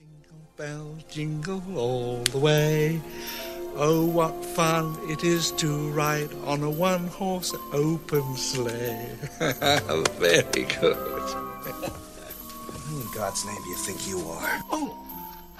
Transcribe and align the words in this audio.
Jingle 0.00 0.40
bells 0.56 1.02
jingle 1.10 1.62
all 1.76 2.22
the 2.24 2.38
way. 2.38 3.00
Oh, 3.76 4.06
what 4.06 4.44
fun 4.44 4.96
it 5.10 5.22
is 5.24 5.52
to 5.52 5.90
ride 5.90 6.30
on 6.44 6.62
a 6.62 6.70
one 6.70 7.06
horse 7.08 7.54
open 7.72 8.34
sleigh. 8.36 9.10
Very 10.18 10.64
good. 10.64 10.96
Who 12.86 13.00
in 13.00 13.06
God's 13.14 13.44
name 13.44 13.62
do 13.62 13.68
you 13.68 13.76
think 13.76 14.08
you 14.08 14.18
are? 14.30 14.60
Oh, 14.70 14.96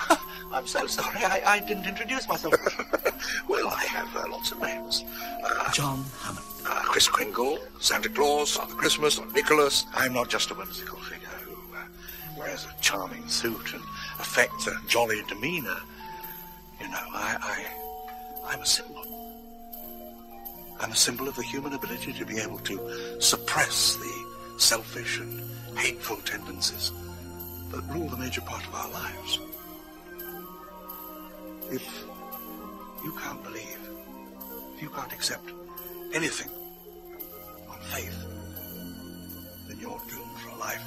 I'm 0.52 0.66
so 0.66 0.86
sorry. 0.86 1.18
I, 1.22 1.42
I 1.46 1.60
didn't 1.60 1.86
introduce 1.86 2.26
myself. 2.28 2.54
well, 3.48 3.68
I 3.68 3.84
have 3.84 4.16
uh, 4.16 4.24
lots 4.30 4.52
of 4.52 4.60
names. 4.62 5.04
Uh, 5.44 5.70
John 5.72 6.04
Hammond. 6.22 6.46
uh, 6.66 6.82
Kris 6.84 7.08
Kringle, 7.08 7.58
Santa 7.78 8.08
Claus, 8.08 8.56
Father 8.56 8.74
Christmas, 8.74 9.20
Nicholas. 9.34 9.84
I'm 9.94 10.14
not 10.14 10.28
just 10.30 10.50
a 10.50 10.54
whimsical 10.54 10.98
figure 10.98 11.28
who 11.44 11.49
wears 12.40 12.64
a 12.66 12.80
charming 12.80 13.26
suit 13.28 13.74
and 13.74 13.82
affects 14.18 14.66
a 14.66 14.74
jolly 14.86 15.22
demeanor. 15.28 15.76
You 16.80 16.88
know, 16.88 17.04
I, 17.12 17.36
I, 18.46 18.52
I'm 18.52 18.60
a 18.60 18.66
symbol. 18.66 19.04
I'm 20.80 20.92
a 20.92 20.96
symbol 20.96 21.28
of 21.28 21.36
the 21.36 21.42
human 21.42 21.74
ability 21.74 22.14
to 22.14 22.24
be 22.24 22.38
able 22.38 22.58
to 22.60 23.20
suppress 23.20 23.96
the 23.96 24.58
selfish 24.58 25.18
and 25.20 25.42
hateful 25.78 26.16
tendencies 26.18 26.92
that 27.70 27.82
rule 27.94 28.08
the 28.08 28.16
major 28.16 28.40
part 28.40 28.66
of 28.66 28.74
our 28.74 28.90
lives. 28.90 29.38
If 31.70 32.04
you 33.04 33.12
can't 33.22 33.42
believe, 33.44 33.78
if 34.74 34.82
you 34.82 34.88
can't 34.88 35.12
accept 35.12 35.50
anything 36.14 36.50
on 37.68 37.78
faith, 37.80 38.24
then 39.68 39.78
you're 39.78 40.00
doomed 40.08 40.38
for 40.38 40.48
a 40.48 40.58
life 40.58 40.84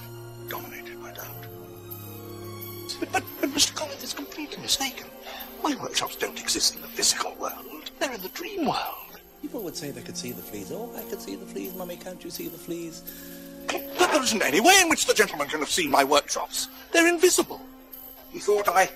dominated 0.50 0.93
doubt. 1.14 1.48
But, 3.00 3.12
but, 3.12 3.50
Mr. 3.52 3.76
Collins 3.76 4.04
is 4.04 4.14
completely 4.14 4.62
mistaken. 4.62 5.08
My 5.64 5.76
workshops 5.76 6.16
don't 6.16 6.40
exist 6.40 6.76
in 6.76 6.82
the 6.82 6.88
physical 6.88 7.34
world. 7.36 7.92
They're 8.00 8.14
in 8.14 8.22
the 8.22 8.30
dream 8.30 8.66
world. 8.66 9.20
People 9.42 9.62
would 9.64 9.76
say 9.76 9.92
they 9.92 10.02
could 10.02 10.18
see 10.18 10.32
the 10.32 10.42
fleas. 10.42 10.72
Oh, 10.72 10.94
I 10.96 11.04
could 11.10 11.22
see 11.22 11.36
the 11.36 11.46
fleas, 11.46 11.76
Mummy. 11.76 11.98
Can't 11.98 12.24
you 12.24 12.30
see 12.30 12.48
the 12.48 12.58
fleas? 12.58 13.04
But 13.68 14.12
there 14.12 14.24
isn't 14.24 14.42
any 14.42 14.62
way 14.62 14.80
in 14.82 14.90
which 14.90 15.06
the 15.06 15.14
gentleman 15.14 15.48
can 15.48 15.60
have 15.60 15.70
seen 15.70 15.90
my 15.90 16.04
workshops. 16.04 16.68
They're 16.92 17.08
invisible. 17.08 17.62
He 18.32 18.40
thought 18.40 18.68
I 18.68 18.90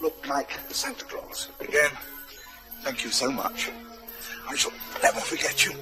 looked 0.00 0.26
like 0.28 0.58
Santa 0.68 1.04
Claus. 1.04 1.48
Again, 1.60 1.90
thank 2.82 3.04
you 3.04 3.10
so 3.10 3.30
much. 3.30 3.70
I 4.48 4.56
shall 4.56 4.72
never 5.02 5.20
forget 5.20 5.64
you. 5.64 5.72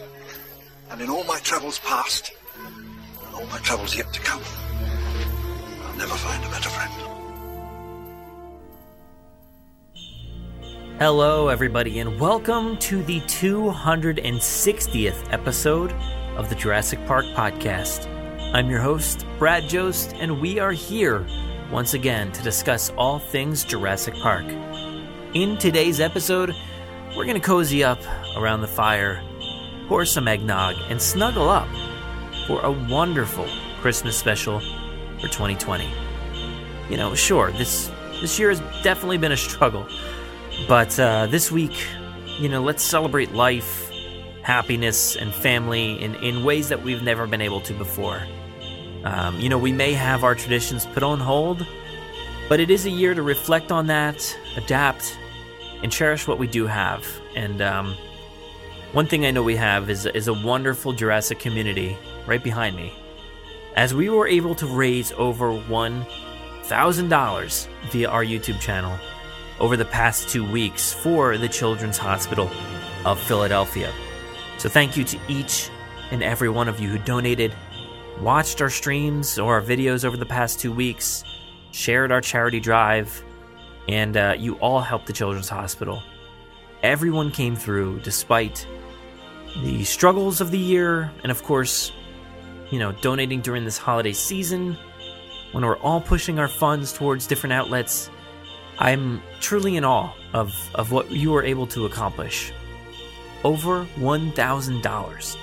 And 0.91 1.01
in 1.01 1.11
all 1.11 1.25
my 1.25 1.39
travels 1.41 1.79
past, 1.81 2.33
and 2.65 3.35
all 3.35 3.47
my 3.47 3.59
travels 3.59 3.97
yet 3.97 4.13
to 4.13 4.21
come, 4.21 4.43
never 5.99 6.15
find 6.15 6.45
a 6.45 6.49
better 6.49 6.71
friend. 6.71 6.93
Hello, 11.01 11.49
everybody, 11.49 11.99
and 11.99 12.21
welcome 12.21 12.77
to 12.79 13.03
the 13.03 13.21
260th 13.23 15.33
episode 15.33 15.93
of 16.37 16.49
the 16.49 16.55
Jurassic 16.55 17.05
Park 17.05 17.25
Podcast. 17.35 18.07
I'm 18.55 18.71
your 18.71 18.79
host, 18.79 19.27
Brad 19.41 19.69
Jost, 19.69 20.15
and 20.15 20.41
we 20.41 20.61
are 20.61 20.71
here 20.71 21.27
once 21.73 21.95
again 21.95 22.31
to 22.31 22.45
discuss 22.45 22.91
all 22.91 23.19
things 23.19 23.65
Jurassic 23.65 24.15
Park. 24.15 24.47
In 25.35 25.59
today's 25.59 25.99
episode, 25.99 26.55
we're 27.17 27.25
going 27.25 27.35
to 27.35 27.41
cozy 27.41 27.83
up 27.83 27.99
around 28.37 28.61
the 28.61 28.69
fire, 28.69 29.21
pour 29.89 30.05
some 30.05 30.29
eggnog, 30.29 30.77
and 30.91 31.03
snuggle 31.03 31.49
up 31.49 31.67
for 32.47 32.65
a 32.65 32.71
wonderful 32.71 33.49
Christmas 33.81 34.17
special 34.17 34.63
for 35.19 35.29
2020. 35.29 35.89
You 36.91 36.97
know, 36.97 37.15
sure, 37.15 37.53
this 37.53 37.91
this 38.21 38.39
year 38.39 38.49
has 38.49 38.61
definitely 38.83 39.19
been 39.19 39.33
a 39.33 39.37
struggle. 39.37 39.87
But 40.67 40.99
uh, 40.99 41.27
this 41.27 41.53
week, 41.53 41.87
you 42.39 42.49
know, 42.49 42.63
let's 42.63 42.83
celebrate 42.83 43.33
life, 43.33 43.91
happiness, 44.43 45.17
and 45.17 45.33
family 45.33 46.03
in, 46.03 46.15
in 46.17 46.45
ways 46.45 46.69
that 46.71 46.83
we've 46.83 47.03
never 47.03 47.27
been 47.27 47.41
able 47.41 47.61
to 47.63 47.75
before. 47.75 48.21
Um, 49.05 49.39
you 49.39 49.49
know, 49.49 49.59
we 49.59 49.73
may 49.73 49.93
have 49.93 50.25
our 50.25 50.35
traditions 50.35 50.85
put 50.87 51.03
on 51.03 51.21
hold, 51.21 51.65
but 52.49 52.59
it 52.59 52.71
is 52.71 52.87
a 52.87 52.91
year 52.91 53.15
to 53.15 53.23
reflect 53.23 53.71
on 53.71 53.87
that, 53.87 54.37
adapt, 54.57 55.17
and 55.83 55.93
cherish 55.93 56.27
what 56.27 56.39
we 56.39 56.49
do 56.49 56.67
have. 56.67 57.07
And 57.37 57.63
um, 57.63 57.95
one 58.93 59.07
thing 59.07 59.25
I 59.25 59.31
know 59.31 59.43
we 59.43 59.57
have 59.57 59.91
is, 59.91 60.07
is 60.07 60.27
a 60.27 60.35
wonderful 60.35 60.93
Jurassic 60.93 61.39
community 61.39 61.97
right 62.27 62.43
behind 62.43 62.75
me. 62.75 62.93
As 63.77 63.95
we 63.95 64.09
were 64.09 64.27
able 64.27 64.55
to 64.57 64.67
raise 64.67 65.13
over 65.13 65.51
$1,000 65.51 67.69
via 67.91 68.09
our 68.09 68.25
YouTube 68.25 68.61
channel 68.61 68.99
over 69.61 69.77
the 69.77 69.85
past 69.85 70.29
two 70.29 70.51
weeks 70.51 70.93
for 70.93 71.39
the 71.39 71.49
Children's 71.49 71.99
Hospital 71.99 72.51
of 73.05 73.21
Philadelphia. 73.21 73.93
So, 74.59 74.69
thank 74.69 74.97
you 74.97 75.05
to 75.05 75.19
each 75.29 75.71
and 76.11 76.23
every 76.23 76.49
one 76.49 76.69
of 76.69 76.81
you 76.81 76.89
who 76.89 76.99
donated, 76.99 77.55
watched 78.21 78.61
our 78.61 78.71
streams 78.71 79.39
or 79.39 79.55
our 79.55 79.63
videos 79.63 80.05
over 80.05 80.17
the 80.17 80.27
past 80.27 80.59
two 80.59 80.73
weeks, 80.73 81.25
shared 81.71 82.11
our 82.11 82.21
charity 82.21 82.61
drive, 82.61 83.23
and 83.89 84.17
uh, 84.17 84.35
you 84.39 84.55
all 84.57 84.81
helped 84.81 85.07
the 85.07 85.13
Children's 85.13 85.49
Hospital. 85.49 86.03
Everyone 86.83 87.31
came 87.31 87.57
through 87.57 88.01
despite 88.01 88.67
the 89.63 89.85
struggles 89.85 90.41
of 90.41 90.51
the 90.51 90.59
year, 90.59 91.11
and 91.23 91.33
of 91.33 91.43
course, 91.43 91.93
you 92.71 92.79
know, 92.79 92.93
donating 92.93 93.41
during 93.41 93.65
this 93.65 93.79
holiday 93.79 94.13
season 94.13 94.77
when 95.53 95.65
we're 95.65 95.79
all 95.79 96.01
pushing 96.01 96.39
our 96.39 96.49
funds 96.49 96.93
towards 96.93 97.27
different 97.27 97.53
outlets. 97.53 98.11
I'm 98.79 99.23
truly 99.41 99.77
in 99.77 99.85
awe 99.85 100.13
of, 100.33 100.55
of 100.75 100.93
what 100.93 101.11
you 101.11 101.31
were 101.31 101.43
able 101.43 101.67
to 101.69 101.87
accomplish. 101.87 102.53
Over 103.45 103.87
$1,000. 103.97 105.37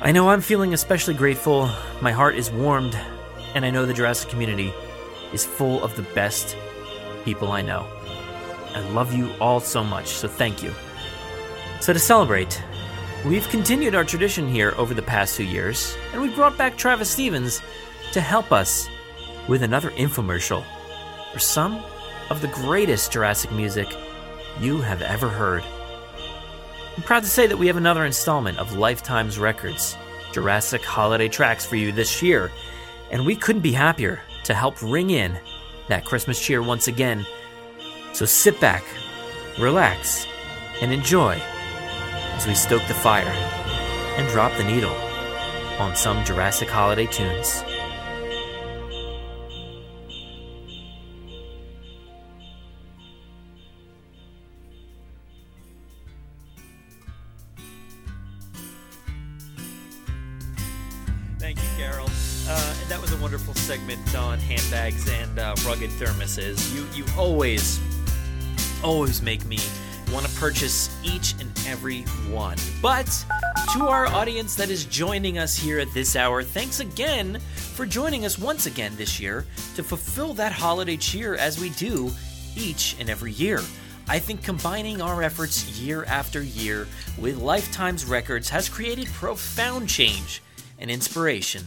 I 0.00 0.12
know 0.12 0.28
I'm 0.28 0.40
feeling 0.40 0.74
especially 0.74 1.14
grateful, 1.14 1.70
my 2.00 2.12
heart 2.12 2.36
is 2.36 2.50
warmed, 2.50 2.98
and 3.54 3.64
I 3.64 3.70
know 3.70 3.86
the 3.86 3.94
Jurassic 3.94 4.28
community 4.28 4.72
is 5.32 5.44
full 5.44 5.82
of 5.82 5.96
the 5.96 6.02
best 6.02 6.56
people 7.24 7.52
I 7.52 7.62
know. 7.62 7.86
I 8.74 8.80
love 8.90 9.14
you 9.14 9.30
all 9.40 9.60
so 9.60 9.84
much, 9.84 10.08
so 10.08 10.28
thank 10.28 10.62
you. 10.62 10.72
So, 11.80 11.92
to 11.92 11.98
celebrate, 11.98 12.62
we've 13.24 13.48
continued 13.48 13.94
our 13.94 14.04
tradition 14.04 14.46
here 14.46 14.74
over 14.76 14.92
the 14.92 15.02
past 15.02 15.36
two 15.36 15.44
years, 15.44 15.96
and 16.12 16.20
we 16.20 16.28
brought 16.34 16.58
back 16.58 16.76
Travis 16.76 17.08
Stevens 17.08 17.62
to 18.12 18.20
help 18.20 18.52
us 18.52 18.88
with 19.48 19.62
another 19.62 19.90
infomercial 19.92 20.62
for 21.32 21.38
some 21.38 21.82
of 22.30 22.40
the 22.40 22.48
greatest 22.48 23.12
Jurassic 23.12 23.50
music 23.52 23.88
you 24.60 24.80
have 24.80 25.02
ever 25.02 25.28
heard. 25.28 25.62
I'm 26.96 27.02
proud 27.02 27.22
to 27.22 27.28
say 27.28 27.46
that 27.46 27.56
we 27.56 27.66
have 27.66 27.76
another 27.76 28.04
installment 28.04 28.58
of 28.58 28.76
Life 28.76 29.02
Timez 29.02 29.40
Records 29.40 29.96
Jurassic 30.32 30.82
holiday 30.82 31.28
tracks 31.28 31.64
for 31.64 31.76
you 31.76 31.92
this 31.92 32.22
year, 32.22 32.50
and 33.10 33.24
we 33.24 33.36
couldn't 33.36 33.62
be 33.62 33.72
happier 33.72 34.20
to 34.44 34.54
help 34.54 34.80
ring 34.82 35.10
in 35.10 35.38
that 35.88 36.04
Christmas 36.04 36.40
cheer 36.40 36.62
once 36.62 36.88
again. 36.88 37.24
So 38.12 38.26
sit 38.26 38.60
back, 38.60 38.84
relax, 39.58 40.26
and 40.80 40.92
enjoy 40.92 41.40
as 42.34 42.46
we 42.46 42.54
stoke 42.54 42.86
the 42.88 42.94
fire 42.94 43.24
and 44.16 44.28
drop 44.28 44.52
the 44.56 44.64
needle 44.64 44.94
on 45.78 45.94
some 45.94 46.24
Jurassic 46.24 46.68
holiday 46.68 47.06
tunes. 47.06 47.62
Thank 61.38 61.58
you, 61.58 61.68
Carol. 61.76 62.08
Uh, 62.48 62.74
that 62.88 63.00
was 63.00 63.12
a 63.12 63.16
wonderful 63.18 63.54
segment 63.54 64.14
on 64.16 64.38
handbags 64.38 65.08
and 65.08 65.38
uh, 65.38 65.54
rugged 65.64 65.90
thermoses. 65.90 66.74
You 66.74 66.86
you 66.94 67.04
always 67.16 67.80
always 68.82 69.22
make 69.22 69.44
me 69.46 69.58
want 70.12 70.26
to 70.26 70.34
purchase 70.36 70.90
each 71.02 71.34
and 71.40 71.53
every 71.66 72.02
one. 72.30 72.56
But 72.82 73.06
to 73.74 73.86
our 73.86 74.06
audience 74.06 74.54
that 74.56 74.70
is 74.70 74.84
joining 74.84 75.38
us 75.38 75.56
here 75.56 75.78
at 75.78 75.92
this 75.92 76.16
hour, 76.16 76.42
thanks 76.42 76.80
again 76.80 77.38
for 77.56 77.86
joining 77.86 78.24
us 78.24 78.38
once 78.38 78.66
again 78.66 78.92
this 78.96 79.18
year 79.18 79.46
to 79.76 79.82
fulfill 79.82 80.34
that 80.34 80.52
holiday 80.52 80.96
cheer 80.96 81.34
as 81.34 81.60
we 81.60 81.70
do 81.70 82.10
each 82.56 82.96
and 83.00 83.10
every 83.10 83.32
year. 83.32 83.60
I 84.06 84.18
think 84.18 84.42
combining 84.42 85.00
our 85.00 85.22
efforts 85.22 85.66
year 85.80 86.04
after 86.04 86.42
year 86.42 86.86
with 87.18 87.38
Life 87.38 87.72
Timez 87.72 88.08
records 88.08 88.50
has 88.50 88.68
created 88.68 89.06
profound 89.08 89.88
change 89.88 90.42
and 90.78 90.90
inspiration, 90.90 91.62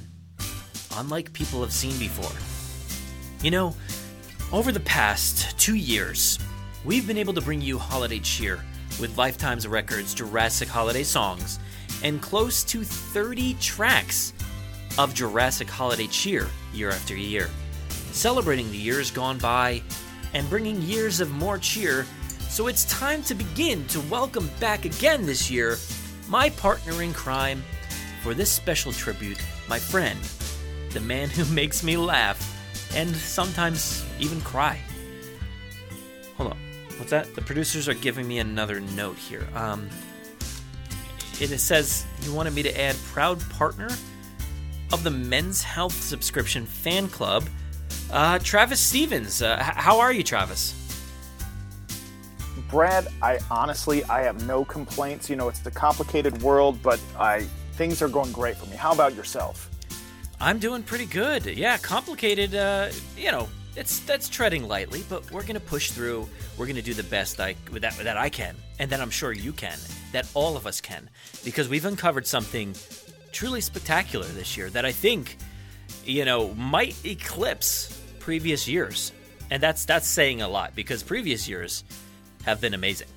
unlike 0.95 1.33
people 1.33 1.61
have 1.61 1.73
seen 1.73 1.97
before. 1.97 2.31
You 3.43 3.51
know, 3.51 3.75
over 4.51 4.71
the 4.71 4.79
past 4.81 5.59
two 5.59 5.75
years, 5.75 6.37
we've 6.85 7.07
been 7.07 7.17
able 7.17 7.33
to 7.33 7.41
bring 7.41 7.61
you 7.61 7.77
holiday 7.77 8.19
cheer 8.19 8.63
with 8.99 9.17
Life 9.17 9.37
Timez 9.37 9.69
Records 9.69 10.13
Jurassic 10.13 10.67
holiday 10.67 11.03
songs 11.03 11.59
and 12.03 12.21
close 12.21 12.63
to 12.65 12.83
30 12.83 13.55
tracks 13.55 14.33
of 14.97 15.13
Jurassic 15.13 15.69
holiday 15.69 16.07
cheer 16.07 16.47
year 16.73 16.89
after 16.89 17.15
year. 17.15 17.49
celebrating 18.11 18.71
the 18.71 18.77
years 18.77 19.11
gone 19.11 19.37
by 19.37 19.81
and 20.33 20.49
bringing 20.49 20.81
years 20.81 21.19
of 21.19 21.31
more 21.31 21.57
cheer. 21.57 22.05
So 22.49 22.67
it's 22.67 22.85
time 22.85 23.21
to 23.23 23.35
begin 23.35 23.85
to 23.87 23.99
welcome 24.01 24.49
back 24.59 24.85
again 24.85 25.25
this 25.25 25.51
year 25.51 25.77
my 26.27 26.49
partner 26.51 27.01
in 27.01 27.13
crime 27.13 27.63
for 28.21 28.33
this 28.33 28.51
special 28.51 28.91
tribute, 28.91 29.39
my 29.69 29.79
friend, 29.79 30.19
the 30.91 30.99
man 30.99 31.29
who 31.29 31.45
makes 31.53 31.83
me 31.83 31.97
laugh 31.97 32.53
and 32.95 33.15
sometimes 33.15 34.03
even 34.19 34.41
cry. 34.41 34.79
Hold 36.37 36.51
on. 36.51 36.66
What's 36.97 37.11
that? 37.11 37.33
The 37.35 37.41
producers 37.41 37.87
are 37.87 37.93
giving 37.93 38.27
me 38.27 38.39
another 38.39 38.79
note 38.79 39.17
here. 39.17 39.47
Um, 39.53 39.89
it 41.39 41.49
says 41.59 42.05
you 42.21 42.33
wanted 42.33 42.53
me 42.53 42.63
to 42.63 42.79
add 42.81 42.95
proud 43.13 43.39
partner 43.51 43.89
of 44.91 45.03
the 45.03 45.11
Men's 45.11 45.61
Health 45.61 45.93
subscription 45.93 46.65
fan 46.65 47.07
club, 47.09 47.47
uh, 48.11 48.39
Travis 48.39 48.79
Stevens. 48.79 49.41
Uh, 49.41 49.57
h- 49.59 49.75
how 49.75 49.99
are 49.99 50.11
you, 50.11 50.23
Travis? 50.23 50.73
Brad, 52.69 53.07
I 53.21 53.39
honestly 53.51 54.03
I 54.05 54.23
have 54.23 54.45
no 54.47 54.65
complaints. 54.65 55.29
You 55.29 55.35
know, 55.35 55.47
it's 55.47 55.65
a 55.65 55.71
complicated 55.71 56.41
world, 56.41 56.81
but 56.81 56.99
I 57.17 57.41
things 57.73 58.01
are 58.01 58.09
going 58.09 58.31
great 58.31 58.57
for 58.57 58.65
me. 58.65 58.75
How 58.75 58.91
about 58.91 59.13
yourself? 59.13 59.69
I'm 60.41 60.59
doing 60.59 60.83
pretty 60.83 61.05
good. 61.05 61.45
Yeah, 61.45 61.77
complicated. 61.77 62.55
Uh, 62.55 62.89
you 63.15 63.31
know, 63.31 63.47
it's 63.77 63.99
that's 63.99 64.27
treading 64.27 64.67
lightly, 64.67 65.03
but 65.07 65.31
we're 65.31 65.43
gonna 65.43 65.59
push 65.59 65.91
through. 65.91 66.27
We're 66.57 66.65
gonna 66.65 66.81
do 66.81 66.95
the 66.95 67.03
best 67.03 67.39
I 67.39 67.55
that 67.73 67.95
that 67.97 68.17
I 68.17 68.29
can, 68.29 68.55
and 68.79 68.89
that 68.89 68.99
I'm 68.99 69.11
sure 69.11 69.31
you 69.31 69.53
can, 69.53 69.77
that 70.11 70.27
all 70.33 70.57
of 70.57 70.65
us 70.65 70.81
can, 70.81 71.09
because 71.45 71.69
we've 71.69 71.85
uncovered 71.85 72.25
something 72.25 72.75
truly 73.31 73.61
spectacular 73.61 74.25
this 74.25 74.57
year 74.57 74.69
that 74.71 74.83
I 74.83 74.91
think, 74.91 75.37
you 76.03 76.25
know, 76.25 76.53
might 76.55 76.95
eclipse 77.05 78.01
previous 78.19 78.67
years, 78.67 79.11
and 79.51 79.61
that's 79.61 79.85
that's 79.85 80.07
saying 80.07 80.41
a 80.41 80.47
lot 80.47 80.75
because 80.75 81.03
previous 81.03 81.47
years 81.47 81.83
have 82.45 82.59
been 82.59 82.73
amazing. 82.73 83.07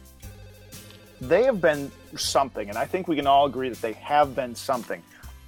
They 1.23 1.45
have 1.45 1.61
been 1.61 1.91
something, 2.17 2.69
and 2.69 2.77
I 2.77 2.85
think 2.85 3.09
we 3.09 3.17
can 3.17 3.27
all 3.27 3.47
agree 3.47 3.71
that 3.71 3.81
they 3.81 3.95
have 3.95 4.37
been 4.37 4.55
something. 4.55 5.03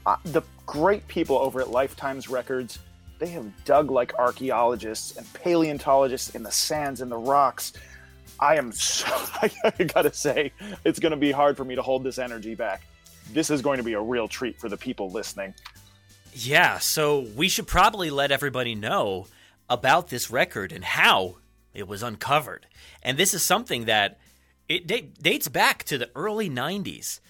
Uh, 0.07 0.17
the 0.25 0.43
great 0.67 1.07
people 1.07 1.37
over 1.37 1.61
at 1.61 1.71
Life 1.71 1.97
Timez 1.97 2.31
Records, 2.31 2.79
they 3.23 3.29
have 3.29 3.65
dug 3.65 3.93
like 3.93 4.13
archaeologists 4.19 5.17
and 5.17 5.33
paleontologists 5.33 6.35
in 6.35 6.43
the 6.43 6.51
sands 6.51 7.01
and 7.01 7.09
the 7.09 7.17
rocks. 7.17 7.73
I 8.41 8.57
am 8.57 8.73
so, 8.73 9.07
I 9.65 9.85
gotta 9.85 10.13
say, 10.13 10.51
it's 10.85 10.99
gonna 10.99 11.17
be 11.17 11.31
hard 11.31 11.57
for 11.57 11.65
me 11.65 11.77
to 11.77 11.83
hold 11.83 12.03
this 12.03 12.19
energy 12.19 12.57
back. 12.57 12.83
This 13.33 13.49
is 13.49 13.63
going 13.63 13.77
to 13.77 13.85
be 13.85 13.93
a 13.93 14.01
real 14.01 14.27
treat 14.27 14.59
for 14.59 14.69
the 14.69 14.77
people 14.77 15.09
listening. 15.09 15.55
Yeah, 16.35 16.79
so 16.79 17.21
we 17.37 17.49
should 17.49 17.69
probably 17.69 18.11
let 18.11 18.33
everybody 18.33 18.75
know 18.75 19.29
about 19.71 20.09
this 20.09 20.29
record 20.29 20.73
and 20.73 20.83
how 20.83 21.37
it 21.73 21.87
was 21.87 22.03
uncovered. 22.03 22.67
And 23.05 23.17
this 23.17 23.33
is 23.33 23.43
something 23.45 23.85
that 23.85 24.19
it 24.69 24.89
dates 25.23 25.47
back 25.47 25.85
to 25.85 25.97
the 25.97 26.11
early 26.17 26.51
90s. 26.51 27.21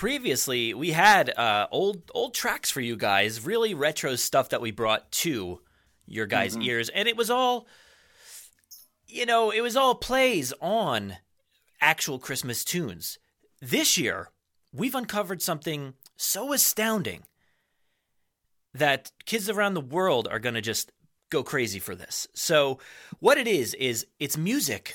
Previously, 0.00 0.72
we 0.72 0.92
had 0.92 1.28
uh, 1.36 1.66
old 1.70 2.10
old 2.14 2.32
tracks 2.32 2.70
for 2.70 2.80
you 2.80 2.96
guys, 2.96 3.44
really 3.44 3.74
retro 3.74 4.16
stuff 4.16 4.48
that 4.48 4.62
we 4.62 4.70
brought 4.70 5.12
to 5.12 5.60
your 6.06 6.24
guys' 6.24 6.54
mm-hmm. 6.54 6.62
ears, 6.62 6.88
and 6.88 7.06
it 7.06 7.18
was 7.18 7.28
all, 7.28 7.66
you 9.06 9.26
know, 9.26 9.50
it 9.50 9.60
was 9.60 9.76
all 9.76 9.94
plays 9.94 10.54
on 10.62 11.18
actual 11.82 12.18
Christmas 12.18 12.64
tunes. 12.64 13.18
This 13.60 13.98
year, 13.98 14.30
we've 14.72 14.94
uncovered 14.94 15.42
something 15.42 15.92
so 16.16 16.54
astounding 16.54 17.24
that 18.72 19.12
kids 19.26 19.50
around 19.50 19.74
the 19.74 19.82
world 19.82 20.26
are 20.30 20.38
going 20.38 20.54
to 20.54 20.62
just 20.62 20.92
go 21.28 21.42
crazy 21.42 21.78
for 21.78 21.94
this. 21.94 22.26
So, 22.32 22.78
what 23.18 23.36
it 23.36 23.46
is 23.46 23.74
is 23.74 24.06
it's 24.18 24.38
music 24.38 24.94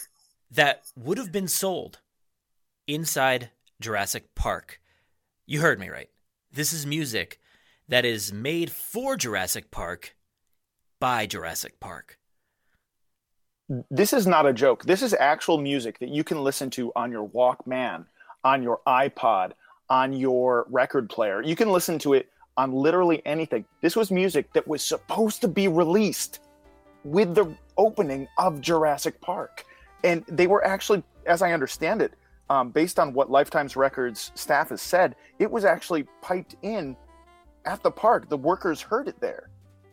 that 0.50 0.82
would 0.96 1.20
have 1.20 1.32
been 1.32 1.48
sold 1.48 2.00
inside 2.88 3.52
Jurassic 3.80 4.34
Park. 4.34 4.80
You 5.48 5.62
heard 5.62 5.80
me 5.80 5.90
right. 5.90 6.10
This 6.52 6.74
is 6.74 6.88
music 6.88 7.40
that 7.88 8.04
is 8.04 8.34
made 8.34 8.72
for 8.72 9.16
Jurassic 9.16 9.70
Park 9.70 10.16
by 11.00 11.28
Jurassic 11.28 11.80
Park. 11.80 12.18
This 13.92 14.12
is 14.12 14.26
not 14.26 14.48
a 14.48 14.54
joke. 14.54 14.86
This 14.86 15.04
is 15.04 15.14
actual 15.14 15.60
music 15.60 16.00
that 16.00 16.10
you 16.10 16.24
can 16.24 16.44
listen 16.44 16.72
to 16.72 16.92
on 16.96 17.12
your 17.12 17.28
Walkman, 17.30 18.06
on 18.44 18.64
your 18.64 18.80
iPod, 18.88 19.52
on 19.88 20.14
your 20.14 20.66
record 20.72 21.12
player. 21.12 21.44
You 21.44 21.56
can 21.56 21.70
listen 21.70 22.00
to 22.00 22.14
it 22.14 22.28
on 22.58 22.72
literally 22.72 23.22
anything. 23.24 23.66
This 23.82 23.96
was 23.96 24.10
music 24.10 24.52
that 24.54 24.68
was 24.68 24.84
supposed 24.84 25.42
to 25.42 25.48
be 25.48 25.68
released 25.68 26.40
with 27.04 27.36
the 27.36 27.56
opening 27.78 28.28
of 28.40 28.62
Jurassic 28.62 29.22
Park. 29.22 29.64
And 30.04 30.26
they 30.28 30.48
were 30.48 30.66
actually, 30.66 31.04
as 31.28 31.44
I 31.44 31.52
understand 31.52 32.02
it, 32.02 32.14
um, 32.50 32.70
based 32.70 33.00
on 33.00 33.14
what 33.14 33.32
Life 33.32 33.50
Timez 33.50 33.76
Records 33.76 34.32
staff 34.36 34.70
has 34.70 34.82
said, 34.82 35.16
it 35.40 35.50
was 35.50 35.66
actually 35.66 36.04
piped 36.22 36.56
in 36.62 36.96
at 37.66 37.82
the 37.84 37.92
park. 37.92 38.30
The 38.30 38.38
workers 38.38 38.82
heard 38.82 39.08
it 39.08 39.20
there. 39.20 39.50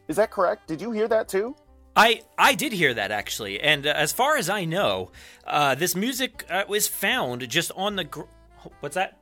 Is 0.09 0.17
that 0.17 0.31
correct? 0.31 0.69
Did 0.69 0.81
you 0.81 0.91
hear 0.91 1.09
that 1.09 1.29
too? 1.29 1.55
I 1.95 2.23
I 2.39 2.55
did 2.55 2.73
hear 2.73 2.95
that 2.95 3.11
actually, 3.11 3.61
and 3.61 3.87
uh, 3.87 3.93
as 3.95 4.13
far 4.13 4.37
as 4.39 4.49
I 4.49 4.65
know, 4.65 5.11
uh, 5.47 5.75
this 5.75 5.95
music 5.95 6.47
uh, 6.49 6.65
was 6.69 6.89
found 6.89 7.49
just 7.49 7.71
on 7.77 7.97
the. 7.97 8.05
Gr- 8.05 8.23
What's 8.81 8.95
that? 8.95 9.19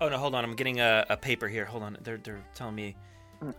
Oh 0.00 0.08
no, 0.08 0.18
hold 0.18 0.34
on. 0.34 0.44
I'm 0.44 0.54
getting 0.54 0.80
a, 0.80 1.06
a 1.10 1.16
paper 1.16 1.48
here. 1.48 1.64
Hold 1.64 1.82
on. 1.82 1.98
They're 2.02 2.18
they're 2.18 2.44
telling 2.54 2.74
me. 2.74 2.96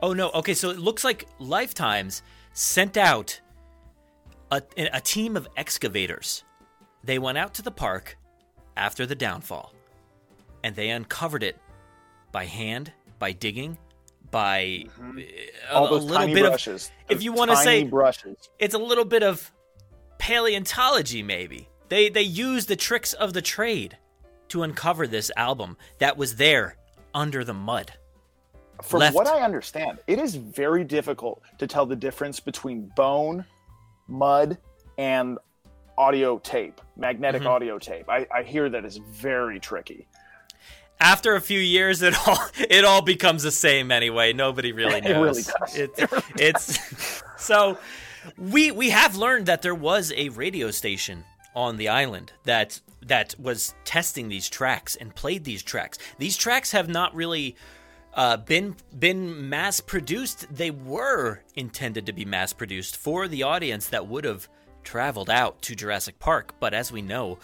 Oh 0.02 0.14
no. 0.14 0.32
Okay, 0.32 0.54
so 0.54 0.70
it 0.70 0.80
looks 0.80 1.04
like 1.04 1.28
Life 1.40 1.74
Timez 1.74 2.22
sent 2.54 2.96
out 2.96 3.40
a, 4.52 4.62
a 4.78 5.02
team 5.02 5.36
of 5.36 5.48
excavators. 5.58 6.44
They 7.04 7.20
went 7.20 7.38
out 7.38 7.54
to 7.56 7.62
the 7.62 7.72
park 7.72 8.18
after 8.78 9.06
the 9.06 9.16
downfall, 9.16 9.74
and 10.64 10.76
they 10.76 10.90
uncovered 10.90 11.44
it 11.44 11.58
by 12.32 12.46
hand, 12.46 12.92
by 13.20 13.32
digging, 13.32 13.78
by 14.32 14.86
mm-hmm. 14.86 15.20
a, 15.20 15.74
all 15.74 15.90
those 15.90 16.04
a 16.04 16.06
little 16.06 16.22
tiny 16.22 16.34
bit 16.34 16.46
brushes. 16.48 16.92
Of, 17.10 17.18
if 17.18 17.24
you 17.24 17.34
want 17.34 17.52
to 17.52 17.58
say 17.58 17.84
brushes, 17.84 18.50
it's 18.60 18.76
a 18.76 18.80
little 18.80 19.06
bit 19.06 19.24
of 19.24 19.52
paleontology. 20.18 21.24
Maybe 21.24 21.68
they 21.90 22.10
they 22.10 22.22
use 22.22 22.66
the 22.66 22.76
tricks 22.76 23.14
of 23.14 23.34
the 23.34 23.42
trade 23.42 23.98
to 24.50 24.64
uncover 24.64 25.08
this 25.08 25.32
album 25.36 25.78
that 26.00 26.18
was 26.18 26.36
there 26.36 26.78
under 27.14 27.44
the 27.44 27.54
mud. 27.54 27.94
From 28.84 29.00
Left. 29.00 29.16
what 29.16 29.28
I 29.28 29.42
understand, 29.42 29.98
it 30.06 30.20
is 30.20 30.36
very 30.36 30.84
difficult 30.84 31.42
to 31.58 31.66
tell 31.66 31.88
the 31.88 31.96
difference 31.96 32.40
between 32.40 32.92
bone, 32.96 33.44
mud, 34.08 34.60
and 35.00 35.40
audio 35.98 36.38
tape, 36.40 36.82
magnetic 36.96 37.42
mm-hmm. 37.42 37.52
audio 37.52 37.80
tape. 37.80 38.10
I, 38.10 38.28
I 38.34 38.44
hear 38.44 38.70
that 38.70 38.86
is 38.86 38.98
very 38.98 39.60
tricky. 39.60 40.08
After 41.00 41.36
a 41.36 41.42
few 41.42 41.60
years, 41.60 42.02
it 42.02 42.16
all 42.28 42.40
it 42.58 42.84
all 42.84 43.02
becomes 43.02 43.44
the 43.44 43.52
same 43.52 43.92
anyway. 43.92 44.34
Nobody 44.34 44.72
really 44.72 45.02
knows. 45.02 45.08
it 45.10 45.20
really 45.20 45.44
does. 45.44 45.78
It, 45.78 45.92
it 45.98 46.12
really 46.12 46.24
it's 46.40 46.90
does. 46.90 47.24
so 47.38 47.78
we 48.38 48.72
we 48.72 48.90
have 48.90 49.16
learned 49.16 49.46
that 49.46 49.62
there 49.62 49.76
was 49.76 50.14
a 50.16 50.30
radio 50.30 50.72
station 50.72 51.24
on 51.56 51.78
the 51.78 51.90
island 51.90 52.34
that 52.44 52.80
that 53.02 53.36
was 53.40 53.74
testing 53.86 54.28
these 54.28 54.50
tracks 54.50 54.96
and 54.96 55.14
played 55.16 55.44
these 55.44 55.64
tracks. 55.64 55.98
These 56.18 56.38
tracks 56.38 56.72
have 56.72 56.90
not 56.90 57.16
really 57.16 57.56
uh, 58.14 58.38
been 58.38 58.76
been 58.98 59.50
mass 59.50 59.80
produced. 59.80 60.48
They 60.54 60.72
were 60.72 61.42
intended 61.56 62.06
to 62.08 62.14
be 62.14 62.26
mass 62.26 62.54
produced 62.54 62.98
for 62.98 63.28
the 63.28 63.44
audience 63.44 63.88
that 63.90 64.08
would 64.08 64.26
have 64.26 64.50
traveled 64.88 65.30
out 65.30 65.62
to 65.64 65.76
Jurassic 65.76 66.18
Park, 66.18 66.54
but 66.60 66.74
as 66.74 66.92
we 66.92 67.02
know, 67.02 67.38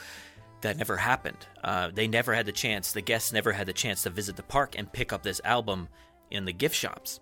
that 0.62 0.78
never 0.78 0.96
happened. 0.96 1.46
Uh, 1.62 1.92
they 1.94 2.08
never 2.08 2.34
had 2.34 2.46
the 2.46 2.54
chance. 2.54 2.94
The 2.94 3.02
guests 3.02 3.34
never 3.34 3.52
had 3.52 3.68
the 3.68 3.74
chance 3.74 4.04
to 4.04 4.10
visit 4.10 4.38
the 4.38 4.44
park 4.44 4.76
and 4.78 4.92
pick 4.92 5.12
up 5.12 5.24
this 5.24 5.42
album 5.44 5.90
in 6.32 6.46
the 6.46 6.54
gift 6.54 6.76
shops. 6.76 7.20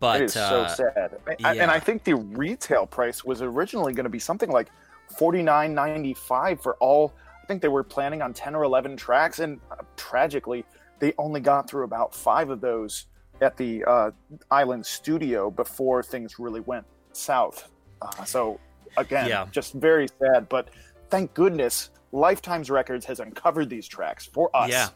But 0.00 0.20
it 0.20 0.24
is 0.26 0.36
uh, 0.36 0.68
so 0.68 0.84
sad. 0.92 1.18
Yeah. 1.40 1.52
And 1.52 1.70
I 1.70 1.80
think 1.80 2.04
the 2.04 2.14
retail 2.14 2.86
price 2.86 3.24
was 3.24 3.40
originally 3.40 3.94
going 3.94 4.04
to 4.04 4.10
be 4.10 4.18
something 4.18 4.50
like 4.50 4.68
forty 5.16 5.42
nine 5.42 5.74
ninety 5.74 6.14
five 6.14 6.62
for 6.62 6.74
all 6.76 7.14
I 7.44 7.46
think 7.46 7.60
they 7.60 7.68
were 7.68 7.84
planning 7.84 8.22
on 8.22 8.32
10 8.32 8.54
or 8.54 8.62
11 8.62 8.96
tracks, 8.96 9.38
and 9.40 9.60
uh, 9.70 9.76
tragically, 9.96 10.64
they 10.98 11.12
only 11.18 11.40
got 11.40 11.68
through 11.68 11.84
about 11.84 12.14
five 12.14 12.48
of 12.48 12.62
those 12.62 13.06
at 13.42 13.54
the 13.58 13.84
uh, 13.84 14.12
Island 14.50 14.86
studio 14.86 15.50
before 15.50 16.02
things 16.02 16.38
really 16.38 16.60
went 16.60 16.86
south. 17.12 17.70
Uh, 18.00 18.24
so, 18.24 18.58
again, 18.96 19.28
yeah. 19.28 19.46
just 19.50 19.72
very 19.74 20.08
sad, 20.20 20.48
but 20.48 20.68
thank 21.10 21.34
goodness 21.34 21.90
Life 22.14 22.42
Timez 22.42 22.70
Records 22.70 23.04
has 23.06 23.18
uncovered 23.18 23.68
these 23.68 23.88
tracks 23.88 24.24
for 24.24 24.48
us. 24.54 24.70
Yeah. 24.70 24.90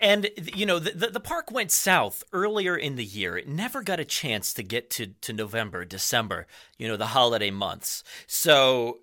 And, 0.00 0.30
you 0.54 0.64
know, 0.64 0.78
the, 0.78 1.08
the, 1.08 1.20
park 1.20 1.50
went 1.50 1.70
south 1.70 2.24
earlier 2.32 2.74
in 2.74 2.96
the 2.96 3.04
year. 3.04 3.36
It 3.36 3.46
never 3.46 3.82
got 3.82 4.00
a 4.00 4.06
chance 4.06 4.54
to 4.54 4.62
get 4.62 4.88
to, 4.92 5.08
to 5.08 5.34
November, 5.34 5.84
December, 5.84 6.46
you 6.78 6.88
know, 6.88 6.96
the 6.96 7.08
holiday 7.08 7.50
months. 7.50 8.02
So 8.26 9.00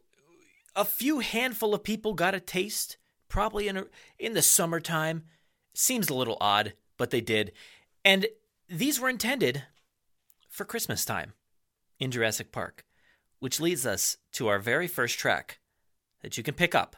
a 0.75 0.83
few 0.83 1.19
handful 1.19 1.75
of 1.75 1.83
people 1.83 2.15
got 2.15 2.33
a 2.33 2.39
taste, 2.39 2.97
probably 3.27 3.67
in 3.67 3.77
a, 3.77 3.85
in 4.17 4.33
the 4.33 4.41
summertime. 4.41 5.25
Seems 5.75 6.09
a 6.09 6.15
little 6.15 6.37
odd, 6.41 6.73
but 6.97 7.11
they 7.11 7.21
did. 7.21 7.51
And 8.03 8.25
these 8.67 8.99
were 8.99 9.09
intended 9.09 9.63
for 10.49 10.65
Christmas 10.65 11.05
time 11.05 11.33
in 11.99 12.09
Jurassic 12.09 12.51
Park. 12.51 12.83
Which 13.39 13.59
leads 13.59 13.85
us 13.85 14.17
to 14.33 14.47
our 14.47 14.59
very 14.59 14.87
first 14.87 15.17
track 15.17 15.59
that 16.21 16.37
you 16.37 16.43
can 16.43 16.53
pick 16.53 16.75
up 16.75 16.95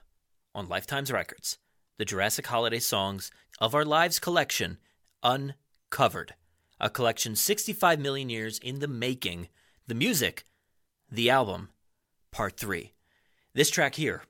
on 0.55 0.67
Life 0.67 0.87
Timez 0.87 1.11
Records 1.13 1.57
the 1.97 2.05
Jurassic 2.05 2.47
Holiday 2.47 2.79
Songs 2.79 3.29
of 3.59 3.75
Our 3.75 3.85
Lives 3.85 4.17
collection, 4.17 4.79
Uncovered. 5.21 6.33
A 6.79 6.89
collection 6.89 7.35
65 7.35 7.99
million 7.99 8.27
years 8.27 8.57
in 8.57 8.79
the 8.79 8.87
making. 8.87 9.49
The 9.85 9.93
music, 9.93 10.45
the 11.11 11.29
album, 11.29 11.69
part 12.31 12.57
three. 12.57 12.93
This 13.53 13.69
track 13.69 13.93
here 13.93 14.23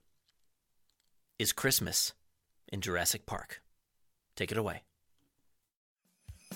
is 1.40 1.54
Christmas 1.54 2.12
in 2.68 2.82
Jurassic 2.82 3.26
Park. 3.26 3.62
Take 4.36 4.52
it 4.52 4.58
away. 4.58 4.82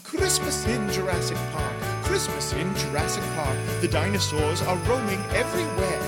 Christmas 0.03 0.67
in 0.67 0.91
Jurassic 0.91 1.37
Park. 1.53 1.84
Christmas 2.15 2.53
in 2.53 2.73
Jurassic 2.75 3.25
Park. 3.35 3.57
The 3.81 3.89
dinosaurs 3.89 4.61
are 4.61 4.77
roaming 4.87 5.21
everywhere. 5.33 5.99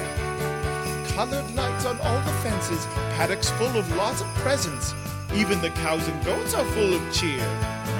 Colored 1.09 1.53
lights 1.53 1.85
on 1.85 1.99
all 1.99 2.21
the 2.21 2.31
fences, 2.43 2.85
paddocks 3.17 3.49
full 3.49 3.77
of 3.77 3.93
lots 3.97 4.21
of 4.21 4.27
presents. 4.35 4.93
Even 5.35 5.59
the 5.59 5.69
cows 5.81 6.07
and 6.07 6.23
goats 6.23 6.53
are 6.53 6.63
full 6.67 6.93
of 6.93 7.01
cheer. 7.13 7.43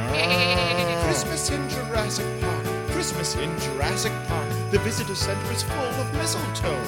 Christmas 1.03 1.49
in 1.49 1.67
Jurassic 1.67 2.25
Park. 2.39 2.63
Christmas 2.91 3.35
in 3.35 3.49
Jurassic 3.59 4.13
Park. 4.29 4.49
The 4.71 4.79
visitor 4.79 5.13
center 5.13 5.51
is 5.51 5.63
full 5.63 5.95
of 5.99 6.13
mistletoe. 6.13 6.81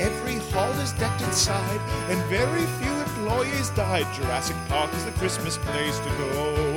Every 0.00 0.38
hall 0.50 0.72
is 0.80 0.90
decked 0.94 1.22
inside, 1.22 1.80
and 2.10 2.18
very 2.24 2.66
few 2.82 2.92
employees 2.94 3.70
died. 3.70 4.12
Jurassic 4.12 4.56
Park 4.66 4.92
is 4.94 5.04
the 5.04 5.12
Christmas 5.12 5.56
place 5.58 6.00
to 6.00 6.08
go. 6.18 6.69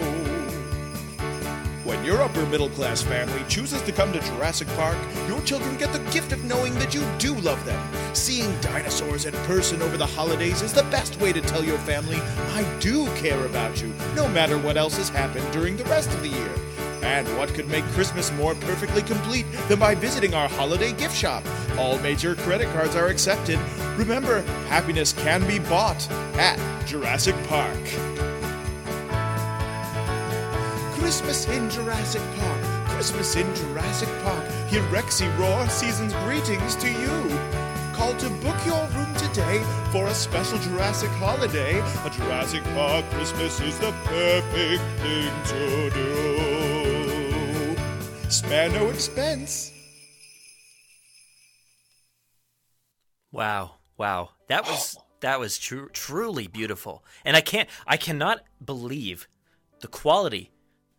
When 1.94 2.04
your 2.04 2.24
upper 2.24 2.44
middle 2.48 2.70
class 2.70 3.04
family 3.04 3.44
chooses 3.48 3.84
to 3.84 3.92
come 3.92 4.12
to 4.14 4.20
Jurassic 4.20 4.68
Park, 4.70 4.98
your 5.28 5.40
children 5.42 5.78
get 5.78 5.94
the 5.94 6.00
gift 6.12 6.32
of 6.32 6.44
knowing 6.44 6.74
that 6.80 6.96
you 6.96 7.08
do 7.20 7.36
love 7.36 7.64
them. 7.68 7.80
Seeing 8.16 8.60
dinosaurs 8.62 9.26
in 9.26 9.34
person 9.46 9.80
over 9.84 9.96
the 9.96 10.08
holidays 10.08 10.64
is 10.64 10.74
the 10.74 10.82
best 10.86 11.22
way 11.22 11.32
to 11.32 11.40
tell 11.40 11.64
your 11.64 11.78
family, 11.78 12.18
I 12.18 12.64
do 12.80 13.06
care 13.18 13.46
about 13.46 13.80
you, 13.80 13.94
no 14.16 14.28
matter 14.28 14.58
what 14.58 14.76
else 14.76 14.98
has 14.98 15.10
happened 15.10 15.46
during 15.54 15.78
the 15.78 15.84
rest 15.84 16.10
of 16.10 16.24
the 16.24 16.30
year. 16.30 16.52
And 17.04 17.28
what 17.38 17.54
could 17.54 17.70
make 17.70 17.86
Christmas 17.90 18.32
more 18.32 18.56
perfectly 18.56 19.04
complete 19.04 19.46
than 19.68 19.78
by 19.78 19.94
visiting 19.94 20.34
our 20.34 20.50
holiday 20.50 20.94
gift 20.94 21.16
shop? 21.16 21.44
All 21.78 22.00
major 22.00 22.34
credit 22.38 22.74
cards 22.74 22.96
are 22.96 23.10
accepted. 23.10 23.60
Remember, 23.98 24.42
happiness 24.68 25.14
can 25.14 25.46
be 25.48 25.60
bought 25.60 26.10
at 26.40 26.58
Jurassic 26.88 27.36
Park. 27.48 28.33
Christmas 31.04 31.48
in 31.50 31.70
Jurassic 31.70 32.22
Park. 32.38 32.62
Christmas 32.88 33.36
in 33.36 33.54
Jurassic 33.56 34.08
Park. 34.24 34.42
Hear 34.70 34.82
Rexy 34.84 35.28
roar 35.38 35.68
season's 35.68 36.14
greetings 36.24 36.78
to 36.78 36.90
you. 36.90 37.40
Call 37.92 38.16
to 38.16 38.30
book 38.30 38.56
your 38.66 38.88
room 38.96 39.14
today 39.16 39.62
for 39.92 40.08
a 40.08 40.14
special 40.14 40.58
Jurassic 40.60 41.10
holiday. 41.10 41.82
A 42.06 42.10
Jurassic 42.10 42.64
Park 42.74 43.04
Christmas 43.10 43.60
is 43.60 43.78
the 43.80 43.92
perfect 44.06 44.82
thing 45.02 45.30
to 45.48 45.90
do. 45.90 47.76
Spare 48.30 48.70
no 48.70 48.90
expense. 48.90 49.74
Wow, 53.34 53.72
wow, 53.98 54.30
that 54.48 54.66
was 54.66 54.98
that 55.20 55.38
was 55.38 55.58
tru- 55.58 55.90
truly 55.90 56.48
beautiful, 56.48 57.04
and 57.26 57.36
I 57.36 57.42
can't, 57.42 57.68
I 57.86 57.98
cannot 57.98 58.40
believe 58.64 59.28
the 59.82 59.90
quality 59.90 60.53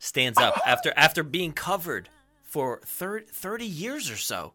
stands 0.04 0.38
up 0.38 0.60
after 0.66 0.92
after 0.96 1.22
being 1.22 1.52
covered 1.52 2.10
for 2.42 2.80
thir- 2.84 3.24
30 3.26 3.64
years 3.64 4.10
or 4.10 4.16
so. 4.16 4.52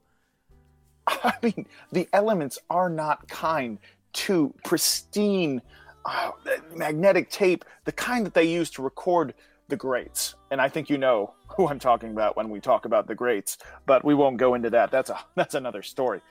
I 1.07 1.33
mean, 1.41 1.65
the 1.91 2.07
elements 2.13 2.59
are 2.69 2.89
not 2.89 3.27
kind 3.27 3.79
to 4.13 4.53
pristine 4.63 5.61
uh, 6.05 6.31
magnetic 6.75 7.29
tape, 7.29 7.65
the 7.85 7.91
kind 7.91 8.25
that 8.25 8.33
they 8.33 8.43
use 8.43 8.69
to 8.71 8.81
record 8.81 9.33
the 9.67 9.75
greats. 9.75 10.35
And 10.51 10.61
I 10.61 10.69
think 10.69 10.89
you 10.89 10.97
know 10.97 11.33
who 11.57 11.67
I'm 11.67 11.79
talking 11.79 12.11
about 12.11 12.37
when 12.37 12.49
we 12.49 12.59
talk 12.59 12.85
about 12.85 13.07
the 13.07 13.15
greats, 13.15 13.57
but 13.85 14.05
we 14.05 14.13
won't 14.13 14.37
go 14.37 14.53
into 14.53 14.69
that. 14.69 14.91
That's 14.91 15.09
a 15.09 15.19
that's 15.35 15.55
another 15.55 15.81
story. 15.81 16.21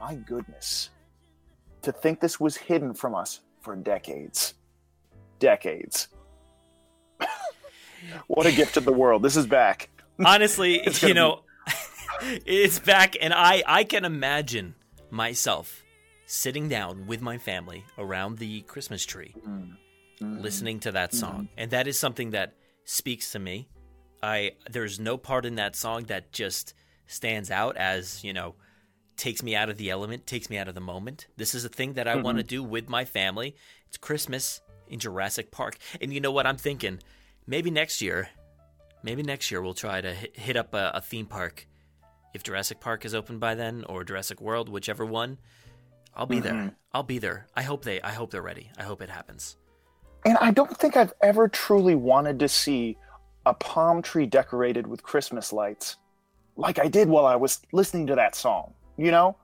My 0.00 0.16
goodness. 0.16 0.90
To 1.82 1.92
think 1.92 2.20
this 2.20 2.40
was 2.40 2.56
hidden 2.56 2.94
from 2.94 3.14
us 3.14 3.40
for 3.60 3.74
decades. 3.76 4.54
Decades. 5.38 6.08
What 8.26 8.46
a 8.46 8.52
gift 8.52 8.74
to 8.74 8.80
the 8.80 8.92
world. 8.92 9.22
This 9.22 9.36
is 9.36 9.46
back. 9.46 9.88
Honestly, 10.24 10.86
you 11.00 11.14
know, 11.14 11.40
it's 12.22 12.78
back, 12.78 13.16
and 13.20 13.32
I 13.32 13.62
I 13.66 13.84
can 13.84 14.04
imagine 14.04 14.74
myself 15.10 15.84
sitting 16.26 16.68
down 16.68 17.06
with 17.06 17.20
my 17.20 17.38
family 17.38 17.84
around 17.98 18.38
the 18.38 18.62
Christmas 18.62 19.04
tree, 19.04 19.34
mm-hmm. 19.46 20.40
listening 20.40 20.80
to 20.80 20.92
that 20.92 21.14
song, 21.14 21.34
mm-hmm. 21.34 21.58
and 21.58 21.70
that 21.70 21.86
is 21.86 21.98
something 21.98 22.30
that 22.30 22.54
speaks 22.84 23.32
to 23.32 23.38
me. 23.38 23.68
I 24.22 24.52
there's 24.70 25.00
no 25.00 25.16
part 25.16 25.44
in 25.44 25.56
that 25.56 25.74
song 25.74 26.04
that 26.04 26.32
just 26.32 26.74
stands 27.06 27.50
out 27.50 27.76
as 27.76 28.22
you 28.22 28.32
know 28.32 28.54
takes 29.16 29.42
me 29.42 29.54
out 29.54 29.68
of 29.68 29.76
the 29.76 29.90
element, 29.90 30.26
takes 30.26 30.48
me 30.48 30.56
out 30.58 30.68
of 30.68 30.74
the 30.74 30.80
moment. 30.80 31.26
This 31.36 31.54
is 31.54 31.64
a 31.64 31.68
thing 31.68 31.94
that 31.94 32.08
I 32.08 32.16
want 32.16 32.38
to 32.38 32.44
mm-hmm. 32.44 32.48
do 32.48 32.62
with 32.62 32.88
my 32.88 33.04
family. 33.04 33.54
It's 33.88 33.96
Christmas 33.96 34.60
in 34.88 34.98
Jurassic 34.98 35.50
Park, 35.50 35.76
and 36.00 36.12
you 36.12 36.20
know 36.20 36.32
what 36.32 36.46
I'm 36.46 36.56
thinking? 36.56 36.98
Maybe 37.46 37.70
next 37.70 38.00
year 38.00 38.28
maybe 39.02 39.22
next 39.22 39.50
year 39.50 39.60
we'll 39.60 39.74
try 39.74 40.00
to 40.00 40.12
hit, 40.14 40.56
up 40.56 40.74
a, 40.74 40.92
a 40.94 41.00
theme 41.00 41.26
park 41.26 41.66
if 42.34 42.42
Jurassic 42.42 42.80
Park 42.80 43.04
is 43.04 43.14
open 43.14 43.38
by 43.38 43.54
then 43.54 43.84
or 43.88 44.04
Jurassic 44.04 44.40
World, 44.40 44.68
whichever 44.68 45.04
one. 45.04 45.38
I'll 46.14 46.26
be 46.26 46.40
there. 46.40 46.74
I'll 46.92 47.02
be 47.02 47.18
there. 47.18 47.46
I 47.54 47.62
hope 47.62 47.84
they. 47.84 48.00
I 48.00 48.12
hope 48.12 48.30
they're 48.30 48.42
ready. 48.42 48.70
I 48.78 48.82
hope 48.82 49.02
it 49.02 49.10
happens. 49.10 49.56
And 50.24 50.38
I 50.38 50.50
don't 50.50 50.76
think 50.76 50.96
I've 50.96 51.12
ever 51.22 51.48
truly 51.48 51.94
wanted 51.94 52.38
to 52.40 52.48
see 52.48 52.96
a 53.44 53.54
palm 53.54 54.02
tree 54.02 54.26
decorated 54.26 54.86
with 54.86 55.02
Christmas 55.02 55.52
lights 55.52 55.96
like 56.56 56.78
I 56.78 56.88
did 56.88 57.08
while 57.08 57.26
I 57.26 57.36
was 57.36 57.60
listening 57.72 58.06
to 58.08 58.14
that 58.14 58.34
song. 58.34 58.74
You 58.96 59.10
know? 59.10 59.36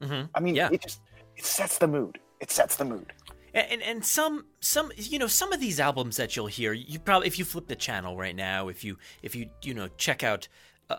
hmm 0.00 0.22
I 0.34 0.40
mean, 0.40 0.54
Yeah. 0.54 0.70
it 0.72 0.80
just 0.80 1.00
it 1.36 1.44
sets 1.44 1.78
the 1.78 1.88
mood. 1.88 2.18
It 2.40 2.50
sets 2.50 2.76
the 2.76 2.84
mood. 2.84 3.12
And, 3.54 3.82
and 3.82 4.04
some 4.04 4.46
some 4.60 4.92
you 4.96 5.18
know 5.18 5.26
some 5.26 5.52
of 5.52 5.60
these 5.60 5.78
albums 5.78 6.16
that 6.16 6.36
you'll 6.36 6.46
hear 6.46 6.72
you 6.72 6.98
probably 6.98 7.26
if 7.26 7.38
you 7.38 7.44
flip 7.44 7.66
the 7.68 7.76
channel 7.76 8.16
right 8.16 8.34
now 8.34 8.68
if 8.68 8.82
you 8.82 8.96
if 9.22 9.34
you 9.34 9.50
you 9.62 9.74
know 9.74 9.88
check 9.98 10.22
out 10.24 10.48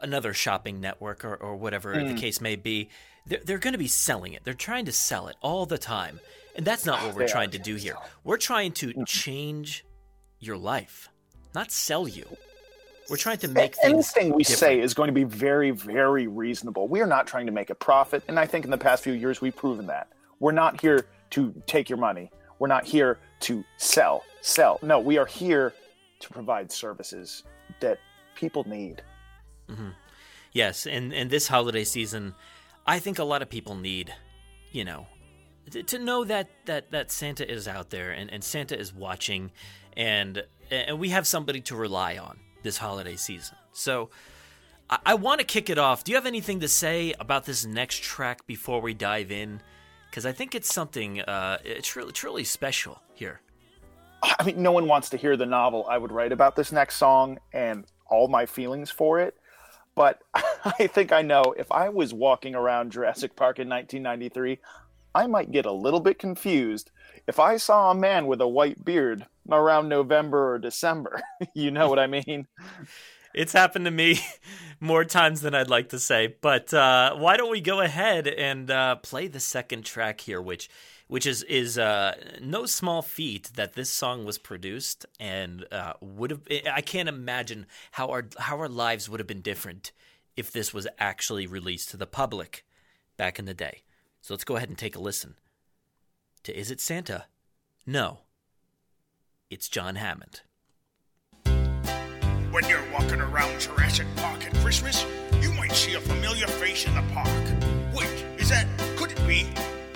another 0.01 0.33
shopping 0.33 0.79
network 0.79 1.25
or, 1.25 1.35
or 1.35 1.55
whatever 1.55 1.95
Mm. 1.95 2.13
the 2.13 2.21
case 2.21 2.39
may 2.41 2.55
be 2.55 2.89
they're, 3.25 3.39
they're 3.43 3.57
going 3.57 3.73
to 3.73 3.79
be 3.79 3.87
selling 3.87 4.33
it 4.33 4.43
they're 4.43 4.53
trying 4.53 4.85
to 4.85 4.91
sell 4.91 5.27
it 5.29 5.35
all 5.41 5.65
the 5.65 5.79
time 5.79 6.19
and 6.55 6.63
that's 6.63 6.85
not 6.85 7.01
what 7.03 7.15
we're 7.15 7.25
They 7.25 7.31
trying 7.31 7.49
to 7.51 7.59
do 7.59 7.73
here 7.75 7.95
we're 8.23 8.37
trying 8.37 8.71
to 8.73 9.03
change 9.05 9.83
your 10.39 10.57
life 10.57 11.09
not 11.55 11.71
sell 11.71 12.07
you 12.07 12.37
we're 13.09 13.17
trying 13.17 13.37
to 13.39 13.47
make 13.47 13.75
things 13.75 14.13
Anything 14.15 14.33
we 14.35 14.43
say 14.43 14.79
is 14.79 14.93
going 14.93 15.07
to 15.07 15.13
be 15.13 15.25
very, 15.25 15.71
very 15.71 16.27
reasonable. 16.27 16.87
We 16.87 17.01
are 17.01 17.05
not 17.05 17.27
trying 17.27 17.47
to 17.47 17.51
make 17.51 17.69
a 17.69 17.75
profit, 17.75 18.23
and 18.29 18.39
I 18.39 18.45
think 18.45 18.63
in 18.63 18.71
the 18.71 18.77
past 18.77 19.03
few 19.03 19.11
years 19.11 19.41
we've 19.41 19.55
proven 19.55 19.87
that. 19.87 20.07
We're 20.39 20.53
not 20.53 20.79
here 20.79 21.05
to 21.31 21.53
take 21.67 21.89
your 21.89 21.97
money. 21.97 22.31
We're 22.63 22.69
not 22.69 22.85
here 22.85 23.19
to 23.41 23.61
sell, 23.75 24.23
sell. 24.39 24.79
No, 24.81 24.97
we 24.97 25.17
are 25.17 25.25
here 25.25 25.73
to 26.21 26.29
provide 26.29 26.71
services 26.71 27.43
that 27.81 27.99
people 28.35 28.63
need. 28.65 29.01
Mm-hmm. 29.67 29.89
Yes, 30.53 30.87
and 30.87 31.13
and 31.13 31.29
this 31.29 31.49
holiday 31.49 31.83
season, 31.83 32.35
I 32.87 32.99
think 32.99 33.19
a 33.19 33.25
lot 33.25 33.41
of 33.41 33.49
people 33.49 33.75
need, 33.75 34.13
you 34.71 34.85
know, 34.85 35.07
to, 35.71 35.83
to 35.83 35.99
know 35.99 36.23
that 36.23 36.51
that 36.63 36.89
that 36.91 37.11
Santa 37.11 37.45
is 37.45 37.67
out 37.67 37.89
there 37.89 38.11
and 38.11 38.31
and 38.31 38.41
Santa 38.41 38.79
is 38.79 38.93
watching, 38.93 39.51
and 39.97 40.45
and 40.71 40.97
we 40.97 41.09
have 41.09 41.27
somebody 41.27 41.59
to 41.63 41.75
rely 41.75 42.17
on 42.17 42.39
this 42.61 42.77
holiday 42.77 43.17
season. 43.17 43.57
So. 43.73 44.09
I, 44.89 44.99
I 45.05 45.13
want 45.15 45.39
to 45.39 45.45
kick 45.45 45.69
it 45.69 45.77
off. 45.77 46.03
Do 46.03 46.11
you 46.11 46.17
have 46.17 46.25
anything 46.25 46.59
to 46.61 46.67
say 46.67 47.13
about 47.17 47.45
this 47.45 47.65
next 47.65 48.03
track 48.03 48.45
before 48.47 48.81
we 48.81 48.93
dive 48.93 49.31
in? 49.31 49.61
Because 50.13 50.27
I 50.27 50.31
think 50.31 50.53
it's 50.53 50.71
something 50.71 51.21
uh, 51.21 51.57
truly, 51.81 52.11
truly 52.11 52.43
special 52.43 53.01
here. 53.15 53.41
I 54.21 54.43
mean, 54.43 54.61
no 54.61 54.71
one 54.71 54.87
wants 54.87 55.09
to 55.09 55.17
hear 55.17 55.35
the 55.35 55.47
novel 55.47 55.87
I 55.89 55.97
would 55.97 56.11
write 56.11 56.31
about 56.31 56.55
this 56.55 56.71
next 56.71 56.97
song 56.97 57.39
and 57.51 57.85
all 58.05 58.27
my 58.27 58.45
feelings 58.45 58.91
for 58.91 59.19
it. 59.19 59.35
But 59.95 60.21
I 60.35 60.85
think 60.85 61.11
I 61.11 61.23
know 61.23 61.55
if 61.57 61.71
I 61.71 61.89
was 61.89 62.13
walking 62.13 62.53
around 62.53 62.91
Jurassic 62.91 63.35
Park 63.35 63.57
in 63.57 63.67
1993, 63.67 64.59
I 65.15 65.25
might 65.25 65.51
get 65.51 65.65
a 65.65 65.71
little 65.71 65.99
bit 65.99 66.19
confused 66.19 66.91
if 67.25 67.39
I 67.39 67.57
saw 67.57 67.89
a 67.89 67.95
man 67.95 68.27
with 68.27 68.39
a 68.39 68.47
white 68.47 68.85
beard 68.85 69.25
around 69.49 69.89
November 69.89 70.53
or 70.53 70.59
December. 70.59 71.23
you 71.55 71.71
know 71.71 71.89
what 71.89 71.97
I 71.97 72.05
mean? 72.05 72.45
It's 73.33 73.53
happened 73.53 73.85
to 73.85 73.91
me 73.91 74.19
more 74.79 75.05
times 75.05 75.41
than 75.41 75.55
I'd 75.55 75.69
like 75.69 75.89
to 75.89 75.99
say. 75.99 76.35
But 76.41 76.73
uh, 76.73 77.15
why 77.15 77.37
don't 77.37 77.51
we 77.51 77.61
go 77.61 77.81
ahead 77.81 78.27
and 78.27 78.69
uh, 78.69 78.95
play 78.97 79.27
the 79.27 79.39
second 79.39 79.85
track 79.85 80.21
here, 80.21 80.41
which 80.41 80.69
which 81.07 81.25
is 81.25 81.43
is 81.43 81.77
uh, 81.77 82.15
no 82.41 82.65
small 82.65 83.01
feat 83.01 83.51
that 83.55 83.73
this 83.73 83.89
song 83.89 84.25
was 84.25 84.37
produced 84.37 85.05
and 85.19 85.65
uh, 85.71 85.93
would 86.01 86.31
have. 86.31 86.41
I 86.71 86.81
can't 86.81 87.09
imagine 87.09 87.65
how 87.91 88.07
our 88.09 88.27
how 88.37 88.57
our 88.59 88.69
lives 88.69 89.09
would 89.09 89.19
have 89.19 89.27
been 89.27 89.41
different 89.41 89.91
if 90.35 90.51
this 90.51 90.73
was 90.73 90.87
actually 90.99 91.47
released 91.47 91.89
to 91.89 91.97
the 91.97 92.07
public 92.07 92.65
back 93.17 93.39
in 93.39 93.45
the 93.45 93.53
day. 93.53 93.83
So 94.21 94.33
let's 94.33 94.43
go 94.43 94.55
ahead 94.55 94.69
and 94.69 94.77
take 94.77 94.95
a 94.95 95.01
listen 95.01 95.35
to 96.43 96.57
Is 96.57 96.71
It 96.71 96.81
Santa? 96.81 97.25
No. 97.85 98.19
It's 99.49 99.69
John 99.69 99.95
Hammond. 99.95 100.41
When 102.53 102.69
you're 102.69 102.87
walking 102.93 103.19
around 103.19 103.59
Jurassic 103.59 104.05
Park 104.15 104.45
at 104.45 104.53
Christmas, 104.57 105.07
you 105.41 105.51
might 105.53 105.71
see 105.71 105.95
a 105.95 105.99
familiar 105.99 106.45
face 106.45 106.85
in 106.85 106.93
the 106.93 107.01
park. 107.11 107.27
Wait, 107.95 108.23
is 108.37 108.49
that. 108.49 108.67
Could 108.95 109.11
it 109.11 109.27
be. 109.27 109.47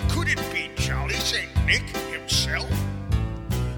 Could 0.08 0.26
it 0.26 0.42
be 0.52 0.68
Charlie 0.74 1.14
St. 1.14 1.48
Nick 1.66 1.84
himself? 2.10 2.68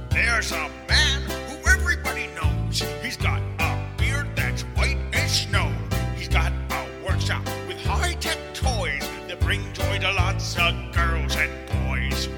There's 0.09 0.53
a 0.53 0.71
man 0.89 1.21
who 1.21 1.69
everybody 1.69 2.29
knows. 2.29 2.83
He's 3.03 3.19
got 3.19 3.43
a 3.59 3.87
beard 3.99 4.35
that's 4.35 4.63
white 4.63 4.97
as 5.13 5.43
snow. 5.43 5.71
He's 6.17 6.29
got 6.29 6.51
a 6.71 6.89
workshop 7.07 7.45
with 7.69 7.85
high 7.85 8.15
tech 8.15 8.39
toys 8.55 9.07
that 9.29 9.39
bring 9.41 9.61
joy 9.75 9.99
to 9.99 10.11
lots 10.13 10.57
of 10.57 10.73
girls 10.95 11.37
and 11.37 11.53
boys. 11.85 12.31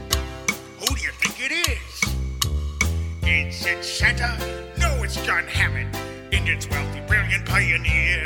Who 0.81 0.87
do 0.87 1.03
you 1.03 1.13
think 1.21 1.39
it 1.39 1.53
is? 1.71 2.03
Is 3.23 3.65
it 3.65 3.85
Santa? 3.85 4.37
No, 4.77 5.05
it's 5.05 5.25
John 5.25 5.45
Hammond, 5.45 5.97
InGen's 6.33 6.67
wealthy, 6.69 7.01
brilliant 7.07 7.45
pioneer. 7.45 8.25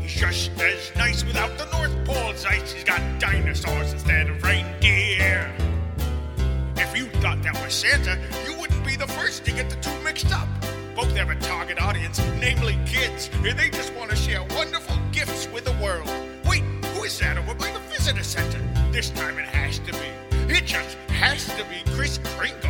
He's 0.00 0.14
just 0.14 0.50
as 0.60 0.94
nice 0.94 1.24
without 1.24 1.56
the 1.56 1.64
North 1.72 2.04
Pole's 2.04 2.44
ice. 2.44 2.72
He's 2.72 2.84
got 2.84 3.00
dinosaurs 3.18 3.92
instead 3.94 4.28
of 4.28 4.42
reindeer. 4.42 5.50
If 6.76 6.96
you 6.96 7.06
thought 7.20 7.42
that 7.42 7.54
was 7.64 7.74
Santa, 7.74 8.18
you 8.44 8.58
wouldn't 8.58 8.84
be 8.84 8.94
the 8.94 9.06
first 9.06 9.44
to 9.46 9.52
get 9.52 9.70
the 9.70 9.76
two 9.76 9.98
mixed 10.04 10.32
up. 10.32 10.48
Both 10.94 11.16
have 11.16 11.30
a 11.30 11.36
target 11.36 11.80
audience, 11.80 12.20
namely 12.40 12.78
kids, 12.84 13.30
and 13.32 13.58
they 13.58 13.70
just 13.70 13.94
want 13.94 14.10
to 14.10 14.16
share 14.16 14.42
wonderful 14.50 14.96
gifts 15.10 15.48
with 15.48 15.64
the 15.64 15.72
world. 15.82 16.08
Wait, 16.44 16.62
who 16.92 17.04
is 17.04 17.18
that 17.20 17.38
over 17.38 17.54
by 17.54 17.70
the 17.72 17.80
visitor 17.90 18.22
center? 18.22 18.60
This 18.92 19.10
time 19.10 19.38
it 19.38 19.46
has 19.46 19.78
to 19.80 19.92
be. 19.92 20.52
It 20.52 20.66
just 20.66 20.96
has 21.08 21.46
to 21.56 21.64
be 21.64 21.90
Kris 21.92 22.18
Kringle. 22.18 22.68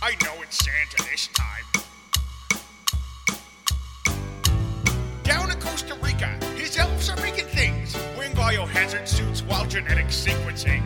I 0.00 0.14
know 0.24 0.37
Santa 0.50 1.02
this 1.10 1.28
time. 1.34 1.64
Down 5.22 5.50
in 5.50 5.60
Costa 5.60 5.94
Rica, 6.02 6.38
his 6.56 6.78
elves 6.78 7.10
are 7.10 7.16
making 7.16 7.44
things, 7.46 7.94
wearing 8.16 8.32
biohazard 8.32 9.06
suits 9.06 9.42
while 9.42 9.66
genetic 9.66 10.06
sequencing. 10.06 10.82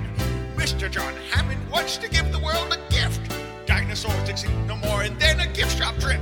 Mr. 0.57 0.91
John 0.91 1.15
Hammond 1.31 1.71
wants 1.71 1.97
to 1.99 2.09
give 2.09 2.33
the 2.33 2.41
world 2.41 2.73
a 2.73 2.93
gift. 2.93 3.21
Dinosaurs 3.67 4.29
exist 4.29 4.53
no 4.67 4.77
more, 4.77 5.03
and 5.03 5.19
then 5.21 5.39
a 5.39 5.47
gift 5.47 5.79
shop 5.79 5.97
trip. 5.99 6.21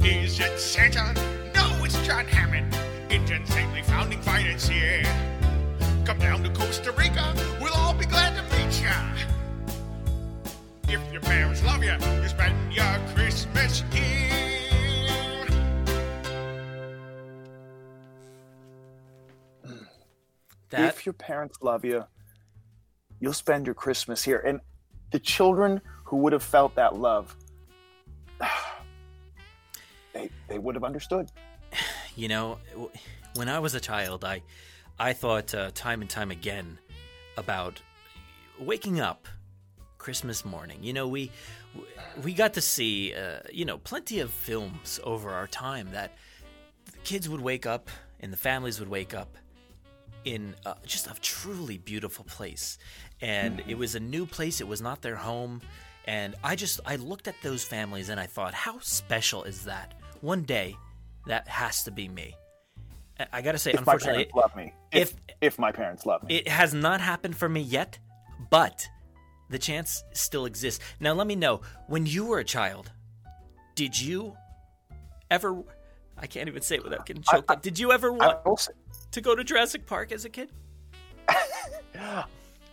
Is 0.00 0.38
it 0.38 0.60
Santa? 0.60 1.14
No, 1.54 1.84
it's 1.84 1.98
John 2.06 2.26
Hammond, 2.26 2.76
InGen 3.10 3.46
saintly 3.46 3.82
founding 3.82 4.20
financier. 4.20 5.02
Come 6.04 6.18
down 6.18 6.42
to 6.42 6.50
Costa 6.50 6.92
Rica, 6.92 7.34
we'll 7.62 7.72
all 7.72 7.94
be 7.94 8.04
glad 8.04 8.36
to 8.36 8.42
meet 8.58 8.82
ya. 8.82 9.33
If 10.94 11.12
your 11.12 11.22
parents 11.22 11.60
love 11.64 11.82
you, 11.82 11.90
you 11.90 12.28
spend 12.28 12.72
your 12.72 12.98
Christmas 13.16 13.82
here. 13.90 14.30
That 20.70 20.94
if 20.94 21.04
your 21.04 21.12
parents 21.14 21.58
love 21.62 21.84
you, 21.84 22.04
you'll 23.18 23.32
spend 23.32 23.66
your 23.66 23.74
Christmas 23.74 24.22
here. 24.22 24.38
And 24.38 24.60
the 25.10 25.18
children 25.18 25.80
who 26.04 26.18
would 26.18 26.32
have 26.32 26.44
felt 26.44 26.76
that 26.76 26.94
love, 26.94 27.36
they 30.12 30.30
they 30.46 30.60
would 30.60 30.76
have 30.76 30.84
understood. 30.84 31.28
you 32.14 32.28
know, 32.28 32.60
when 33.34 33.48
I 33.48 33.58
was 33.58 33.74
a 33.74 33.80
child, 33.80 34.24
I 34.24 34.42
I 35.00 35.12
thought 35.12 35.52
uh, 35.56 35.72
time 35.74 36.02
and 36.02 36.08
time 36.08 36.30
again 36.30 36.78
about 37.36 37.82
waking 38.60 39.00
up 39.00 39.26
Christmas 40.08 40.44
morning. 40.44 40.78
You 40.82 40.92
know, 40.92 41.08
we 41.08 41.30
we 42.22 42.34
got 42.34 42.52
to 42.54 42.60
see 42.60 43.14
uh, 43.14 43.38
you 43.50 43.64
know 43.64 43.78
plenty 43.78 44.20
of 44.20 44.30
films 44.30 45.00
over 45.02 45.30
our 45.30 45.46
time 45.46 45.92
that 45.92 46.12
the 46.92 46.98
kids 47.04 47.26
would 47.26 47.40
wake 47.40 47.64
up 47.64 47.88
and 48.20 48.30
the 48.30 48.36
families 48.36 48.78
would 48.80 48.90
wake 48.90 49.14
up 49.14 49.38
in 50.26 50.54
uh, 50.66 50.74
just 50.84 51.06
a 51.06 51.14
truly 51.22 51.78
beautiful 51.78 52.24
place. 52.26 52.76
And 53.22 53.62
it 53.66 53.78
was 53.78 53.94
a 53.94 54.00
new 54.00 54.26
place. 54.26 54.60
It 54.60 54.68
was 54.68 54.82
not 54.82 55.00
their 55.00 55.16
home. 55.16 55.62
And 56.06 56.34
i 56.44 56.54
just 56.54 56.80
i 56.84 56.96
looked 56.96 57.28
at 57.28 57.36
those 57.42 57.64
families 57.64 58.10
and 58.10 58.20
i 58.20 58.26
thought 58.26 58.52
how 58.52 58.78
special 58.80 59.40
is 59.44 59.64
that 59.64 59.88
one 60.20 60.42
day 60.42 60.76
that 61.26 61.48
has 61.48 61.82
to 61.84 61.90
be 61.90 62.08
me? 62.08 62.36
I- 63.32 63.40
gotta 63.40 63.56
say 63.58 63.70
If 63.70 63.76
my 63.76 63.80
unfortunately 63.80 64.26
parents 64.26 64.36
love 64.42 64.54
me, 64.60 64.66
if 64.92 65.02
if- 65.02 65.14
if 65.40 65.58
my 65.58 65.72
parents 65.72 66.04
love 66.04 66.20
me, 66.24 66.36
it 66.40 66.48
has 66.48 66.74
not 66.74 67.00
happened 67.00 67.36
for 67.38 67.48
me 67.48 67.62
yet, 67.62 67.98
but 68.50 68.86
the 69.54 69.58
chance 69.60 70.02
still 70.12 70.46
exists. 70.46 70.84
Now, 70.98 71.12
let 71.12 71.28
me 71.28 71.36
know 71.36 71.60
when 71.86 72.06
you 72.06 72.24
were 72.26 72.40
a 72.40 72.44
child, 72.44 72.90
did 73.76 73.98
you 73.98 74.36
ever? 75.30 75.62
I 76.18 76.26
can't 76.26 76.48
even 76.48 76.60
say 76.60 76.74
it 76.74 76.82
without 76.82 77.06
getting 77.06 77.22
choked 77.22 77.48
up. 77.48 77.62
Did 77.62 77.78
you 77.78 77.92
ever 77.92 78.12
want 78.12 78.68
to 79.12 79.20
go 79.20 79.36
to 79.36 79.44
Jurassic 79.44 79.86
Park 79.86 80.10
as 80.10 80.24
a 80.24 80.28
kid? 80.28 80.50
I, 81.28 82.26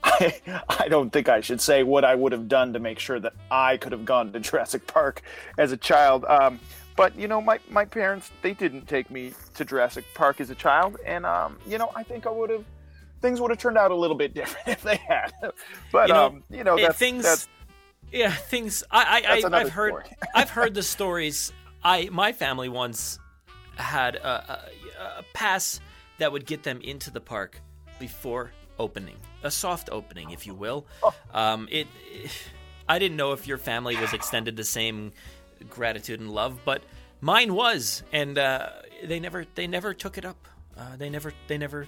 I 0.03 0.87
don't 0.89 1.11
think 1.11 1.29
I 1.29 1.41
should 1.41 1.61
say 1.61 1.83
what 1.83 2.03
I 2.03 2.15
would 2.15 2.31
have 2.31 2.47
done 2.47 2.73
to 2.73 2.79
make 2.79 2.97
sure 2.97 3.19
that 3.19 3.33
I 3.51 3.77
could 3.77 3.91
have 3.91 4.03
gone 4.03 4.33
to 4.33 4.39
Jurassic 4.39 4.87
Park 4.87 5.21
as 5.59 5.71
a 5.71 5.77
child. 5.77 6.25
Um, 6.25 6.59
but 6.95 7.15
you 7.15 7.27
know, 7.27 7.41
my, 7.41 7.59
my 7.69 7.85
parents 7.85 8.31
they 8.41 8.53
didn't 8.55 8.87
take 8.87 9.11
me 9.11 9.33
to 9.53 9.65
Jurassic 9.65 10.05
Park 10.15 10.41
as 10.41 10.49
a 10.49 10.55
child, 10.55 10.97
and 11.05 11.27
um, 11.27 11.59
you 11.67 11.77
know, 11.77 11.91
I 11.95 12.01
think 12.01 12.25
I 12.25 12.31
would 12.31 12.49
have 12.49 12.65
things 13.21 13.39
would 13.39 13.51
have 13.51 13.59
turned 13.59 13.77
out 13.77 13.91
a 13.91 13.95
little 13.95 14.15
bit 14.15 14.33
different 14.35 14.67
if 14.67 14.81
they 14.81 14.97
had. 14.97 15.31
But 15.91 16.09
You 16.09 16.13
know, 16.13 16.25
um, 16.25 16.43
you 16.49 16.63
know, 16.63 16.77
that's, 16.77 16.97
things. 16.97 17.23
that's 17.23 17.47
yeah, 18.11 18.31
things. 18.31 18.83
I, 18.91 19.23
I, 19.25 19.41
I 19.47 19.59
I've 19.61 19.69
heard. 19.69 20.03
I've 20.35 20.49
heard 20.49 20.73
the 20.73 20.83
stories. 20.83 21.53
I 21.83 22.09
my 22.11 22.33
family 22.33 22.69
once 22.69 23.19
had 23.75 24.15
a, 24.15 24.27
a, 24.99 25.09
a 25.19 25.23
pass 25.33 25.79
that 26.17 26.31
would 26.31 26.45
get 26.45 26.63
them 26.63 26.81
into 26.81 27.09
the 27.09 27.21
park 27.21 27.59
before 27.99 28.51
opening, 28.77 29.15
a 29.43 29.51
soft 29.51 29.89
opening, 29.91 30.31
if 30.31 30.45
you 30.45 30.53
will. 30.53 30.85
Oh. 31.01 31.13
Um, 31.33 31.67
it, 31.71 31.87
I 32.87 32.99
didn't 32.99 33.17
know 33.17 33.31
if 33.31 33.47
your 33.47 33.57
family 33.57 33.95
was 33.95 34.13
extended 34.13 34.57
the 34.57 34.63
same 34.63 35.13
gratitude 35.69 36.19
and 36.19 36.29
love, 36.31 36.59
but 36.65 36.83
mine 37.21 37.53
was, 37.53 38.03
and 38.11 38.37
uh, 38.37 38.69
they 39.03 39.19
never 39.19 39.45
they 39.55 39.67
never 39.67 39.93
took 39.93 40.17
it 40.17 40.25
up. 40.25 40.47
Uh, 40.77 40.95
they 40.97 41.09
never 41.09 41.31
they 41.47 41.57
never 41.57 41.87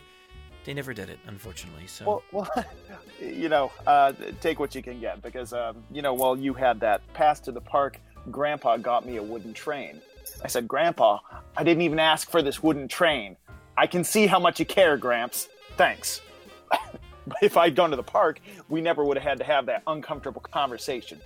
they 0.65 0.73
never 0.73 0.93
did 0.93 1.09
it, 1.09 1.19
unfortunately. 1.27 1.87
So 1.87 2.05
Well, 2.31 2.47
well, 2.55 2.65
you 3.21 3.49
know, 3.49 3.71
uh, 3.87 4.13
take 4.41 4.59
what 4.59 4.73
you 4.75 4.81
can 4.83 4.99
get 4.99 5.21
because, 5.21 5.53
um, 5.53 5.83
you 5.91 6.01
know, 6.01 6.13
while 6.13 6.37
you 6.37 6.53
had 6.53 6.79
that 6.81 7.01
pass 7.13 7.39
to 7.41 7.51
the 7.51 7.61
park, 7.61 7.99
Grandpa 8.31 8.77
got 8.77 9.05
me 9.05 9.17
a 9.17 9.23
wooden 9.23 9.53
train. 9.53 10.01
I 10.43 10.47
said, 10.47 10.67
Grandpa, 10.67 11.19
I 11.57 11.63
didn't 11.63 11.81
even 11.83 11.99
ask 11.99 12.29
for 12.31 12.41
this 12.41 12.63
wooden 12.63 12.87
train. 12.87 13.35
I 13.77 13.87
can 13.87 14.03
see 14.03 14.27
how 14.27 14.39
much 14.39 14.59
you 14.59 14.65
care, 14.65 14.97
Gramps. 14.97 15.49
Thanks. 15.77 16.21
but 16.69 17.37
if 17.41 17.57
I'd 17.57 17.75
gone 17.75 17.89
to 17.89 17.95
the 17.95 18.03
park, 18.03 18.39
we 18.69 18.79
never 18.81 19.03
would 19.03 19.17
have 19.17 19.23
had 19.27 19.37
to 19.39 19.43
have 19.43 19.65
that 19.65 19.83
uncomfortable 19.87 20.41
conversation. 20.41 21.19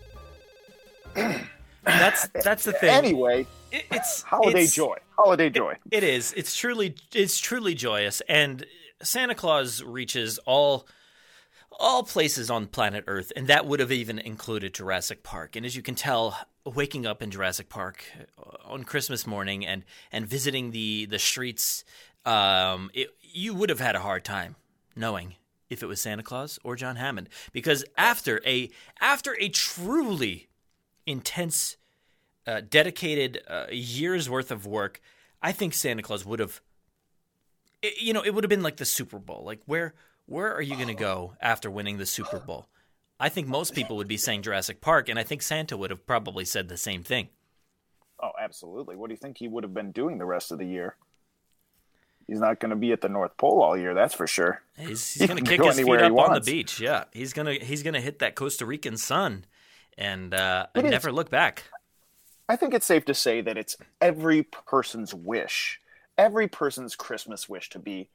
that's 1.84 2.28
that's 2.44 2.64
the 2.66 2.74
thing. 2.74 2.90
Anyway, 2.90 3.46
It- 3.72 3.86
it's 3.92 4.22
holiday 4.22 4.60
it's- 4.64 4.74
joy. 4.74 4.98
Holiday 5.18 5.50
joy. 5.50 5.76
It 5.92 6.04
is. 6.04 6.34
It's 6.34 6.56
truly 6.56 6.96
it's 7.14 7.40
truly 7.40 7.74
joyous 7.74 8.22
and 8.30 8.66
Santa 9.02 9.36
Claus 9.36 9.84
reaches 9.84 10.38
all 10.40 10.88
all 11.80 12.02
places 12.04 12.50
on 12.50 12.66
planet 12.66 13.04
Earth 13.08 13.32
and 13.36 13.48
that 13.48 13.66
would 13.66 13.80
have 13.80 13.92
even 13.92 14.18
included 14.18 14.74
Jurassic 14.74 15.22
Park. 15.22 15.56
And 15.56 15.66
as 15.66 15.76
you 15.76 15.84
can 15.84 15.94
tell, 15.94 16.36
waking 16.66 17.06
up 17.06 17.22
in 17.22 17.30
Jurassic 17.30 17.70
Park 17.70 18.06
uh, 18.40 18.58
on 18.66 18.84
Christmas 18.84 19.28
morning 19.28 19.66
and 19.66 19.84
and 20.12 20.26
visiting 20.26 20.72
the 20.72 21.06
the 21.06 21.20
streets 21.20 21.84
um 22.26 22.90
it, 22.94 23.10
you 23.22 23.54
would 23.54 23.70
have 23.70 23.80
had 23.80 23.96
a 23.96 24.00
hard 24.00 24.26
time 24.26 24.56
knowing 24.96 25.36
if 25.70 25.84
it 25.84 25.88
was 25.88 26.02
Santa 26.02 26.24
Claus 26.24 26.58
or 26.64 26.76
John 26.76 26.96
Hammond 26.96 27.30
because 27.52 27.84
after 27.98 28.42
a 28.46 28.70
after 29.00 29.36
a 29.40 29.50
truly 29.50 30.48
intense 31.06 31.78
uh, 32.48 32.62
dedicated 32.68 33.42
uh, 33.48 33.66
years 33.70 34.30
worth 34.30 34.52
of 34.52 34.66
work, 34.66 35.02
I 35.42 35.52
think 35.52 35.74
Santa 35.74 36.02
Claus 36.02 36.26
would 36.26 36.40
have, 36.40 36.62
i- 37.88 37.94
you 38.00 38.14
know, 38.14 38.24
it 38.24 38.34
would 38.34 38.44
have 38.44 38.50
been 38.50 38.64
like 38.64 38.78
the 38.78 38.86
Super 38.86 39.20
Bowl. 39.20 39.44
Like 39.46 39.62
where 39.66 39.94
where 40.26 40.54
are 40.54 40.62
you 40.62 40.76
going 40.76 40.88
to 40.90 40.94
go 40.94 41.34
after 41.42 41.70
winning 41.72 41.98
the 41.98 42.06
Super 42.06 42.40
Bowl? 42.40 42.68
I 43.20 43.30
think 43.30 43.48
most 43.48 43.74
people 43.74 43.96
would 43.98 44.08
be 44.08 44.18
saying 44.18 44.44
Jurassic 44.44 44.82
Park, 44.82 45.10
and 45.10 45.18
I 45.18 45.24
think 45.24 45.42
Santa 45.42 45.76
would 45.78 45.90
have 45.90 46.06
probably 46.06 46.46
said 46.46 46.68
the 46.70 46.78
same 46.78 47.02
thing. 47.04 47.30
Oh, 48.22 48.32
absolutely. 48.40 48.96
What 48.96 49.08
do 49.08 49.14
you 49.14 49.18
think 49.18 49.38
he 49.38 49.48
would 49.48 49.64
have 49.64 49.74
been 49.74 49.92
doing 49.92 50.18
the 50.18 50.26
rest 50.26 50.52
of 50.52 50.60
the 50.60 50.66
year? 50.66 50.96
He's 52.28 52.40
not 52.42 52.60
going 52.60 52.72
to 52.72 52.76
be 52.76 52.92
at 52.92 53.00
the 53.02 53.08
North 53.10 53.38
Pole 53.38 53.62
all 53.64 53.78
year, 53.78 53.94
that's 53.94 54.14
for 54.14 54.28
sure. 54.28 54.62
He's, 54.78 55.14
he's 55.14 55.28
going 55.28 55.44
to 55.44 55.50
kick 55.50 55.60
go 55.62 55.68
his 55.68 55.78
feet 55.80 55.90
up 56.02 56.12
on 56.18 56.34
the 56.34 56.42
beach. 56.42 56.80
Yeah, 56.80 57.06
he's 57.14 57.32
gonna 57.34 57.54
he's 57.54 57.84
gonna 57.84 58.02
hit 58.02 58.20
that 58.20 58.36
Costa 58.36 58.66
Rican 58.66 58.98
sun, 58.98 59.46
and 59.98 60.34
uh, 60.34 60.68
never 60.76 61.12
look 61.12 61.30
back. 61.30 61.64
I 62.50 62.56
think 62.58 62.74
it's 62.74 62.86
safe 62.86 63.06
to 63.06 63.14
say 63.14 63.42
that 63.42 63.58
it's 63.58 63.78
every 64.02 64.44
person's 64.44 65.14
wish, 65.14 65.80
every 66.18 66.48
person's 66.48 66.96
Christmas 66.96 67.48
wish 67.48 67.70
to 67.70 67.80
be 67.80 68.10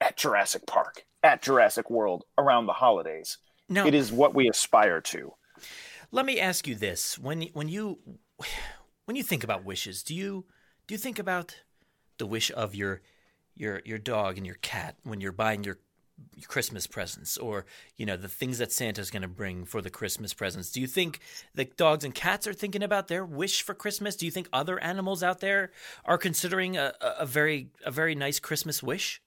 at 0.00 0.16
Jurassic 0.16 0.66
Park, 0.66 1.04
at 1.22 1.42
Jurassic 1.42 1.90
World 1.90 2.24
around 2.36 2.66
the 2.66 2.72
holidays. 2.74 3.38
No. 3.68 3.86
It 3.86 3.94
is 3.94 4.12
what 4.12 4.34
we 4.34 4.48
aspire 4.48 5.00
to. 5.02 5.34
Let 6.10 6.24
me 6.24 6.40
ask 6.40 6.66
you 6.66 6.74
this: 6.74 7.18
when 7.18 7.42
when 7.52 7.68
you 7.68 7.98
when 9.04 9.16
you 9.16 9.22
think 9.22 9.44
about 9.44 9.64
wishes, 9.64 10.02
do 10.02 10.14
you 10.14 10.46
do 10.86 10.94
you 10.94 10.98
think 10.98 11.18
about 11.18 11.56
the 12.18 12.26
wish 12.26 12.50
of 12.52 12.74
your 12.74 13.02
your 13.54 13.82
your 13.84 13.98
dog 13.98 14.36
and 14.36 14.46
your 14.46 14.56
cat 14.56 14.96
when 15.02 15.20
you're 15.20 15.32
buying 15.32 15.64
your 15.64 15.78
Christmas 16.46 16.86
presents, 16.86 17.36
or 17.36 17.66
you 17.96 18.06
know 18.06 18.16
the 18.16 18.28
things 18.28 18.58
that 18.58 18.72
Santa's 18.72 19.10
going 19.10 19.22
to 19.22 19.28
bring 19.28 19.64
for 19.64 19.80
the 19.80 19.90
Christmas 19.90 20.34
presents? 20.34 20.70
Do 20.70 20.80
you 20.80 20.86
think 20.86 21.20
the 21.54 21.64
dogs 21.64 22.04
and 22.04 22.14
cats 22.14 22.46
are 22.46 22.52
thinking 22.52 22.82
about 22.82 23.08
their 23.08 23.24
wish 23.24 23.62
for 23.62 23.74
Christmas? 23.74 24.16
Do 24.16 24.26
you 24.26 24.30
think 24.30 24.48
other 24.52 24.78
animals 24.80 25.22
out 25.22 25.40
there 25.40 25.70
are 26.04 26.18
considering 26.18 26.76
a, 26.76 26.94
a, 27.00 27.26
very 27.26 27.68
a 27.84 27.90
very 27.90 28.14
nice 28.14 28.38
Christmas 28.38 28.82
wish? 28.82 29.20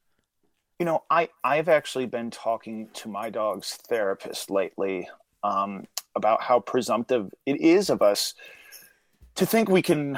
You 0.80 0.86
know, 0.86 1.04
I 1.10 1.30
I've 1.44 1.70
actually 1.70 2.06
been 2.06 2.32
talking 2.32 2.90
to 2.94 3.10
my 3.10 3.30
dog's 3.30 3.76
therapist 3.76 4.50
lately 4.50 5.10
um, 5.44 5.86
about 6.16 6.42
how 6.42 6.60
presumptive 6.60 7.32
it 7.46 7.60
is 7.60 7.90
of 7.90 8.02
us 8.02 8.34
to 9.36 9.46
think 9.46 9.70
we 9.70 9.82
can 9.82 10.18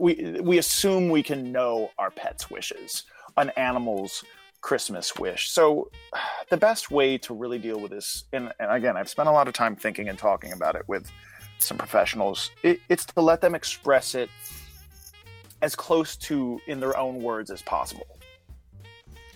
we 0.00 0.40
we 0.40 0.58
assume 0.58 1.08
we 1.08 1.22
can 1.22 1.52
know 1.52 1.90
our 1.98 2.10
pets' 2.10 2.50
wishes, 2.50 3.04
an 3.36 3.50
animal's 3.50 4.24
Christmas 4.64 5.14
wish. 5.16 5.50
So 5.50 5.90
the 6.48 6.56
best 6.56 6.90
way 6.90 7.18
to 7.18 7.34
really 7.34 7.58
deal 7.58 7.78
with 7.78 7.90
this, 7.92 8.24
and, 8.32 8.50
and 8.58 8.72
again, 8.72 8.96
I've 8.96 9.10
spent 9.10 9.28
a 9.28 9.32
lot 9.32 9.46
of 9.46 9.52
time 9.52 9.76
thinking 9.76 10.08
and 10.08 10.18
talking 10.18 10.52
about 10.52 10.74
it 10.74 10.88
with 10.88 11.12
some 11.58 11.76
professionals. 11.76 12.50
It, 12.62 12.80
it's 12.88 13.04
to 13.04 13.20
let 13.20 13.42
them 13.42 13.54
express 13.54 14.14
it 14.14 14.30
as 15.60 15.76
close 15.76 16.16
to 16.16 16.60
in 16.66 16.80
their 16.80 16.96
own 16.96 17.22
words 17.22 17.50
as 17.50 17.60
possible. 17.60 18.06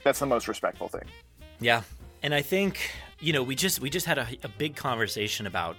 That's 0.03 0.19
the 0.19 0.27
most 0.27 0.49
respectful 0.49 0.89
thing. 0.89 1.05
Yeah, 1.61 1.83
and 2.23 2.35
I 2.35 2.41
think 2.41 2.91
you 3.21 3.35
know 3.35 3.43
we 3.43 3.55
just 3.55 3.81
we 3.81 3.91
just 3.91 4.07
had 4.07 4.17
a, 4.17 4.27
a 4.45 4.49
big 4.49 4.77
conversation 4.77 5.47
about 5.47 5.77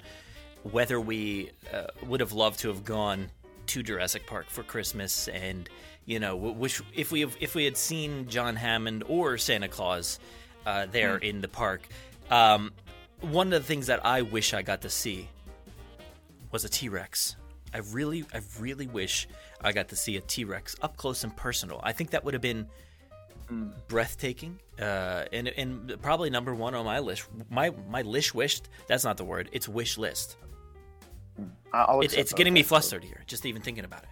whether 0.63 1.01
we 1.01 1.49
uh, 1.73 1.87
would 2.05 2.19
have 2.19 2.33
loved 2.33 2.59
to 2.59 2.67
have 2.67 2.85
gone 2.85 3.31
to 3.67 3.81
Jurassic 3.81 4.27
Park 4.27 4.47
for 4.49 4.61
Christmas, 4.61 5.27
and 5.29 5.69
you 6.05 6.19
know, 6.19 6.35
wish 6.35 6.81
if 6.93 7.11
we 7.11 7.19
have, 7.21 7.35
if 7.39 7.55
we 7.55 7.65
had 7.65 7.77
seen 7.77 8.27
John 8.27 8.55
Hammond 8.55 9.03
or 9.07 9.37
Santa 9.37 9.67
Claus 9.67 10.19
uh, 10.65 10.85
there 10.91 11.17
Hmm. 11.17 11.23
in 11.23 11.41
the 11.41 11.47
park. 11.47 11.87
Um, 12.29 12.71
one 13.21 13.47
of 13.53 13.61
the 13.61 13.67
things 13.67 13.87
that 13.87 14.05
I 14.05 14.21
wish 14.21 14.53
I 14.53 14.61
got 14.61 14.81
to 14.81 14.89
see 14.89 15.27
was 16.51 16.63
a 16.65 16.69
T 16.69 16.89
Rex. 16.89 17.35
I 17.73 17.79
really, 17.79 18.25
I 18.33 18.41
really 18.59 18.87
wish 18.87 19.27
I 19.61 19.71
got 19.71 19.89
to 19.89 19.95
see 19.95 20.17
a 20.17 20.21
T 20.21 20.43
Rex 20.45 20.75
up 20.81 20.97
close 20.97 21.23
and 21.23 21.35
personal. 21.35 21.79
I 21.83 21.91
think 21.91 22.11
that 22.11 22.23
would 22.25 22.33
have 22.33 22.41
been 22.41 22.67
breathtaking, 23.87 24.59
uh, 24.79 25.25
and 25.33 25.47
and 25.49 26.01
probably 26.01 26.29
number 26.29 26.53
one 26.53 26.75
on 26.75 26.85
my 26.85 26.99
list. 26.99 27.27
My 27.49 27.71
my 27.89 28.01
lish 28.03 28.33
wished. 28.33 28.69
That's 28.87 29.03
not 29.03 29.17
the 29.17 29.25
word. 29.25 29.49
It's 29.51 29.67
wish 29.67 29.97
list. 29.97 30.37
I- 31.73 31.83
I'll 31.83 32.01
It, 32.01 32.17
it's 32.17 32.33
getting 32.33 32.53
me 32.53 32.63
flustered 32.63 33.03
here, 33.03 33.23
just 33.27 33.45
even 33.45 33.61
thinking 33.61 33.85
about 33.85 34.03
it. 34.03 34.09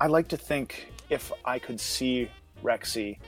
I 0.00 0.06
like 0.08 0.28
to 0.28 0.36
think 0.36 0.92
if 1.08 1.32
I 1.44 1.58
could 1.58 1.80
see 1.80 2.30
Rexy 2.62 3.18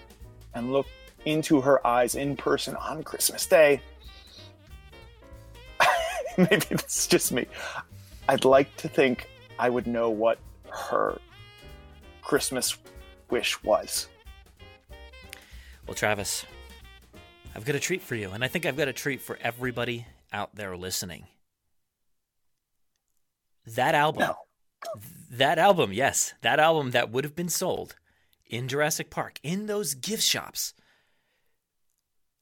and 0.55 0.73
look 0.73 0.87
into 1.25 1.61
her 1.61 1.85
eyes 1.87 2.15
in 2.15 2.37
person 2.37 2.77
on 2.77 3.03
Christmas 3.03 3.47
Day, 3.47 3.81
maybe 6.39 6.67
it's 6.71 7.07
just 7.07 7.33
me. 7.33 7.47
I'd 8.29 8.45
like 8.45 8.75
to 8.77 8.89
think 8.89 9.29
I 9.59 9.71
would 9.71 9.87
know 9.87 10.11
what 10.11 10.39
her 10.71 11.19
Christmas 12.23 12.77
wish 13.31 13.63
was. 13.63 14.09
Well, 15.87 15.95
Travis, 15.95 16.45
I've 17.57 17.65
got 17.65 17.75
a 17.75 17.81
treat 17.81 18.03
for 18.03 18.15
you, 18.15 18.31
and 18.31 18.45
I 18.45 18.49
think 18.49 18.67
I've 18.67 18.77
got 18.77 18.89
a 18.89 18.93
treat 18.93 19.23
for 19.23 19.39
everybody 19.41 20.07
out 20.33 20.55
there 20.55 20.77
listening. 20.77 21.27
That 23.67 23.95
album, 23.95 24.21
No. 24.21 24.37
That 25.31 25.59
album, 25.59 25.93
yes, 25.93 26.35
that 26.43 26.59
album 26.59 26.91
that 26.93 27.11
would 27.11 27.25
have 27.25 27.37
been 27.37 27.49
sold 27.49 27.97
in 28.47 28.69
Jurassic 28.69 29.11
Park, 29.11 29.39
in 29.43 29.67
those 29.67 29.95
gift 29.95 30.23
shops, 30.23 30.75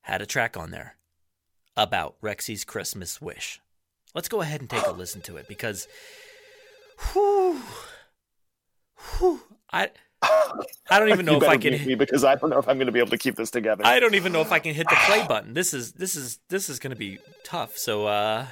had 0.02 0.22
a 0.22 0.26
track 0.26 0.56
on 0.56 0.70
there 0.70 0.96
about 1.76 2.20
Rexy's 2.22 2.64
Christmas 2.64 3.20
wish. 3.20 3.60
Let's 4.14 4.28
go 4.28 4.40
ahead 4.40 4.60
and 4.60 4.70
take 4.70 4.86
a 4.86 4.90
listen 4.96 5.20
to 5.22 5.36
it 5.36 5.48
because, 5.48 5.88
whew, 7.12 7.60
whew, 9.18 9.40
I, 9.72 9.90
I 10.22 10.98
don't 10.98 11.10
even 11.10 11.26
know 11.26 11.32
You 11.32 11.38
if 11.38 11.48
I 11.48 11.56
can. 11.56 11.72
me 11.72 11.94
because 11.96 12.24
I 12.24 12.36
don't 12.36 12.50
know 12.50 12.58
if 12.58 12.68
I'm 12.68 12.76
going 12.76 12.86
to 12.86 12.92
be 12.92 13.00
able 13.00 13.10
to 13.10 13.18
keep 13.18 13.34
this 13.36 13.50
together. 13.50 13.84
I 13.84 14.00
don't 14.00 14.14
even 14.14 14.32
know 14.32 14.40
if 14.40 14.52
I 14.52 14.58
can 14.58 14.74
hit 14.74 14.88
the 14.88 14.96
play 15.06 15.26
button. 15.28 15.54
This 15.54 15.74
is 15.74 15.92
this 15.92 16.16
is 16.16 16.38
this 16.48 16.70
is 16.70 16.78
going 16.78 16.90
to 16.90 16.96
be 16.96 17.18
tough. 17.44 17.76
So, 17.76 18.06
uh, 18.06 18.46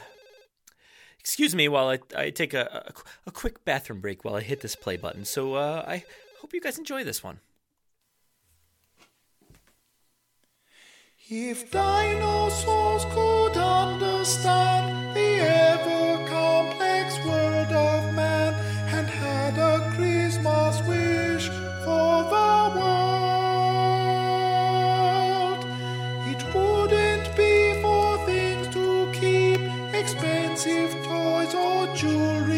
excuse 1.25 1.55
me 1.55 1.69
while 1.69 1.89
I, 1.89 2.01
I 2.15 2.29
take 2.29 2.53
a, 2.53 2.85
a 2.87 2.93
a 3.27 3.31
quick 3.31 3.65
bathroom 3.65 4.01
break 4.01 4.25
while 4.25 4.37
I 4.37 4.43
hit 4.43 4.61
this 4.61 4.77
play 4.77 4.99
button. 4.99 5.25
So, 5.25 5.55
uh, 5.55 5.83
I 5.87 6.05
hope 6.41 6.53
you 6.53 6.61
guys 6.61 6.77
enjoy 6.79 7.03
this 7.03 7.23
one. 7.23 7.41
If 11.31 11.71
dinosaurs 11.71 13.07
could 13.07 13.57
understand 13.57 15.17
the 15.17 15.41
ever 15.41 16.29
complex 16.29 17.17
world 17.25 17.73
of 17.73 18.15
man 18.15 18.53
and 18.95 19.09
had 19.09 19.57
a 19.57 19.91
Christmas 19.97 20.83
wish 20.87 21.49
for 21.85 22.25
the 22.35 22.73
world, 22.77 23.15
it 26.29 26.45
wouldn't 26.55 27.35
be 27.35 27.81
for 27.81 28.19
things 28.27 28.69
to 28.75 29.11
keep 29.15 29.61
expensive 29.95 31.04
jewelry 31.95 32.54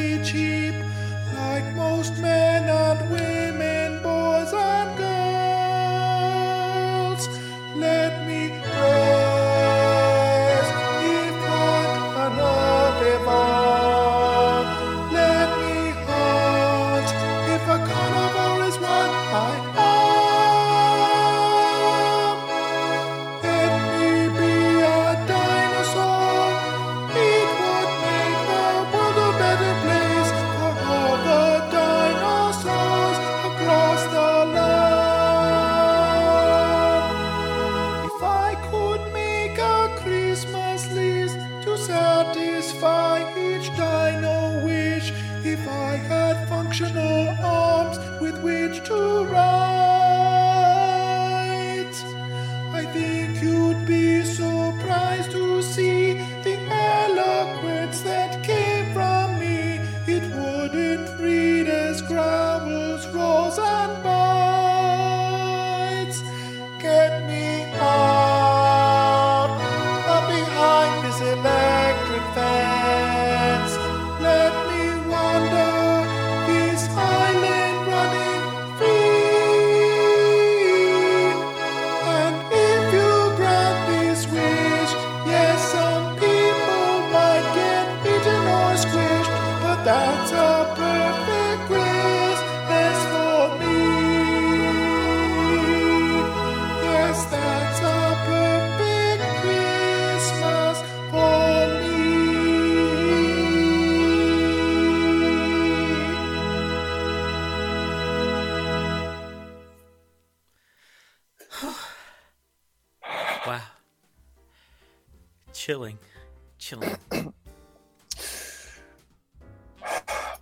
Chilling. 116.58 116.96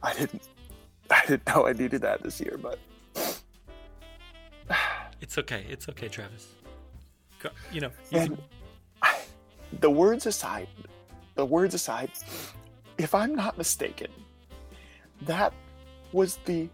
I 0.02 0.14
didn't. 0.14 0.42
I 1.10 1.26
didn't 1.26 1.46
know 1.46 1.66
I 1.66 1.72
needed 1.72 2.02
that 2.02 2.22
this 2.22 2.40
year, 2.40 2.58
but 2.60 2.78
It's 5.24 5.38
okay. 5.38 5.64
It's 5.70 5.88
okay, 5.88 6.08
Travis. 6.08 6.48
Go, 7.40 7.48
you 7.72 7.80
know, 7.80 7.90
you 8.10 8.18
and 8.18 8.36
can, 8.36 8.44
I, 9.02 9.18
the 9.80 9.90
words 9.90 10.26
aside, 10.26 10.68
the 11.34 11.46
words 11.46 11.74
aside, 11.74 12.10
if 12.98 13.14
I'm 13.14 13.34
not 13.34 13.56
mistaken, 13.56 14.10
that 15.22 15.52
was 16.12 16.38
the 16.44 16.68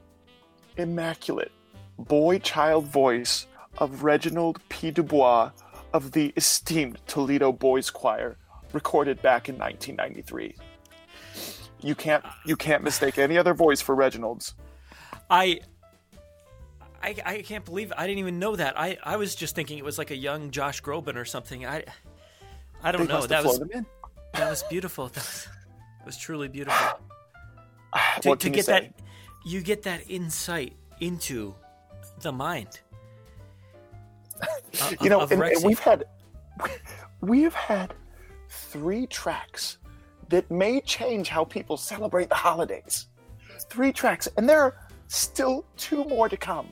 immaculate 0.76 1.52
boy-child 1.98 2.86
voice 2.86 3.46
of 3.78 4.02
Reginald 4.02 4.60
P. 4.68 4.90
Dubois 4.90 5.52
of 5.92 6.10
the 6.12 6.32
esteemed 6.36 6.98
Toledo 7.06 7.52
Boys 7.52 7.88
Choir, 7.88 8.36
recorded 8.72 9.20
back 9.22 9.48
in 9.48 9.56
1993. 9.58 10.56
You 11.82 11.94
can't 11.94 12.24
you 12.44 12.56
can't 12.56 12.82
mistake 12.82 13.18
any 13.18 13.38
other 13.38 13.54
voice 13.54 13.80
for 13.80 13.94
Reginald's. 13.94 14.54
I, 15.30 15.60
I, 17.02 17.14
I 17.24 17.42
can't 17.42 17.64
believe 17.64 17.92
I 17.96 18.06
didn't 18.06 18.18
even 18.18 18.38
know 18.38 18.56
that. 18.56 18.78
I, 18.78 18.98
I 19.02 19.16
was 19.16 19.34
just 19.34 19.54
thinking 19.54 19.78
it 19.78 19.84
was 19.84 19.96
like 19.96 20.10
a 20.10 20.16
young 20.16 20.50
Josh 20.50 20.82
Groban 20.82 21.16
or 21.16 21.24
something. 21.24 21.64
I, 21.64 21.84
I 22.82 22.92
don't 22.92 23.06
They 23.06 23.14
know. 23.14 23.26
That 23.26 23.44
was 23.44 23.56
flown 23.56 23.68
them 23.68 23.78
in. 23.78 23.86
that 24.34 24.50
was 24.50 24.62
beautiful. 24.64 25.06
That 25.08 25.16
was, 25.16 25.48
that 25.98 26.06
was 26.06 26.16
truly 26.18 26.48
beautiful. 26.48 26.98
to, 28.22 28.36
to 28.36 28.50
get 28.50 28.66
say? 28.66 28.72
that 28.72 28.94
you 29.44 29.62
get 29.62 29.82
that 29.84 30.02
insight 30.10 30.74
into 31.00 31.54
the 32.20 32.32
mind 32.32 32.80
uh, 34.42 34.46
of- 34.82 34.96
you 35.00 35.08
know, 35.08 35.20
and, 35.20 35.32
and 35.32 35.64
we've 35.64 35.78
had 35.78 36.04
we've 37.22 37.54
had 37.54 37.94
three 38.50 39.06
tracks 39.06 39.78
that 40.28 40.50
may 40.50 40.80
change 40.82 41.28
how 41.28 41.44
people 41.44 41.76
celebrate 41.76 42.28
the 42.28 42.34
holidays. 42.34 43.06
Three 43.68 43.92
tracks, 43.92 44.28
and 44.36 44.48
there 44.48 44.60
are 44.62 44.88
still 45.08 45.64
two 45.76 46.04
more 46.04 46.28
to 46.28 46.36
come. 46.36 46.68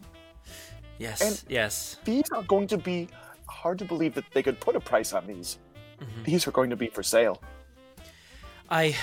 yes 0.99 1.21
and- 1.21 1.43
yes 1.49 1.97
These 2.05 2.31
are 2.33 2.43
going 2.45 2.67
to 2.69 2.79
be 2.79 3.09
hard 3.49 3.79
to 3.79 3.85
believe 3.85 4.15
that 4.15 4.25
they 4.33 4.43
could 4.43 4.61
put 4.61 4.77
a 4.77 4.81
price 4.81 5.13
on 5.13 5.27
these. 5.27 5.59
Mm-hmm. 6.01 6.25
These 6.25 6.47
are 6.47 6.51
going 6.53 6.71
to 6.71 6.77
be 6.77 6.89
for 6.89 7.03
sale. 7.03 7.41
I, 8.71 8.95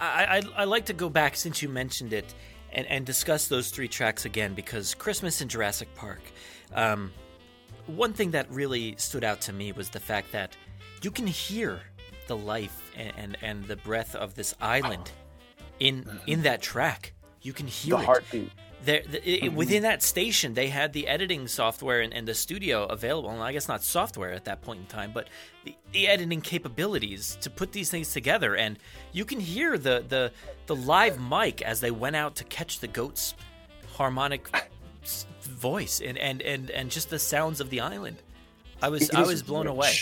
I 0.00 0.24
I 0.36 0.42
I 0.56 0.64
like 0.64 0.86
to 0.86 0.92
go 0.92 1.08
back 1.08 1.36
since 1.36 1.62
you 1.62 1.68
mentioned 1.68 2.12
it 2.12 2.34
and 2.72 2.86
and 2.88 3.06
discuss 3.06 3.48
those 3.48 3.70
three 3.70 3.88
tracks 3.88 4.24
again 4.24 4.54
because 4.54 4.94
Christmas 4.94 5.40
in 5.40 5.48
Jurassic 5.48 5.88
Park 5.94 6.20
um 6.74 7.12
one 7.86 8.12
thing 8.12 8.30
that 8.32 8.50
really 8.50 8.94
stood 8.98 9.24
out 9.24 9.40
to 9.42 9.52
me 9.52 9.72
was 9.72 9.88
the 9.90 10.00
fact 10.00 10.32
that 10.32 10.56
you 11.02 11.10
can 11.10 11.26
hear 11.26 11.80
the 12.26 12.36
life 12.36 12.92
and, 12.96 13.12
and, 13.16 13.36
and 13.42 13.64
the 13.66 13.76
breath 13.76 14.14
of 14.14 14.34
this 14.34 14.54
island 14.60 15.10
in 15.78 16.20
in 16.26 16.42
that 16.42 16.62
track. 16.62 17.12
You 17.42 17.52
can 17.52 17.66
hear 17.66 17.96
The 17.96 18.02
it. 18.02 18.06
heartbeat. 18.06 18.50
There, 18.82 19.02
the, 19.06 19.18
it, 19.28 19.42
mm-hmm. 19.42 19.56
within 19.56 19.82
that 19.82 20.02
station, 20.02 20.54
they 20.54 20.68
had 20.68 20.94
the 20.94 21.06
editing 21.06 21.48
software 21.48 22.00
and, 22.00 22.14
and 22.14 22.26
the 22.26 22.32
studio 22.34 22.84
available. 22.84 23.28
And 23.30 23.42
I 23.42 23.52
guess 23.52 23.68
not 23.68 23.82
software 23.82 24.32
at 24.32 24.46
that 24.46 24.62
point 24.62 24.80
in 24.80 24.86
time, 24.86 25.10
but 25.12 25.28
the, 25.64 25.74
the 25.92 26.08
editing 26.08 26.40
capabilities 26.40 27.36
to 27.42 27.50
put 27.50 27.72
these 27.72 27.90
things 27.90 28.12
together. 28.12 28.56
And 28.56 28.78
you 29.12 29.26
can 29.26 29.38
hear 29.38 29.76
the, 29.76 30.04
the 30.08 30.32
the 30.66 30.76
live 30.76 31.20
mic 31.20 31.60
as 31.62 31.80
they 31.80 31.90
went 31.90 32.16
out 32.16 32.36
to 32.36 32.44
catch 32.44 32.80
the 32.80 32.88
goat's 32.88 33.34
harmonic 33.94 34.48
voice 35.42 36.00
and, 36.00 36.16
and, 36.16 36.40
and, 36.40 36.70
and 36.70 36.90
just 36.90 37.10
the 37.10 37.18
sounds 37.18 37.60
of 37.60 37.68
the 37.70 37.80
island. 37.80 38.16
I 38.82 38.88
was 38.88 39.10
I 39.10 39.22
was 39.22 39.42
blown 39.42 39.66
away. 39.66 39.92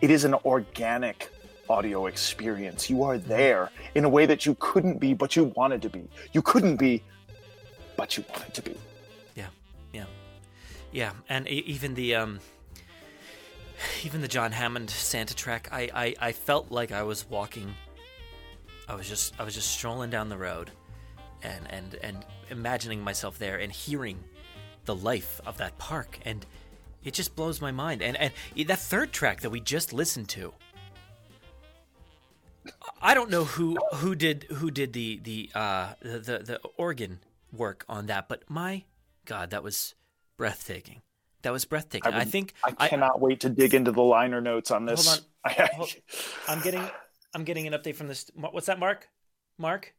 It 0.00 0.10
is 0.10 0.24
an 0.24 0.34
organic 0.44 1.30
audio 1.68 2.06
experience. 2.06 2.90
You 2.90 3.02
are 3.02 3.18
there 3.18 3.70
in 3.94 4.04
a 4.04 4.08
way 4.08 4.26
that 4.26 4.44
you 4.44 4.56
couldn't 4.60 5.00
be, 5.00 5.14
but 5.14 5.36
you 5.36 5.44
wanted 5.56 5.82
to 5.82 5.88
be. 5.88 6.08
You 6.32 6.42
couldn't 6.42 6.76
be, 6.76 7.02
but 7.96 8.16
you 8.16 8.24
wanted 8.30 8.54
to 8.54 8.62
be. 8.62 8.76
Yeah, 9.34 9.48
yeah, 9.92 10.04
yeah, 10.92 11.12
and 11.28 11.48
even 11.48 11.94
the 11.94 12.14
um, 12.14 12.40
even 14.04 14.20
the 14.20 14.28
John 14.28 14.52
Hammond 14.52 14.90
Santa 14.90 15.34
track, 15.34 15.68
I, 15.72 15.88
I 15.94 16.28
I 16.28 16.32
felt 16.32 16.70
like 16.70 16.92
I 16.92 17.02
was 17.02 17.28
walking. 17.28 17.74
I 18.88 18.94
was 18.94 19.08
just 19.08 19.34
I 19.40 19.44
was 19.44 19.54
just 19.54 19.70
strolling 19.70 20.10
down 20.10 20.28
the 20.28 20.38
road, 20.38 20.70
and 21.42 21.66
and 21.70 21.94
and 22.02 22.24
imagining 22.50 23.00
myself 23.02 23.38
there 23.38 23.56
and 23.56 23.72
hearing 23.72 24.22
the 24.84 24.94
life 24.94 25.40
of 25.46 25.56
that 25.56 25.76
park, 25.78 26.18
and 26.24 26.44
it 27.06 27.14
just 27.14 27.36
blows 27.36 27.60
my 27.60 27.70
mind. 27.70 28.02
And 28.02 28.16
and 28.16 28.32
that 28.66 28.78
third 28.80 29.12
track 29.12 29.40
that 29.42 29.50
we 29.50 29.60
just 29.60 29.92
listened 29.92 30.28
to. 30.30 30.52
I 33.00 33.14
don't 33.14 33.30
know 33.30 33.44
who 33.44 33.76
who 33.94 34.14
did 34.16 34.44
who 34.50 34.70
did 34.72 34.92
the 34.92 35.20
the 35.22 35.50
uh 35.54 35.94
the 36.00 36.18
the, 36.18 36.38
the 36.40 36.60
organ 36.76 37.20
work 37.52 37.84
on 37.88 38.06
that, 38.06 38.28
but 38.28 38.42
my 38.50 38.82
God, 39.24 39.50
that 39.50 39.62
was 39.62 39.94
breathtaking. 40.36 41.02
That 41.42 41.52
was 41.52 41.64
breathtaking. 41.64 42.12
I, 42.12 42.18
would- 42.18 42.28
think 42.28 42.54
I 42.64 42.88
cannot 42.88 43.20
wait 43.20 43.40
to 43.40 43.48
dig 43.48 43.72
into 43.72 43.92
the 43.92 44.02
liner 44.02 44.40
notes 44.40 44.72
on 44.72 44.84
this. 44.84 45.06
Hold 45.06 45.24
I- 45.44 45.68
Hold- 45.74 45.94
I'm 46.48 46.60
getting 46.60 46.84
I'm 47.34 47.44
getting 47.44 47.68
an 47.68 47.72
update 47.72 47.94
from 47.94 48.08
this. 48.08 48.28
What's 48.34 48.66
that, 48.66 48.80
Mark? 48.80 49.08
Mark? 49.58 49.94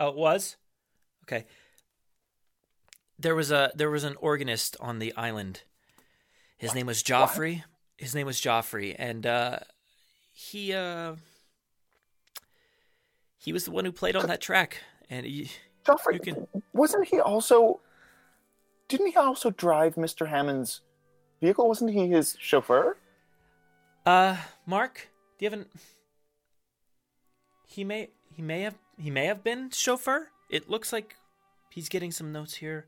Oh, 0.00 0.08
it 0.08 0.16
was. 0.16 0.56
Okay. 1.24 1.46
There 3.22 3.34
was 3.36 3.50
a 3.52 3.70
there 3.76 3.90
was 3.90 4.02
an 4.04 4.16
organist 4.20 4.76
on 4.80 4.98
the 4.98 5.14
island. 5.16 5.62
His 6.58 6.74
name 6.74 6.86
was 6.86 7.02
Joffrey. 7.02 7.62
His 7.96 8.14
name 8.16 8.26
was 8.26 8.40
Joffrey, 8.40 8.96
and 8.98 9.24
uh, 9.26 9.58
he 10.32 10.72
uh, 10.72 11.14
he 13.38 13.52
was 13.52 13.64
the 13.64 13.70
one 13.70 13.84
who 13.84 13.92
played 13.92 14.16
on 14.16 14.26
that 14.26 14.40
track. 14.40 14.78
And 15.08 15.24
he, 15.26 15.50
Joffrey, 15.84 16.14
You 16.14 16.20
can- 16.20 16.46
wasn't 16.72 17.06
he 17.08 17.20
also? 17.20 17.80
Didn't 18.88 19.08
he 19.08 19.16
also 19.16 19.50
drive 19.50 19.94
Mr. 19.94 20.28
Hammond's 20.28 20.80
vehicle? 21.40 21.68
Wasn't 21.68 21.90
he 21.92 22.08
his 22.08 22.36
chauffeur? 22.40 22.96
Uh, 24.04 24.36
Mark, 24.66 25.08
do 25.38 25.44
you 25.44 25.50
have 25.50 25.58
an? 25.60 25.66
He 27.66 27.84
may 27.84 28.10
he 28.34 28.42
may 28.42 28.62
have 28.62 28.74
he 28.98 29.10
may 29.10 29.26
have 29.26 29.44
been 29.44 29.70
chauffeur. 29.70 30.28
It 30.50 30.68
looks 30.68 30.92
like 30.92 31.14
he's 31.70 31.88
getting 31.88 32.10
some 32.10 32.32
notes 32.32 32.54
here. 32.54 32.86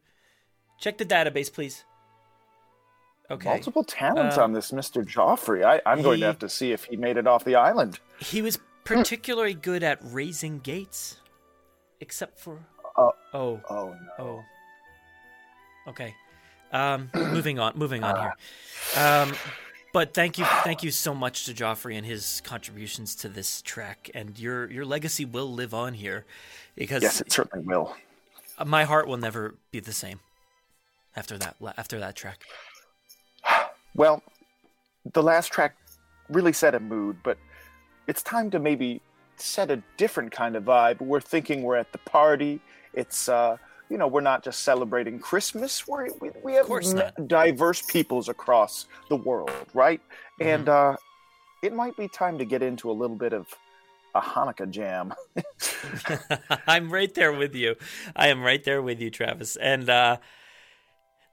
Check 0.78 0.98
the 0.98 1.04
database, 1.06 1.52
please. 1.52 1.84
Okay. 3.30 3.48
Multiple 3.48 3.84
talents 3.84 4.36
Uh, 4.36 4.44
on 4.44 4.52
this 4.52 4.70
Mr. 4.70 5.02
Joffrey. 5.04 5.64
I, 5.64 5.80
I'm 5.86 6.02
going 6.02 6.20
to 6.20 6.26
have 6.26 6.38
to 6.40 6.48
see 6.48 6.72
if 6.72 6.84
he 6.84 6.96
made 6.96 7.16
it 7.16 7.26
off 7.26 7.44
the 7.44 7.54
island. 7.54 7.98
He 8.18 8.42
was 8.42 8.58
particularly 8.84 9.54
good 9.54 9.82
at 9.82 9.98
raising 10.02 10.58
gates, 10.58 11.18
except 12.00 12.38
for 12.38 12.58
Uh, 12.96 13.10
oh 13.32 13.60
Oh 13.70 13.94
no. 14.18 14.24
oh. 14.24 14.44
Okay. 15.88 16.14
Um, 16.70 17.10
moving 17.14 17.58
on. 17.58 17.72
Moving 17.76 18.02
on 18.04 18.20
here. 18.20 19.02
Um, 19.02 19.32
but 19.92 20.12
thank 20.12 20.38
you, 20.38 20.44
thank 20.64 20.82
you 20.82 20.90
so 20.90 21.14
much 21.14 21.46
to 21.46 21.54
Joffrey 21.54 21.96
and 21.96 22.04
his 22.04 22.42
contributions 22.44 23.14
to 23.16 23.28
this 23.28 23.62
track, 23.62 24.10
and 24.14 24.38
your 24.38 24.68
your 24.70 24.84
legacy 24.84 25.24
will 25.24 25.50
live 25.52 25.72
on 25.72 25.94
here, 25.94 26.24
because 26.74 27.02
Yes, 27.02 27.20
it 27.20 27.30
certainly 27.32 27.64
will. 27.64 27.96
my 28.66 28.84
heart 28.84 29.06
will 29.06 29.16
never 29.18 29.54
be 29.70 29.78
the 29.80 29.92
same 29.92 30.18
after 31.16 31.38
that 31.38 31.56
after 31.76 31.98
that 31.98 32.16
track. 32.16 32.42
Well, 33.96 34.24
the 35.12 35.22
last 35.22 35.52
track 35.52 35.76
really 36.28 36.52
set 36.52 36.74
a 36.74 36.80
mood, 36.80 37.16
but 37.22 37.38
it's 38.08 38.24
time 38.24 38.50
to 38.50 38.58
maybe 38.58 39.00
set 39.36 39.70
a 39.70 39.80
different 39.96 40.32
kind 40.32 40.56
of 40.56 40.64
vibe. 40.64 41.00
We're 41.00 41.20
thinking 41.20 41.62
we're 41.62 41.76
at 41.76 41.92
the 41.92 41.98
party. 41.98 42.60
It's 42.92 43.28
uh, 43.28 43.56
you 43.88 43.98
know, 43.98 44.08
we're 44.08 44.20
not 44.20 44.42
just 44.42 44.62
celebrating 44.62 45.18
Christmas. 45.18 45.86
We're, 45.86 46.08
we 46.20 46.30
we 46.42 46.54
have 46.54 46.68
diverse 47.28 47.82
peoples 47.82 48.28
across 48.28 48.86
the 49.08 49.16
world, 49.16 49.52
right? 49.74 50.00
Mm-hmm. 50.40 50.48
And 50.48 50.68
uh, 50.68 50.96
it 51.62 51.72
might 51.72 51.96
be 51.96 52.08
time 52.08 52.38
to 52.38 52.44
get 52.44 52.62
into 52.62 52.90
a 52.90 52.92
little 52.92 53.16
bit 53.16 53.32
of 53.32 53.46
a 54.14 54.20
Hanukkah 54.20 54.70
jam. 54.70 55.14
I'm 56.66 56.90
right 56.90 57.12
there 57.14 57.32
with 57.32 57.54
you. 57.54 57.76
I 58.14 58.28
am 58.28 58.42
right 58.42 58.62
there 58.62 58.80
with 58.82 59.00
you, 59.00 59.10
Travis. 59.10 59.56
And 59.56 59.90
uh, 59.90 60.18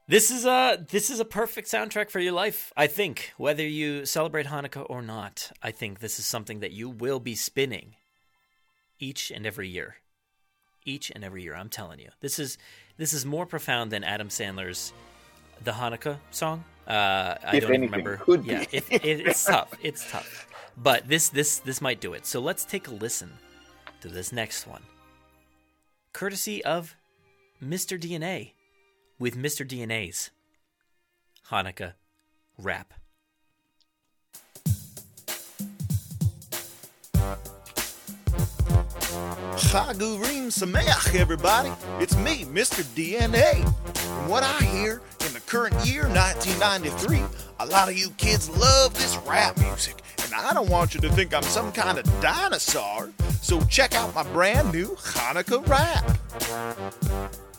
this 0.08 0.30
is 0.30 0.44
a 0.44 0.84
this 0.90 1.10
is 1.10 1.20
a 1.20 1.24
perfect 1.24 1.68
soundtrack 1.68 2.10
for 2.10 2.20
your 2.20 2.32
life. 2.32 2.72
I 2.76 2.86
think 2.86 3.32
whether 3.36 3.66
you 3.66 4.04
celebrate 4.04 4.46
Hanukkah 4.46 4.86
or 4.88 5.02
not, 5.02 5.52
I 5.62 5.70
think 5.70 6.00
this 6.00 6.18
is 6.18 6.26
something 6.26 6.60
that 6.60 6.72
you 6.72 6.88
will 6.90 7.20
be 7.20 7.34
spinning 7.34 7.94
each 8.98 9.30
and 9.30 9.46
every 9.46 9.68
year. 9.68 9.96
Each 10.84 11.10
and 11.10 11.22
every 11.22 11.42
year, 11.44 11.54
I'm 11.54 11.68
telling 11.68 12.00
you. 12.00 12.10
This 12.20 12.38
is 12.38 12.58
this 12.96 13.12
is 13.12 13.24
more 13.24 13.46
profound 13.46 13.90
than 13.92 14.02
Adam 14.02 14.28
Sandler's 14.28 14.92
the 15.62 15.72
Hanukkah 15.72 16.18
song. 16.30 16.64
Uh, 16.88 17.36
I 17.44 17.56
If 17.56 17.62
don't 17.62 17.80
remember. 17.80 18.16
could 18.16 18.42
be. 18.44 18.50
yeah, 18.52 18.64
it, 18.72 18.84
it, 18.90 19.04
it's 19.04 19.44
tough. 19.44 19.72
It's 19.82 20.10
tough. 20.10 20.48
But 20.76 21.06
this 21.08 21.28
this 21.28 21.58
this 21.58 21.80
might 21.80 22.00
do 22.00 22.12
it. 22.14 22.26
So 22.26 22.40
let's 22.40 22.64
take 22.64 22.88
a 22.88 22.90
listen 22.90 23.30
to 24.00 24.08
this 24.08 24.32
next 24.32 24.66
one. 24.66 24.82
Courtesy 26.12 26.64
of 26.64 26.96
Mr. 27.62 27.98
DNA 27.98 28.52
with 29.22 29.36
Mr. 29.36 29.64
DNA's 29.64 30.30
Hanukkah 31.48 31.92
rap. 32.58 32.92
Chag 39.54 40.00
Urim 40.00 40.50
Sameach, 40.50 41.14
everybody. 41.14 41.70
It's 42.00 42.16
me, 42.16 42.46
Mr. 42.46 42.82
DNA. 42.96 43.62
From 43.96 44.28
what 44.28 44.42
I 44.42 44.58
hear, 44.64 45.00
in 45.24 45.32
the 45.32 45.40
current 45.46 45.76
year, 45.86 46.08
1993, 46.08 47.22
a 47.60 47.66
lot 47.66 47.88
of 47.88 47.96
you 47.96 48.10
kids 48.16 48.50
love 48.50 48.92
this 48.94 49.16
rap 49.18 49.56
music. 49.58 50.02
And 50.24 50.34
I 50.34 50.52
don't 50.52 50.68
want 50.68 50.96
you 50.96 51.00
to 51.00 51.08
think 51.10 51.32
I'm 51.32 51.44
some 51.44 51.70
kind 51.70 51.96
of 51.96 52.20
dinosaur. 52.20 53.12
So 53.40 53.60
check 53.66 53.94
out 53.94 54.16
my 54.16 54.24
brand 54.32 54.72
new 54.72 54.88
Hanukkah 54.96 55.64
rap. 55.68 57.51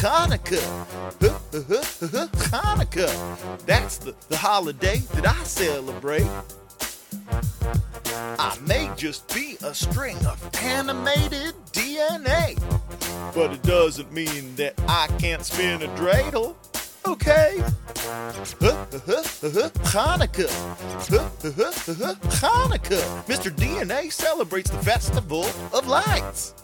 Hanukkah. 0.00 0.86
Hanukkah. 2.50 3.66
That's 3.66 3.98
the, 3.98 4.14
the 4.28 4.36
holiday 4.36 4.98
that 5.14 5.26
I 5.26 5.42
celebrate. 5.44 6.28
I 8.38 8.58
may 8.66 8.90
just 8.96 9.32
be 9.34 9.56
a 9.62 9.74
string 9.74 10.16
of 10.26 10.42
animated 10.62 11.54
DNA, 11.72 12.56
but 13.34 13.52
it 13.52 13.62
doesn't 13.62 14.12
mean 14.12 14.54
that 14.56 14.74
I 14.88 15.06
can't 15.18 15.44
spin 15.44 15.82
a 15.82 15.88
dreidel. 15.88 16.54
Okay. 17.06 17.62
Hanukkah. 19.94 20.50
Hanukkah. 22.42 23.24
Mr. 23.26 23.50
DNA 23.54 24.12
celebrates 24.12 24.70
the 24.70 24.78
festival 24.78 25.44
of 25.72 25.86
lights. 25.86 26.54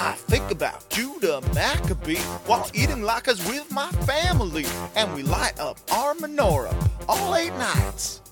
I 0.00 0.14
think 0.16 0.50
about 0.50 0.88
Judah 0.88 1.42
Maccabee 1.54 2.22
while 2.46 2.66
eating 2.72 3.02
latkes 3.02 3.46
with 3.48 3.70
my 3.70 3.90
family, 4.08 4.64
and 4.96 5.14
we 5.14 5.22
light 5.24 5.60
up 5.60 5.78
our 5.92 6.14
menorah 6.14 6.74
all 7.06 7.34
eight 7.34 7.52
nights. 7.54 8.22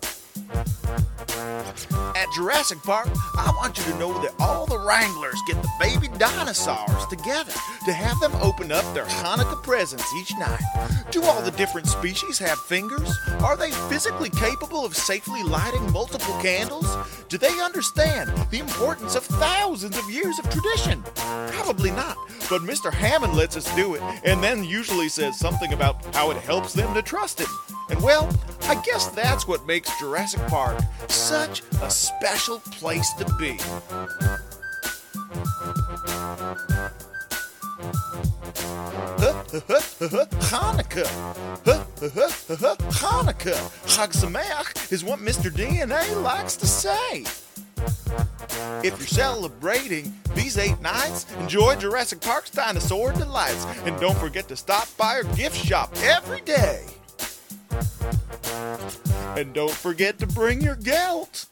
At 1.18 2.32
Jurassic 2.34 2.82
Park, 2.82 3.08
I 3.36 3.52
want 3.56 3.76
you 3.78 3.84
to 3.84 3.98
know 3.98 4.12
that 4.22 4.34
all 4.38 4.66
the 4.66 4.78
Wranglers 4.78 5.40
get 5.46 5.60
the 5.62 5.68
baby 5.80 6.08
dinosaurs 6.18 7.06
together 7.06 7.52
to 7.84 7.92
have 7.92 8.18
them 8.20 8.32
open 8.42 8.70
up 8.70 8.84
their 8.94 9.04
Hanukkah 9.04 9.62
presents 9.62 10.12
each 10.14 10.32
night. 10.38 10.60
Do 11.10 11.22
all 11.24 11.42
the 11.42 11.50
different 11.52 11.86
species 11.86 12.38
have 12.38 12.58
fingers? 12.58 13.10
Are 13.40 13.56
they 13.56 13.70
physically 13.88 14.30
capable 14.30 14.84
of 14.84 14.96
safely 14.96 15.42
lighting 15.42 15.92
multiple 15.92 16.34
candles? 16.40 16.96
Do 17.28 17.38
they 17.38 17.60
understand 17.60 18.30
the 18.50 18.58
importance 18.58 19.14
of 19.14 19.24
thousands 19.24 19.98
of 19.98 20.10
years 20.10 20.38
of 20.38 20.48
tradition? 20.50 21.02
Probably 21.48 21.90
not, 21.90 22.16
but 22.48 22.62
Mr. 22.62 22.92
Hammond 22.92 23.34
lets 23.34 23.56
us 23.56 23.74
do 23.74 23.94
it 23.94 24.02
and 24.24 24.42
then 24.42 24.64
usually 24.64 25.08
says 25.08 25.38
something 25.38 25.72
about 25.72 26.04
how 26.14 26.30
it 26.30 26.36
helps 26.38 26.72
them 26.72 26.94
to 26.94 27.02
trust 27.02 27.40
him. 27.40 27.48
And 27.90 28.02
well, 28.02 28.28
I 28.62 28.74
guess 28.82 29.06
that's 29.08 29.46
what 29.48 29.66
makes 29.66 29.98
Jurassic 29.98 30.40
Park 30.48 30.78
such 31.08 31.62
a 31.82 31.90
special 31.90 32.60
place 32.60 33.12
to 33.14 33.24
be. 33.34 33.56
Hanukkah. 40.50 41.08
Hanukkah. 43.00 43.60
Chag 43.86 44.12
Sameach 44.12 44.92
is 44.92 45.04
what 45.04 45.18
Mr. 45.20 45.50
DNA 45.50 46.22
likes 46.22 46.56
to 46.56 46.66
say. 46.66 47.24
If 48.84 48.98
you're 48.98 49.06
celebrating 49.06 50.12
these 50.34 50.58
eight 50.58 50.80
nights, 50.80 51.26
enjoy 51.40 51.76
Jurassic 51.76 52.20
Park's 52.20 52.50
dinosaur 52.50 53.12
delights. 53.12 53.64
And 53.84 53.98
don't 54.00 54.16
forget 54.18 54.48
to 54.48 54.56
stop 54.56 54.88
by 54.96 55.14
our 55.14 55.24
gift 55.34 55.56
shop 55.56 55.92
every 56.02 56.40
day. 56.42 56.84
And 59.36 59.52
don't 59.54 59.70
forget 59.70 60.18
to 60.18 60.26
bring 60.26 60.60
your 60.60 60.74
gelt. 60.76 61.46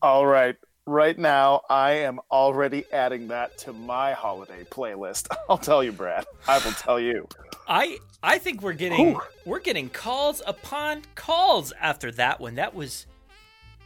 All 0.00 0.26
right. 0.26 0.56
Right 0.84 1.16
now, 1.16 1.62
I 1.70 1.92
am 1.92 2.18
already 2.30 2.84
adding 2.92 3.28
that 3.28 3.56
to 3.58 3.72
my 3.72 4.12
holiday 4.12 4.64
playlist. 4.64 5.28
I'll 5.48 5.58
tell 5.58 5.84
you, 5.84 5.92
Brad. 5.92 6.26
I 6.48 6.58
will 6.58 6.72
tell 6.72 6.98
you. 6.98 7.28
I 7.68 7.98
I 8.20 8.38
think 8.38 8.62
we're 8.62 8.72
getting 8.72 9.12
Whew. 9.12 9.22
we're 9.46 9.60
getting 9.60 9.88
calls 9.88 10.42
upon 10.44 11.02
calls 11.14 11.72
after 11.80 12.10
that 12.12 12.40
one. 12.40 12.56
That 12.56 12.74
was 12.74 13.06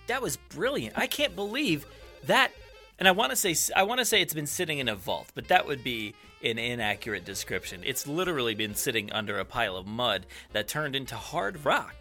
that 0.07 0.22
was 0.22 0.37
brilliant. 0.37 0.96
I 0.96 1.07
can't 1.07 1.37
believe 1.37 1.85
that. 2.24 2.52
And 2.98 3.07
I 3.07 3.11
want 3.11 3.31
to 3.31 3.37
say 3.37 3.55
I 3.76 3.83
want 3.83 3.98
to 3.98 4.07
say 4.07 4.22
it's 4.22 4.33
been 4.33 4.46
sitting 4.46 4.79
in 4.79 4.88
a 4.88 4.96
vault, 4.96 5.29
but 5.35 5.48
that 5.48 5.66
would 5.66 5.85
be 5.85 6.14
an 6.42 6.59
inaccurate 6.59 7.25
description. 7.25 7.83
It's 7.85 8.07
literally 8.07 8.55
been 8.55 8.75
sitting 8.75 9.11
under 9.12 9.38
a 9.38 9.44
pile 9.44 9.77
of 9.77 9.87
mud 9.87 10.27
that 10.53 10.68
turned 10.68 10.94
into 10.94 11.16
hard 11.16 11.64
rock 11.64 11.94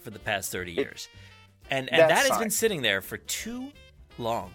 for 0.00 0.10
the 0.10 0.18
past 0.18 0.52
30 0.52 0.72
years. 0.72 1.08
And 1.70 1.88
and 1.92 2.10
that 2.10 2.26
has 2.26 2.38
been 2.38 2.50
sitting 2.50 2.82
there 2.82 3.00
for 3.00 3.16
too 3.16 3.72
long. 4.18 4.52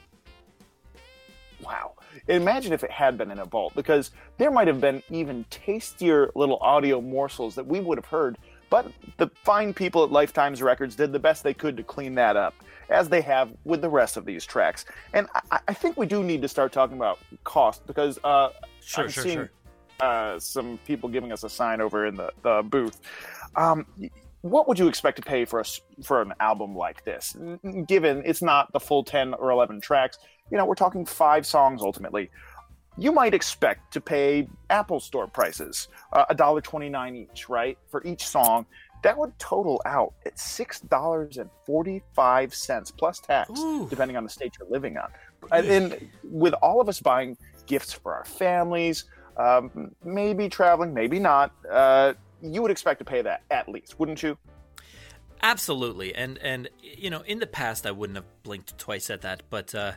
Wow. 1.64 1.94
Imagine 2.28 2.74
if 2.74 2.84
it 2.84 2.92
had 2.92 3.18
been 3.18 3.32
in 3.32 3.40
a 3.40 3.46
vault, 3.46 3.74
because 3.76 4.12
there 4.38 4.52
might 4.52 4.68
have 4.68 4.82
been 4.82 5.02
even 5.10 5.46
tastier 5.50 6.30
little 6.36 6.58
audio 6.58 7.00
morsels 7.02 7.56
that 7.56 7.66
we 7.66 7.80
would 7.80 7.98
have 7.98 8.06
heard, 8.06 8.38
but 8.70 8.92
the 9.18 9.30
fine 9.44 9.74
people 9.74 10.04
at 10.04 10.12
Life 10.12 10.34
Timez 10.34 10.62
Records 10.62 10.96
did 10.96 11.12
the 11.12 11.20
best 11.20 11.44
they 11.44 11.54
could 11.54 11.78
to 11.78 11.84
clean 11.84 12.16
that 12.16 12.36
up, 12.36 12.54
as 12.90 13.10
they 13.10 13.22
have 13.22 13.52
with 13.64 13.82
the 13.82 13.90
rest 13.90 14.18
of 14.18 14.26
these 14.26 14.46
tracks. 14.46 14.86
And 15.14 15.28
I, 15.52 15.60
I 15.68 15.74
think 15.74 15.98
we 15.98 16.06
do 16.06 16.24
need 16.24 16.42
to 16.42 16.48
start 16.48 16.72
talking 16.72 16.98
about 16.98 17.20
cost, 17.44 17.86
because 17.88 18.20
uh, 18.24 18.50
Sure, 18.82 19.04
I'm 19.04 19.10
sure, 19.10 19.24
seeing 19.24 19.38
sure. 19.38 19.52
Uh, 20.00 20.40
some 20.40 20.80
people 20.86 21.10
giving 21.10 21.34
us 21.34 21.44
a 21.44 21.50
sign 21.50 21.82
over 21.82 22.06
in 22.06 22.16
the, 22.16 22.32
the 22.42 22.64
booth. 22.64 23.02
Um, 23.56 23.86
what 24.42 24.66
would 24.68 24.80
you 24.80 24.88
expect 24.88 25.18
to 25.18 25.24
pay 25.24 25.44
for 25.44 25.60
a 25.60 25.64
s 25.64 25.82
for 26.04 26.22
an 26.22 26.34
album 26.40 26.74
like 26.74 27.04
this? 27.04 27.36
Given 27.86 28.22
it's 28.24 28.42
not 28.42 28.72
the 28.72 28.80
full 28.80 29.04
ten 29.04 29.34
or 29.34 29.52
eleven 29.52 29.82
tracks, 29.82 30.20
you 30.52 30.58
know, 30.58 30.66
we're 30.66 30.76
talking 30.76 31.06
five 31.06 31.46
songs 31.46 31.82
ultimately. 31.82 32.30
You 32.98 33.12
might 33.12 33.34
expect 33.34 33.94
to 33.94 34.02
pay 34.02 34.48
Apple 34.70 35.00
Store 35.00 35.28
prices, 35.28 35.88
uh, 36.14 36.26
a 36.30 36.36
dollar 36.36 36.62
twenty 36.62 36.90
nine 36.90 37.16
each, 37.16 37.48
right, 37.48 37.78
for 37.90 38.04
each 38.04 38.26
song. 38.26 38.66
That 39.04 39.16
would 39.18 39.38
total 39.38 39.82
out 39.86 40.14
at 40.26 40.40
six 40.40 40.80
dollars 40.80 41.38
and 41.38 41.50
forty 41.66 42.02
five 42.14 42.56
cents 42.56 42.90
plus 42.90 43.20
tax, 43.20 43.60
Ooh. 43.60 43.88
depending 43.88 44.18
on 44.18 44.24
the 44.24 44.30
state 44.30 44.54
you're 44.60 44.68
living 44.70 44.98
on. 44.98 45.10
And, 45.52 45.68
and 45.68 46.10
with 46.24 46.54
all 46.56 46.82
of 46.82 46.90
us 46.90 47.00
buying 47.00 47.38
gifts 47.68 47.94
for 47.94 48.16
our 48.16 48.26
families, 48.26 49.06
um, 49.38 49.92
maybe 50.04 50.50
traveling, 50.50 50.94
maybe 50.94 51.20
not. 51.20 51.54
Uh, 51.70 52.14
you 52.42 52.62
would 52.64 52.72
expect 52.72 53.00
to 53.00 53.06
pay 53.06 53.22
that 53.22 53.44
at 53.52 53.70
least, 53.70 54.00
wouldn't 54.00 54.24
you? 54.24 54.38
Absolutely, 55.44 56.16
and 56.16 56.40
and 56.40 56.68
you 56.82 57.12
know, 57.12 57.22
in 57.22 57.38
the 57.38 57.46
past, 57.46 57.86
I 57.86 57.92
wouldn't 57.92 58.18
have 58.18 58.26
blinked 58.42 58.76
twice 58.80 59.12
at 59.12 59.22
that, 59.22 59.44
but 59.52 59.76
uh, 59.76 59.92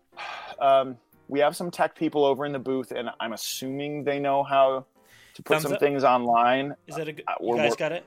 um, 0.60 0.96
we 1.28 1.40
have 1.40 1.56
some 1.56 1.70
tech 1.70 1.94
people 1.94 2.24
over 2.24 2.44
in 2.44 2.52
the 2.52 2.58
booth, 2.58 2.92
and 2.92 3.08
I'm 3.20 3.32
assuming 3.32 4.04
they 4.04 4.18
know 4.18 4.42
how 4.42 4.84
to 5.34 5.42
put 5.42 5.54
Thumbs 5.54 5.62
some 5.62 5.72
up? 5.74 5.80
things 5.80 6.04
online. 6.04 6.76
Is 6.86 6.96
that 6.96 7.08
a 7.08 7.12
good? 7.12 7.24
uh, 7.26 7.34
You 7.40 7.56
guys 7.56 7.74
got 7.76 7.92
it? 7.92 8.04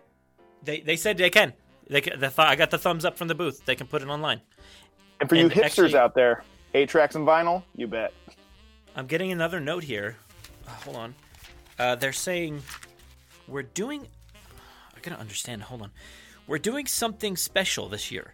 They 0.64 0.82
they 0.82 0.96
said 0.96 1.18
they 1.18 1.30
can. 1.30 1.54
They 1.88 2.02
can, 2.02 2.20
the 2.20 2.28
th- 2.30 2.40
I 2.40 2.56
got 2.56 2.72
the 2.72 2.78
thumbs 2.78 3.06
up 3.06 3.18
from 3.18 3.28
the 3.28 3.36
booth. 3.36 3.64
They 3.66 3.76
can 3.76 3.88
put 3.88 4.02
it 4.02 4.08
online. 4.08 4.42
And 5.20 5.30
for 5.30 5.36
you 5.36 5.44
and 5.44 5.52
hipsters 5.52 5.64
actually- 5.66 5.96
out 5.98 6.16
there, 6.16 6.44
eight 6.74 6.90
tracks 6.90 7.16
and 7.16 7.26
vinyl, 7.28 7.64
you 7.76 7.88
bet. 7.88 8.14
I'm 8.96 9.08
getting 9.08 9.32
another 9.32 9.60
note 9.60 9.84
here. 9.84 10.18
Uh, 10.68 10.72
hold 10.72 10.96
on. 10.98 11.16
Uh, 11.78 11.96
they're 11.96 12.14
saying 12.14 12.62
we're 13.48 13.62
doing. 13.64 14.08
I 14.96 15.00
gotta 15.02 15.20
understand. 15.20 15.64
Hold 15.64 15.82
on. 15.84 15.92
We're 16.48 16.58
doing 16.60 16.86
something 16.86 17.36
special 17.36 17.90
this 17.90 18.12
year. 18.12 18.34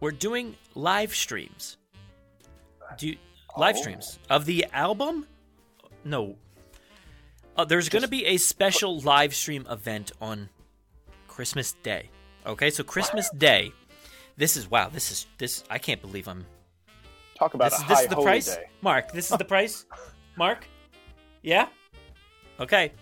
We're 0.00 0.10
doing 0.12 0.56
live 0.74 1.14
streams. 1.14 1.76
Do 2.98 3.08
you, 3.08 3.16
live 3.56 3.76
Oh. 3.76 3.80
streams 3.80 4.18
of 4.30 4.44
the 4.46 4.66
album? 4.72 5.26
No. 6.04 6.36
Uh, 7.56 7.64
there's 7.64 7.88
going 7.88 8.02
to 8.02 8.08
be 8.08 8.24
a 8.26 8.36
special 8.36 9.00
live 9.00 9.34
stream 9.34 9.66
event 9.68 10.12
on 10.20 10.48
Christmas 11.26 11.72
Day. 11.82 12.10
Okay, 12.48 12.70
so 12.70 12.82
Christmas 12.82 13.28
Day. 13.30 13.72
This 14.38 14.56
is 14.56 14.70
wow. 14.70 14.88
This 14.88 15.10
is 15.10 15.26
this. 15.36 15.64
I 15.68 15.78
can't 15.78 16.00
believe 16.00 16.26
I'm 16.28 16.46
Talk 17.36 17.54
about 17.54 17.70
this, 17.72 17.80
a 17.80 17.82
is- 17.82 17.88
this 17.88 17.96
high 17.98 18.02
is 18.04 18.08
the 18.08 18.14
holy 18.14 18.24
price, 18.26 18.56
day. 18.56 18.64
Mark. 18.80 19.12
This 19.12 19.30
is 19.30 19.36
the 19.38 19.44
price, 19.54 19.84
Mark. 20.36 20.66
Yeah. 21.42 21.68
Okay. 22.58 22.92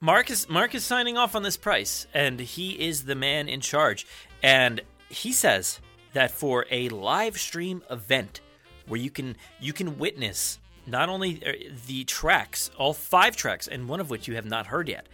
Mark 0.00 0.30
is 0.30 0.48
Mark 0.48 0.74
is 0.74 0.84
signing 0.84 1.18
off 1.18 1.34
on 1.34 1.42
this 1.42 1.56
price, 1.56 2.06
and 2.14 2.38
he 2.40 2.70
is 2.88 3.04
the 3.04 3.14
man 3.14 3.48
in 3.48 3.60
charge. 3.60 4.06
And 4.42 4.80
he 5.08 5.32
says 5.32 5.80
that 6.12 6.30
for 6.30 6.64
a 6.70 6.88
live 6.90 7.38
stream 7.38 7.82
event 7.90 8.40
where 8.86 9.00
you 9.00 9.10
can 9.10 9.36
you 9.60 9.72
can 9.72 9.98
witness 9.98 10.58
not 10.86 11.08
only 11.08 11.42
uh, 11.44 11.52
the 11.86 12.04
tracks, 12.04 12.70
all 12.78 12.94
five 12.94 13.36
tracks, 13.36 13.66
and 13.68 13.88
one 13.88 14.00
of 14.00 14.10
which 14.10 14.28
you 14.28 14.34
have 14.36 14.46
not 14.46 14.66
heard 14.68 14.88
yet, 14.88 15.06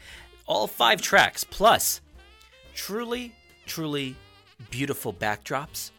all 0.46 0.66
five 0.66 1.00
tracks 1.02 1.42
plus 1.42 2.00
truly, 2.74 3.34
truly 3.66 4.16
beautiful 4.70 5.12
backdrops 5.12 5.90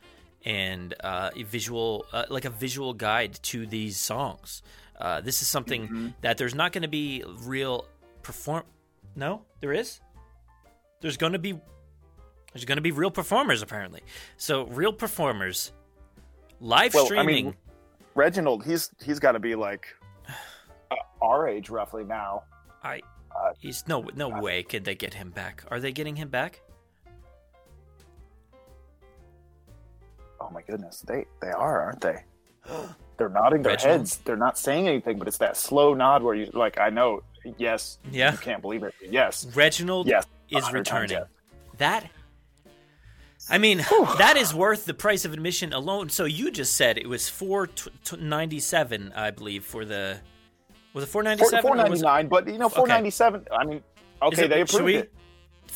and 0.45 0.93
uh, 1.03 1.29
a 1.35 1.43
visual, 1.43 2.05
uh, 2.13 2.25
like 2.29 2.45
a 2.45 2.49
visual 2.49 2.93
guide 2.93 3.37
to 3.43 3.65
these 3.67 3.99
songs. 3.99 4.63
Uh, 4.97 5.21
this 5.21 5.41
is 5.41 5.47
something 5.47 6.13
that 6.21 6.37
there's 6.37 6.55
not 6.55 6.71
going 6.71 6.81
to 6.81 6.87
be 6.87 7.23
real 7.41 7.85
perform. 8.23 8.63
No, 9.15 9.43
there 9.59 9.73
is. 9.73 9.99
There's 11.01 11.17
going 11.17 11.33
to 11.33 11.39
be. 11.39 11.59
There's 12.53 12.65
going 12.65 12.77
to 12.77 12.81
be 12.81 12.91
real 12.91 13.11
performers 13.11 13.61
apparently. 13.61 14.01
So 14.37 14.65
real 14.67 14.91
performers, 14.91 15.71
live 16.59 16.93
Well, 16.95 17.03
I 17.03 17.07
streaming. 17.07 17.45
mean, 17.45 17.55
Reginald, 18.15 18.65
he's 18.65 18.89
he's 19.03 19.19
got 19.19 19.33
to 19.33 19.39
be 19.39 19.53
like 19.53 19.85
uh, 20.91 20.95
our 21.21 21.47
age 21.47 21.69
roughly 21.69 22.03
now. 22.03 22.43
I, 22.83 23.01
uh, 23.35 23.51
he's 23.59 23.87
no 23.87 24.07
no 24.15 24.29
way 24.29 24.63
can 24.63 24.81
they 24.83 24.95
get 24.95 25.13
him 25.13 25.29
back. 25.29 25.63
Are 25.69 25.79
they 25.79 25.91
getting 25.91 26.15
him 26.15 26.29
back? 26.29 26.61
Oh 30.47 30.51
my 30.53 30.61
goodness, 30.61 31.01
they 31.01 31.25
they 31.41 31.49
are, 31.51 31.81
aren't 31.81 32.01
they? 32.01 32.23
They're 33.17 33.29
nodding 33.29 33.63
their 33.63 33.73
Reginald? 33.73 33.99
heads. 34.01 34.17
They're 34.17 34.35
not 34.37 34.57
saying 34.59 34.87
anything, 34.87 35.17
but 35.17 35.27
it's 35.27 35.39
that 35.39 35.57
slow 35.57 35.95
nod 35.95 36.21
where 36.21 36.35
you 36.35 36.51
like, 36.53 36.79
I 36.79 36.89
know, 36.91 37.23
yes, 37.57 37.97
Yeah. 38.11 38.31
you 38.31 38.37
can't 38.37 38.61
believe 38.61 38.83
it. 38.83 38.93
Yes, 39.09 39.47
Reginald 39.55 40.05
Yes, 40.07 40.25
is 40.49 40.71
returning. 40.71 41.09
yes. 41.17 41.25
That 41.77 42.09
I 43.49 43.57
mean, 43.59 43.77
that 44.17 44.35
is 44.37 44.53
worth 44.53 44.85
the 44.85 44.93
price 44.93 45.23
of 45.25 45.31
admission 45.33 45.71
alone. 45.73 46.09
So 46.09 46.25
you 46.25 46.51
just 46.51 46.73
said 46.75 46.97
it 46.97 47.07
was 47.07 47.27
four 47.29 47.69
ninety 48.19 48.59
seven, 48.59 49.11
I 49.15 49.31
believe, 49.31 49.63
for 49.65 49.83
the 49.85 50.19
was 50.93 51.03
it 51.03 51.07
four 51.07 51.23
ninety 51.23 51.41
four 51.41 51.49
seven? 51.51 51.77
ninety 51.77 51.99
nine. 52.01 52.27
But 52.27 52.47
you 52.47 52.57
know, 52.57 52.69
four 52.69 52.87
ninety 52.87 53.09
seven. 53.09 53.45
I 53.51 53.65
mean, 53.65 53.81
okay, 54.21 54.47
they 54.47 54.61
approved 54.61 54.89
it. 54.89 55.13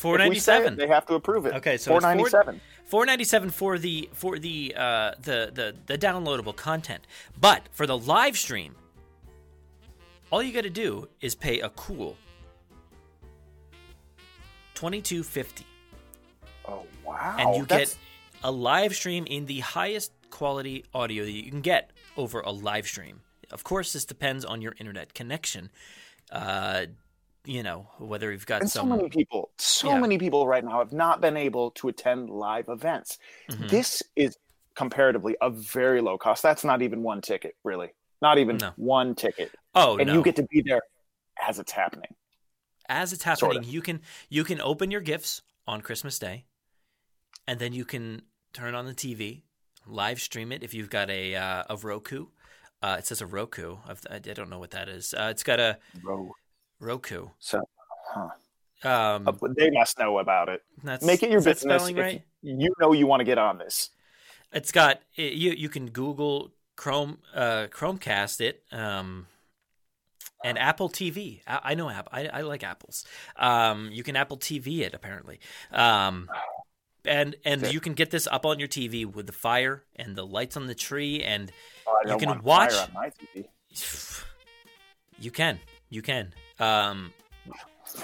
Four 0.02 0.18
ninety 0.18 0.40
seven. 0.40 0.74
they 0.76 0.88
have 0.88 1.06
to 1.06 1.14
approve 1.14 1.46
it. 1.46 1.54
Okay, 1.54 1.76
so 1.76 1.92
four- 1.92 2.00
ninety 2.00 2.24
seven. 2.24 2.60
Four 2.84 3.06
ninety 3.06 3.24
seven 3.24 3.50
for 3.50 3.78
the 3.78 4.08
for 4.12 4.38
the 4.38 4.74
uh, 4.76 5.12
the 5.20 5.50
the 5.54 5.76
the 5.86 5.96
downloadable 5.96 6.56
content, 6.56 7.06
but 7.40 7.68
for 7.70 7.86
the 7.86 7.96
live 7.96 8.36
stream, 8.36 8.74
all 10.30 10.42
you 10.42 10.52
got 10.52 10.64
to 10.64 10.70
do 10.70 11.08
is 11.20 11.36
pay 11.36 11.60
a 11.60 11.68
cool 11.70 12.16
twenty 14.74 15.00
two 15.00 15.22
fifty. 15.22 15.66
Oh 16.66 16.84
wow! 17.04 17.36
and 17.38 17.54
you 17.56 17.64
That's- 17.64 17.94
get 17.94 17.98
a 18.44 18.50
live 18.50 18.94
stream 18.96 19.24
in 19.26 19.46
the 19.46 19.60
highest 19.60 20.10
quality 20.30 20.84
audio 20.92 21.24
that 21.24 21.30
you 21.30 21.48
can 21.50 21.60
get 21.60 21.92
over 22.16 22.40
a 22.40 22.50
live 22.50 22.86
stream. 22.86 23.20
Of 23.52 23.62
course, 23.64 23.92
this 23.92 24.04
depends 24.04 24.44
on 24.44 24.62
your 24.62 24.74
internet 24.78 25.14
connection. 25.14 25.70
Uh, 26.30 26.86
you 27.44 27.62
know 27.62 27.88
whether 27.98 28.30
you've 28.30 28.46
got 28.46 28.62
and 28.62 28.70
so 28.70 28.84
many 28.84 29.08
people, 29.08 29.50
so 29.58 29.88
Yeah. 29.88 30.00
many 30.00 30.18
people 30.18 30.46
right 30.46 30.64
now 30.64 30.78
have 30.78 30.92
not 30.92 31.20
been 31.20 31.36
able 31.36 31.70
to 31.72 31.88
attend 31.88 32.30
live 32.30 32.68
events. 32.68 33.18
Mhm. 33.50 33.68
This 33.68 34.02
is 34.16 34.36
comparatively 34.74 35.36
a 35.40 35.50
very 35.50 36.00
low 36.00 36.16
cost. 36.18 36.42
That's 36.42 36.64
not 36.64 36.82
even 36.82 37.02
one 37.02 37.20
ticket, 37.20 37.56
really. 37.64 37.90
Not 38.20 38.38
even 38.38 38.56
No. 38.58 38.72
one 38.76 39.14
ticket, 39.14 39.52
oh 39.74 39.98
and 39.98 40.06
no! 40.06 40.14
you 40.14 40.22
get 40.22 40.36
to 40.36 40.44
be 40.44 40.62
there 40.62 40.82
as 41.46 41.58
it's 41.58 41.72
happening. 41.72 42.14
As 42.88 43.12
it's 43.12 43.24
happening, 43.24 43.54
sorta. 43.54 43.68
you 43.68 43.82
can 43.82 44.00
you 44.28 44.44
can 44.44 44.60
open 44.60 44.90
your 44.90 45.00
gifts 45.00 45.42
on 45.66 45.80
Christmas 45.80 46.18
Day, 46.20 46.46
and 47.48 47.58
then 47.58 47.72
you 47.72 47.84
can 47.84 48.22
turn 48.52 48.74
on 48.76 48.86
the 48.86 48.94
TV, 48.94 49.42
live 49.86 50.20
stream 50.20 50.52
it 50.52 50.62
if 50.62 50.72
you've 50.74 50.90
got 50.90 51.10
a 51.10 51.34
uh, 51.34 51.64
a 51.68 51.76
Roku. 51.76 52.26
Uh, 52.80 52.96
it 52.98 53.06
says 53.06 53.20
a 53.20 53.26
Roku. 53.26 53.76
I've, 53.86 54.00
I 54.10 54.18
don't 54.18 54.50
know 54.50 54.58
what 54.58 54.72
that 54.72 54.88
is. 54.88 55.14
Uh, 55.14 55.28
it's 55.30 55.44
got 55.44 55.60
a 55.60 55.78
Bro, 56.02 56.32
Roku. 56.82 57.28
so 57.38 57.60
huh. 58.10 58.28
Um, 58.84 59.28
Uh, 59.28 59.32
they 59.56 59.70
must 59.70 59.96
know 59.98 60.18
about 60.18 60.48
it. 60.48 60.62
that's, 60.82 61.04
Make 61.04 61.22
it 61.22 61.30
your 61.30 61.40
business. 61.40 61.90
right? 61.92 62.22
You 62.42 62.70
know 62.80 62.92
you 62.92 63.06
want 63.06 63.20
to 63.20 63.24
get 63.24 63.38
on 63.38 63.58
this. 63.58 63.90
It's 64.52 64.72
got 64.72 65.00
it, 65.16 65.34
you. 65.34 65.52
You 65.52 65.68
can 65.68 65.90
Google 65.90 66.50
Chrome 66.76 67.18
uh, 67.34 67.68
Chromecast 67.70 68.40
it, 68.40 68.64
um, 68.72 69.28
and 70.44 70.58
Apple 70.58 70.88
TV. 70.90 71.40
I, 71.46 71.60
I 71.62 71.74
know 71.74 71.88
Apple. 71.88 72.10
I, 72.12 72.26
I 72.26 72.40
like 72.40 72.64
apples. 72.64 73.04
Um, 73.36 73.88
you 73.92 74.02
can 74.02 74.16
Apple 74.16 74.36
TV 74.36 74.80
it 74.80 74.92
apparently, 74.94 75.38
um, 75.70 76.28
and 77.04 77.36
and 77.44 77.72
you 77.72 77.78
can 77.80 77.94
get 77.94 78.10
this 78.10 78.26
up 78.26 78.44
on 78.44 78.58
your 78.58 78.68
TV 78.68 79.06
with 79.06 79.26
the 79.26 79.32
fire 79.32 79.84
and 79.94 80.16
the 80.16 80.26
lights 80.26 80.56
on 80.56 80.66
the 80.66 80.74
tree, 80.74 81.22
and 81.22 81.52
Oh, 81.86 82.00
You 82.10 82.16
can 82.18 82.42
watch- 82.42 82.72
fire 82.72 82.88
on 82.88 82.92
my 82.94 83.10
TV. 83.10 83.46
you 85.20 85.30
can 85.30 85.60
you 85.88 86.02
can. 86.02 86.34
Um, 86.62 87.12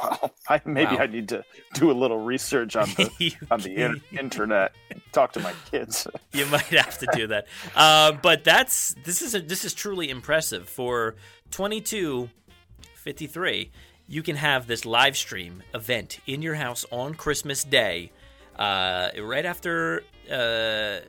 Well, 0.03 0.35
I, 0.49 0.61
maybe 0.67 0.97
Wow. 0.97 1.03
I 1.03 1.07
need 1.07 1.29
to 1.31 1.45
do 1.75 1.91
a 1.91 1.97
little 2.03 2.19
research 2.23 2.77
on 2.77 2.89
the 2.97 3.33
on 3.51 3.61
the 3.61 3.75
in- 3.77 4.03
internet. 4.19 4.73
Talk 5.13 5.33
to 5.33 5.41
my 5.41 5.55
kids. 5.71 6.07
you 6.33 6.45
might 6.47 6.63
have 6.67 6.99
to 6.99 7.07
do 7.15 7.27
that. 7.29 7.47
Um, 7.75 8.19
but 8.23 8.45
that's 8.45 8.95
this 9.05 9.23
is 9.23 9.35
a, 9.35 9.41
this 9.41 9.65
is 9.65 9.73
truly 9.75 10.11
impressive 10.11 10.69
for 10.69 11.17
twenty 11.51 11.81
two 11.81 12.29
fifty 12.95 13.27
three. 13.27 13.71
You 14.07 14.23
can 14.23 14.37
have 14.37 14.67
this 14.67 14.85
live 14.85 15.17
stream 15.17 15.63
event 15.75 16.19
in 16.27 16.43
your 16.43 16.55
house 16.55 16.85
on 16.91 17.15
Christmas 17.15 17.63
Day, 17.65 18.11
uh, 18.59 19.11
right 19.23 19.45
after 19.47 20.03
uh, 20.31 21.01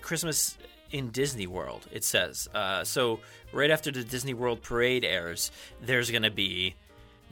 Christmas 0.00 0.58
in 0.90 1.10
Disney 1.10 1.46
World. 1.46 1.86
It 1.90 2.04
says 2.04 2.48
uh, 2.54 2.84
so. 2.84 3.18
Right 3.50 3.70
after 3.70 3.90
the 3.90 4.04
Disney 4.04 4.34
World 4.34 4.60
parade 4.60 5.06
airs, 5.06 5.50
there's 5.80 6.10
going 6.10 6.24
to 6.24 6.30
be 6.30 6.74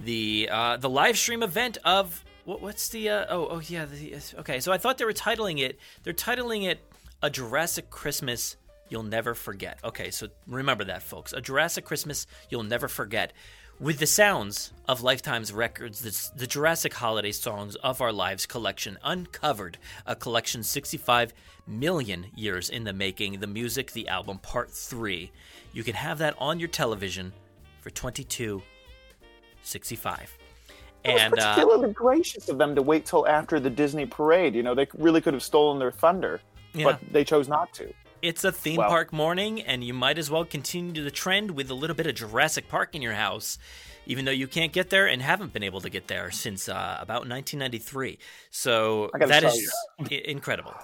the 0.01 0.49
uh, 0.51 0.77
the 0.77 0.89
live 0.89 1.19
stream 1.19 1.43
event 1.43 1.79
of 1.85 2.25
what, 2.45 2.61
what's 2.61 2.89
the 2.89 3.09
uh, 3.09 3.27
oh 3.29 3.49
oh 3.51 3.61
yeah 3.61 3.85
the, 3.85 4.17
okay 4.39 4.61
so 4.61 4.73
I 4.73 4.79
thought 4.79 4.99
they 4.99 5.05
were 5.05 5.13
titling 5.13 5.61
it 5.61 5.79
they're 6.03 6.13
titling 6.13 6.65
it 6.65 6.81
a 7.23 7.31
Jurassic 7.31 7.91
Christmas 7.91 8.57
you'll 8.89 9.03
never 9.03 9.35
forget. 9.35 9.79
Okay 9.85 10.11
so 10.11 10.29
remember 10.47 10.85
that 10.85 11.03
folks. 11.03 11.33
A 11.33 11.41
Jurassic 11.41 11.85
Christmas 11.85 12.27
you'll 12.51 12.63
never 12.63 12.89
forget. 12.89 13.33
With 13.79 13.99
the 13.99 14.07
sounds 14.07 14.73
of 14.89 15.03
Life 15.03 15.23
Timez 15.23 15.55
records, 15.55 16.01
this, 16.01 16.31
the 16.31 16.47
Jurassic 16.47 16.95
Holiday 16.95 17.33
Songs 17.33 17.75
of 17.77 18.01
Our 18.01 18.11
Lives 18.11 18.47
collection 18.47 18.97
uncovered 19.05 19.77
a 20.07 20.17
collection 20.17 20.63
65 20.63 21.35
million 21.67 22.27
years 22.35 22.71
in 22.71 22.85
the 22.85 22.95
making, 22.95 23.39
the 23.41 23.47
music, 23.47 23.93
the 23.93 24.09
album, 24.09 24.39
part 24.39 24.71
three. 24.71 25.31
You 25.75 25.83
can 25.83 25.95
have 25.95 26.17
that 26.19 26.35
on 26.39 26.59
your 26.59 26.71
television 26.71 27.35
for 27.83 27.91
22 27.91 28.63
65 29.67 30.37
It 31.05 31.13
was 31.13 31.23
and 31.23 31.39
uh, 31.39 31.55
particularly 31.55 31.93
gracious 31.93 32.49
of 32.49 32.59
them 32.59 32.75
to 32.75 32.83
wait 32.83 33.05
till 33.07 33.27
after 33.27 33.61
the 33.61 33.71
Disney 33.71 34.07
parade. 34.07 34.55
You 34.55 34.63
know, 34.63 34.75
they 34.75 34.87
really 34.97 35.21
could 35.21 35.35
have 35.35 35.43
stolen 35.43 35.79
their 35.79 35.93
thunder, 35.93 36.41
Yeah. 36.75 36.85
but 36.85 37.01
they 37.13 37.25
chose 37.25 37.49
not 37.49 37.73
to. 37.75 37.93
It's 38.23 38.45
a 38.45 38.51
theme 38.53 38.77
Well- 38.77 38.89
park 38.89 39.13
morning, 39.13 39.61
and 39.63 39.85
you 39.85 39.93
might 39.95 40.19
as 40.19 40.31
well 40.31 40.45
continue 40.45 41.05
the 41.05 41.11
trend 41.11 41.51
with 41.53 41.71
a 41.71 41.75
little 41.75 41.95
bit 41.95 42.07
of 42.07 42.15
Jurassic 42.15 42.69
Park 42.69 42.95
in 42.95 43.03
your 43.03 43.13
house, 43.13 43.59
even 44.07 44.25
though 44.25 44.31
you 44.33 44.49
can't 44.49 44.73
get 44.73 44.91
there 44.91 45.07
and 45.07 45.21
haven't 45.21 45.53
been 45.53 45.63
able 45.63 45.81
to 45.83 45.91
get 45.91 46.09
there 46.09 46.31
since 46.31 46.69
uh, 46.69 46.97
about 47.01 47.29
1993. 47.29 48.19
So 48.51 49.11
that 49.19 49.45
is 49.45 49.71
incredible. 50.09 50.75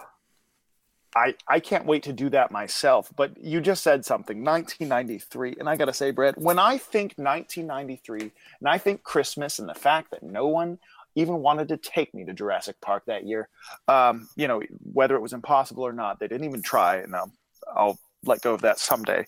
I, 1.15 1.35
I 1.47 1.61
can't 1.61 1.85
wait 1.85 2.03
to 2.05 2.13
do 2.13 2.31
that 2.31 2.51
myself. 2.51 3.13
But 3.17 3.37
you 3.43 3.61
just 3.61 3.83
said 3.83 4.05
something, 4.05 4.43
1993. 4.43 5.57
And 5.59 5.69
I 5.69 5.77
got 5.77 5.87
to 5.87 5.93
say, 5.93 6.11
Brett, 6.11 6.39
when 6.39 6.59
I 6.59 6.79
think 6.79 7.15
1993 7.17 8.21
and 8.21 8.69
I 8.69 8.79
think 8.79 9.03
Christmas 9.03 9.59
and 9.59 9.69
the 9.69 9.75
fact 9.75 10.11
that 10.11 10.23
no 10.23 10.47
one 10.47 10.79
even 11.15 11.37
wanted 11.37 11.69
to 11.69 11.77
take 11.77 12.15
me 12.15 12.25
to 12.25 12.33
Jurassic 12.33 12.81
Park 12.81 13.05
that 13.07 13.27
year, 13.27 13.49
um, 13.89 14.29
you 14.37 14.49
know, 14.49 14.63
whether 14.93 15.15
it 15.15 15.21
was 15.21 15.35
impossible 15.35 15.85
or 15.85 15.93
not, 15.93 16.19
they 16.19 16.29
didn't 16.29 16.47
even 16.47 16.63
try. 16.63 16.97
And 16.97 17.15
um, 17.15 17.33
I'll 17.77 17.99
let 18.25 18.41
go 18.41 18.55
of 18.55 18.63
that 18.63 18.79
someday. 18.79 19.25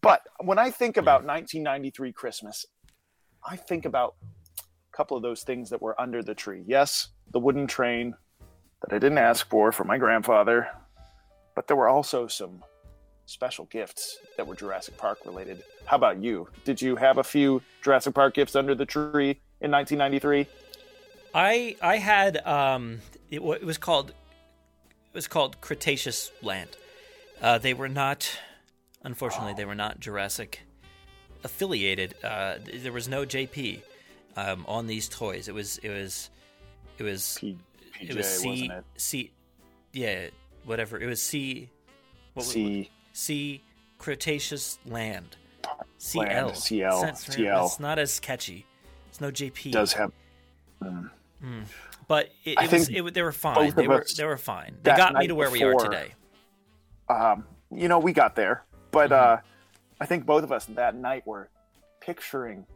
But 0.00 0.22
when 0.40 0.58
I 0.58 0.70
think 0.70 0.96
about 0.96 1.24
1993 1.24 2.12
Christmas, 2.12 2.66
I 3.44 3.56
think 3.56 3.84
about 3.84 4.14
a 4.58 4.96
couple 4.96 5.16
of 5.16 5.22
those 5.22 5.42
things 5.42 5.70
that 5.70 5.82
were 5.82 6.00
under 6.00 6.22
the 6.22 6.34
tree. 6.34 6.62
Yes, 6.66 7.08
the 7.32 7.40
wooden 7.40 7.66
train 7.66 8.14
that 8.82 8.94
I 8.94 8.98
didn't 8.98 9.18
ask 9.18 9.48
for 9.48 9.72
from 9.72 9.88
my 9.88 9.98
grandfather, 9.98 10.68
but 11.54 11.66
there 11.66 11.76
were 11.76 11.88
also 11.88 12.26
some 12.26 12.62
special 13.26 13.64
gifts 13.66 14.18
that 14.36 14.46
were 14.46 14.54
Jurassic 14.54 14.96
Park 14.96 15.18
related. 15.24 15.62
How 15.86 15.96
about 15.96 16.22
you? 16.22 16.48
Did 16.64 16.80
you 16.80 16.96
have 16.96 17.18
a 17.18 17.24
few 17.24 17.62
Jurassic 17.82 18.14
Park 18.14 18.34
gifts 18.34 18.54
under 18.54 18.74
the 18.74 18.86
tree 18.86 19.40
in 19.60 19.70
1993? 19.70 20.46
I 21.34 21.76
I 21.82 21.96
had 21.96 22.46
um 22.46 23.00
it, 23.30 23.40
it 23.40 23.64
was 23.64 23.78
called 23.78 24.10
it 24.10 25.14
was 25.14 25.28
called 25.28 25.60
Cretaceous 25.60 26.32
Land. 26.42 26.70
Uh, 27.40 27.58
they 27.58 27.74
were 27.74 27.88
not, 27.88 28.28
unfortunately, 29.02 29.54
they 29.54 29.64
were 29.64 29.74
not 29.74 30.00
Jurassic 30.00 30.60
affiliated. 31.44 32.14
Uh, 32.22 32.56
there 32.82 32.92
was 32.92 33.06
no 33.06 33.24
JP 33.24 33.80
um, 34.36 34.64
on 34.66 34.86
these 34.86 35.08
toys. 35.08 35.48
It 35.48 35.54
was 35.54 35.78
it 35.78 35.90
was 35.90 36.30
it 36.98 37.02
was 37.02 37.38
P- 37.40 37.58
PJ, 38.00 38.10
it 38.10 38.16
was 38.16 38.26
C 38.26 38.70
it? 38.72 38.84
C 38.96 39.30
yeah 39.92 40.26
whatever 40.64 40.98
it 40.98 41.06
was 41.06 41.20
C 41.20 41.70
what 42.34 42.44
was- 42.44 42.52
C. 42.52 42.90
C 43.12 43.62
Cretaceous 43.98 44.78
Land 44.86 45.36
CL 45.98 46.24
Land, 46.24 46.56
CL, 46.56 47.00
That's- 47.00 47.24
CL. 47.34 47.66
It's 47.66 47.80
not 47.80 47.98
as 47.98 48.20
catchy. 48.20 48.66
It's 49.08 49.20
no 49.20 49.30
JP. 49.30 49.66
It 49.66 49.72
Does 49.72 49.92
have 49.94 50.12
but 52.06 52.30
it, 52.44 52.58
it 52.60 52.72
was 52.72 52.88
it, 52.88 53.14
they 53.14 53.22
were 53.22 53.32
fine. 53.32 53.72
They 53.74 53.88
were 53.88 54.04
they 54.16 54.24
were 54.24 54.36
fine. 54.36 54.76
They 54.82 54.96
got 54.96 55.14
me 55.14 55.26
to 55.26 55.34
where 55.34 55.50
we 55.50 55.62
are 55.62 55.74
today. 55.74 56.14
um, 57.08 57.44
you 57.70 57.88
know, 57.88 57.98
we 57.98 58.12
got 58.12 58.36
there, 58.36 58.64
but 58.90 59.12
uh, 59.12 59.38
I 60.00 60.06
think 60.06 60.26
both 60.26 60.44
of 60.44 60.52
us 60.52 60.66
that 60.66 60.94
night 60.94 61.26
were 61.26 61.48
picturing 62.00 62.66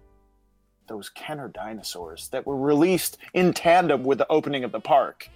those 0.87 1.11
Kenner 1.11 1.49
dinosaurs 1.49 2.29
that 2.29 2.47
were 2.47 2.57
released 2.57 3.19
in 3.35 3.53
tandem 3.53 4.03
with 4.03 4.19
the 4.19 4.27
opening 4.29 4.65
of 4.65 4.73
the 4.73 4.81
park. 4.81 5.29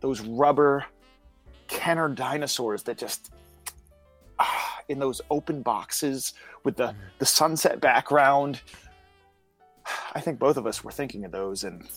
Those 0.00 0.20
rubber 0.20 0.86
Kenner 1.72 2.08
dinosaurs 2.08 2.82
that 2.84 2.98
just 2.98 3.32
ah, 4.38 4.80
in 4.88 4.98
those 4.98 5.20
open 5.30 5.62
boxes 5.62 6.34
with 6.64 6.76
the 6.76 6.94
the 7.18 7.26
sunset 7.26 7.80
background. 7.80 8.60
I 10.14 10.20
think 10.20 10.38
both 10.38 10.56
of 10.56 10.66
us 10.66 10.84
were 10.84 10.92
thinking 10.92 11.24
of 11.24 11.32
those, 11.32 11.64
and 11.64 11.88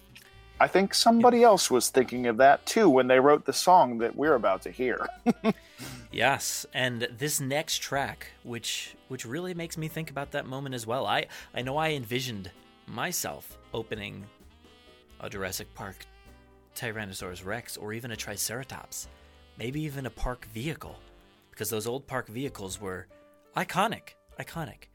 I 0.60 0.68
think 0.68 0.94
somebody 0.94 1.44
else 1.44 1.70
was 1.70 1.90
thinking 1.90 2.26
of 2.28 2.38
that 2.38 2.66
too 2.66 2.90
when 2.90 3.08
they 3.08 3.20
wrote 3.20 3.46
the 3.46 3.54
song 3.54 4.00
that 4.00 4.16
we're 4.16 4.36
about 4.36 4.62
to 4.64 4.72
hear. 4.72 5.08
Yes, 6.16 6.66
and 6.74 7.10
this 7.18 7.42
next 7.42 7.80
track, 7.80 8.28
which 8.44 8.96
which 9.10 9.26
really 9.26 9.54
makes 9.54 9.78
me 9.78 9.90
think 9.90 10.10
about 10.10 10.32
that 10.32 10.46
moment 10.46 10.74
as 10.74 10.88
well. 10.88 11.06
I 11.06 11.26
I 11.54 11.62
know 11.62 11.76
I 11.76 11.90
envisioned 11.90 12.50
myself 12.88 13.58
opening 13.74 14.24
a 15.20 15.30
Jurassic 15.30 15.68
Park 15.76 16.06
Tyrannosaurus 16.74 17.46
Rex 17.46 17.76
or 17.76 17.92
even 17.92 18.12
a 18.12 18.16
Triceratops, 18.16 19.10
maybe 19.58 19.82
even 19.82 20.06
a 20.06 20.10
park 20.10 20.46
vehicle, 20.54 20.98
because 21.52 21.70
those 21.70 21.88
old 21.88 22.08
park 22.08 22.28
vehicles 22.28 22.80
were 22.80 23.08
iconic, 23.56 24.10
iconic. 24.40 24.86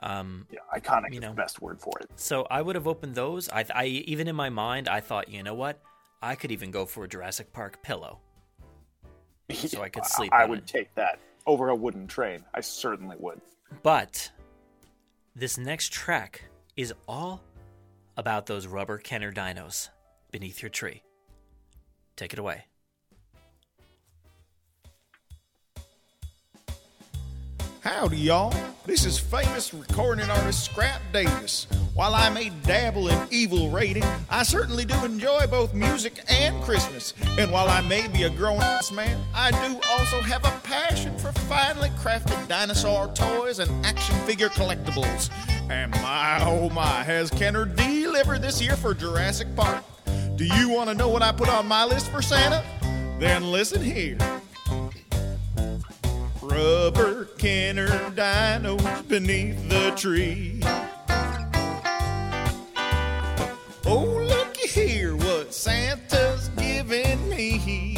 Um, 0.00 0.46
Yeah, 0.50 0.58
iconic 0.76 1.10
You 1.10 1.16
is 1.18 1.20
know. 1.22 1.28
the 1.30 1.34
best 1.36 1.62
word 1.62 1.80
for 1.80 1.92
it. 2.00 2.10
So 2.16 2.46
I 2.50 2.60
would 2.62 2.74
have 2.74 2.86
opened 2.86 3.14
those. 3.14 3.48
I, 3.48 3.64
I 3.74 3.84
even 3.86 4.28
in 4.28 4.36
my 4.36 4.50
mind, 4.50 4.88
I 4.88 5.00
thought, 5.00 5.28
you 5.28 5.42
know 5.42 5.54
what? 5.54 5.80
I 6.20 6.34
could 6.34 6.50
even 6.52 6.70
go 6.70 6.84
for 6.86 7.04
a 7.04 7.08
Jurassic 7.08 7.52
Park 7.52 7.82
pillow. 7.82 8.20
So 9.54 9.82
I 9.82 9.88
could 9.90 10.06
sleep 10.06 10.32
I 10.32 10.46
would 10.46 10.60
it. 10.60 10.66
take 10.66 10.94
that 10.94 11.18
over 11.46 11.68
a 11.68 11.74
wooden 11.74 12.06
train. 12.06 12.44
I 12.54 12.60
certainly 12.62 13.16
would. 13.18 13.40
But 13.82 14.30
this 15.36 15.58
next 15.58 15.92
track 15.92 16.42
is 16.76 16.94
all 17.06 17.42
about 18.16 18.46
those 18.46 18.66
rubber 18.66 18.96
Kenner 18.98 19.32
dinos 19.32 19.90
beneath 20.32 20.62
your 20.62 20.70
tree. 20.70 21.02
Take 22.16 22.32
it 22.32 22.38
away. 22.38 22.64
Howdy, 27.84 28.16
y'all. 28.16 28.50
This 28.86 29.04
is 29.04 29.18
famous 29.18 29.74
recording 29.74 30.30
artist 30.30 30.64
Scrap 30.64 31.02
Davis. 31.12 31.66
While 31.92 32.14
I 32.14 32.30
may 32.30 32.48
dabble 32.48 33.08
in 33.08 33.28
evil 33.30 33.68
rating, 33.68 34.06
I 34.30 34.42
certainly 34.42 34.86
do 34.86 34.94
enjoy 35.04 35.46
both 35.48 35.74
music 35.74 36.18
and 36.30 36.62
Christmas. 36.62 37.12
And 37.38 37.52
while 37.52 37.68
I 37.68 37.82
may 37.82 38.08
be 38.08 38.22
a 38.22 38.30
grown 38.30 38.62
ass 38.62 38.90
man, 38.90 39.22
I 39.34 39.50
do 39.50 39.78
also 39.90 40.22
have 40.22 40.46
a 40.46 40.60
passion 40.66 41.14
for 41.18 41.30
finely 41.40 41.90
crafted 41.90 42.48
dinosaur 42.48 43.08
toys 43.08 43.58
and 43.58 43.84
action 43.84 44.16
figure 44.20 44.48
collectibles. 44.48 45.28
And 45.70 45.90
my 45.90 46.38
oh 46.40 46.70
my, 46.70 47.02
has 47.02 47.30
Kenner 47.30 47.66
delivered 47.66 48.40
this 48.40 48.62
year 48.62 48.76
for 48.76 48.94
Jurassic 48.94 49.54
Park? 49.54 49.84
Do 50.36 50.46
you 50.46 50.70
want 50.70 50.88
to 50.88 50.94
know 50.94 51.08
what 51.08 51.20
I 51.20 51.32
put 51.32 51.50
on 51.50 51.68
my 51.68 51.84
list 51.84 52.10
for 52.10 52.22
Santa? 52.22 52.64
Then 53.18 53.52
listen 53.52 53.82
here. 53.82 54.16
Rubber 56.54 57.24
Kenner 57.36 57.88
dinos 58.14 59.08
beneath 59.08 59.68
the 59.68 59.90
tree. 59.96 60.60
Oh, 63.84 64.04
looky 64.04 64.68
here, 64.68 65.16
what 65.16 65.52
Santa's 65.52 66.50
giving 66.50 67.28
me. 67.28 67.96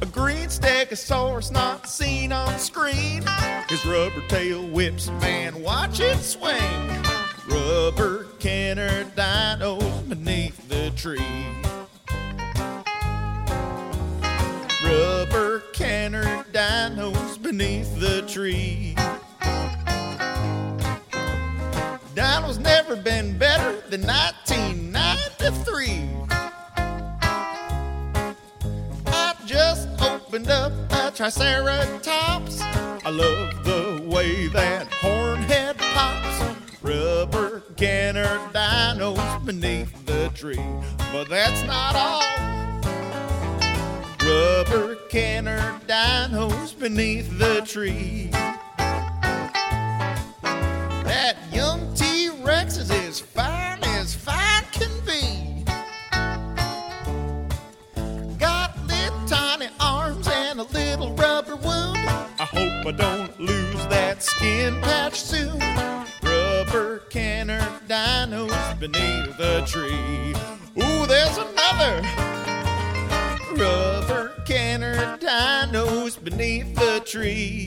A 0.00 0.06
green 0.10 0.48
stegosaurus 0.48 1.52
not 1.52 1.88
seen 1.88 2.32
on 2.32 2.58
screen. 2.58 3.22
His 3.68 3.86
rubber 3.86 4.26
tail 4.26 4.66
whips, 4.66 5.08
man, 5.20 5.62
watch 5.62 6.00
it 6.00 6.18
swing. 6.18 7.04
Rubber 7.48 8.24
Kenner 8.40 9.04
dinos 9.14 10.08
beneath 10.08 10.68
the 10.68 10.90
tree. 10.96 11.54
Beneath 17.56 18.00
the 18.00 18.22
tree. 18.22 18.96
Dinos 22.16 22.58
never 22.58 22.96
been 22.96 23.38
better 23.38 23.80
than 23.90 24.02
1993. 24.02 26.10
I 29.06 29.34
just 29.46 29.88
opened 30.02 30.50
up 30.50 30.72
a 30.90 31.12
Triceratops. 31.12 32.60
I 32.60 33.10
love 33.10 33.62
the 33.62 34.02
way 34.04 34.48
that 34.48 34.92
hornhead 34.94 35.78
pops. 35.78 36.56
Rubber 36.82 37.60
Kenner 37.76 38.40
dinos 38.52 39.46
beneath 39.46 40.04
the 40.06 40.28
tree. 40.34 40.58
But 41.12 41.28
that's 41.28 41.62
not 41.62 41.94
all. 41.94 42.63
Rubber 44.34 44.96
Kenner 45.08 45.80
dinos 45.86 46.76
beneath 46.76 47.38
the 47.38 47.60
tree. 47.64 48.30
That 51.04 51.36
young 51.52 51.94
T 51.94 52.30
Rex 52.42 52.76
is 52.76 52.90
as 52.90 53.20
fine 53.20 53.78
as 53.84 54.12
fine 54.12 54.64
can 54.72 54.90
be. 55.06 55.64
Got 58.40 58.76
little 58.88 59.24
tiny 59.28 59.68
arms 59.78 60.26
and 60.26 60.58
a 60.58 60.64
little 60.64 61.14
rubber 61.14 61.54
wound. 61.54 61.96
I 61.96 62.48
hope 62.50 62.86
I 62.86 62.90
don't 62.90 63.38
lose 63.38 63.86
that 63.86 64.20
skin 64.20 64.80
patch 64.80 65.20
soon. 65.20 65.60
Rubber 66.24 67.02
Kenner 67.08 67.64
dinos 67.86 68.80
beneath 68.80 69.36
the 69.36 69.62
tree. 69.64 70.34
Ooh, 70.82 71.06
there's 71.06 71.38
another 71.38 72.02
rubber 73.58 74.32
Kenner 74.46 75.16
dinos 75.18 76.22
beneath 76.22 76.74
the 76.74 77.00
tree. 77.04 77.66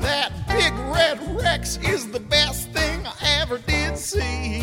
That 0.00 0.32
big 0.48 0.72
red 0.94 1.18
Rex 1.40 1.78
is 1.78 2.10
the 2.10 2.20
best 2.20 2.70
thing 2.70 3.06
I 3.06 3.14
ever 3.40 3.58
did 3.58 3.96
see. 3.98 4.62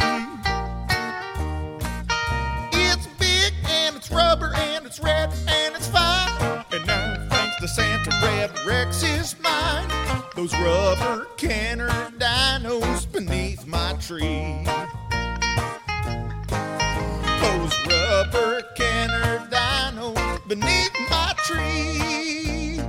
It's 2.71 3.07
big 3.19 3.53
and 3.67 3.95
it's 3.95 4.11
rubber 4.11 4.51
and 4.55 4.85
it's 4.85 4.99
red 4.99 5.29
and 5.47 5.75
it's 5.75 5.87
fine. 5.87 6.65
And 6.71 6.85
now, 6.87 7.27
thanks 7.29 7.55
to 7.61 7.67
Santa, 7.67 8.11
Red 8.25 8.51
Rex 8.65 9.03
is 9.03 9.35
mine. 9.41 9.89
Those 10.35 10.53
rubber 10.59 11.27
Kenner 11.37 11.89
dinos 12.17 13.11
beneath 13.11 13.65
my 13.67 13.93
tree. 13.93 14.65
Tree. 21.49 22.79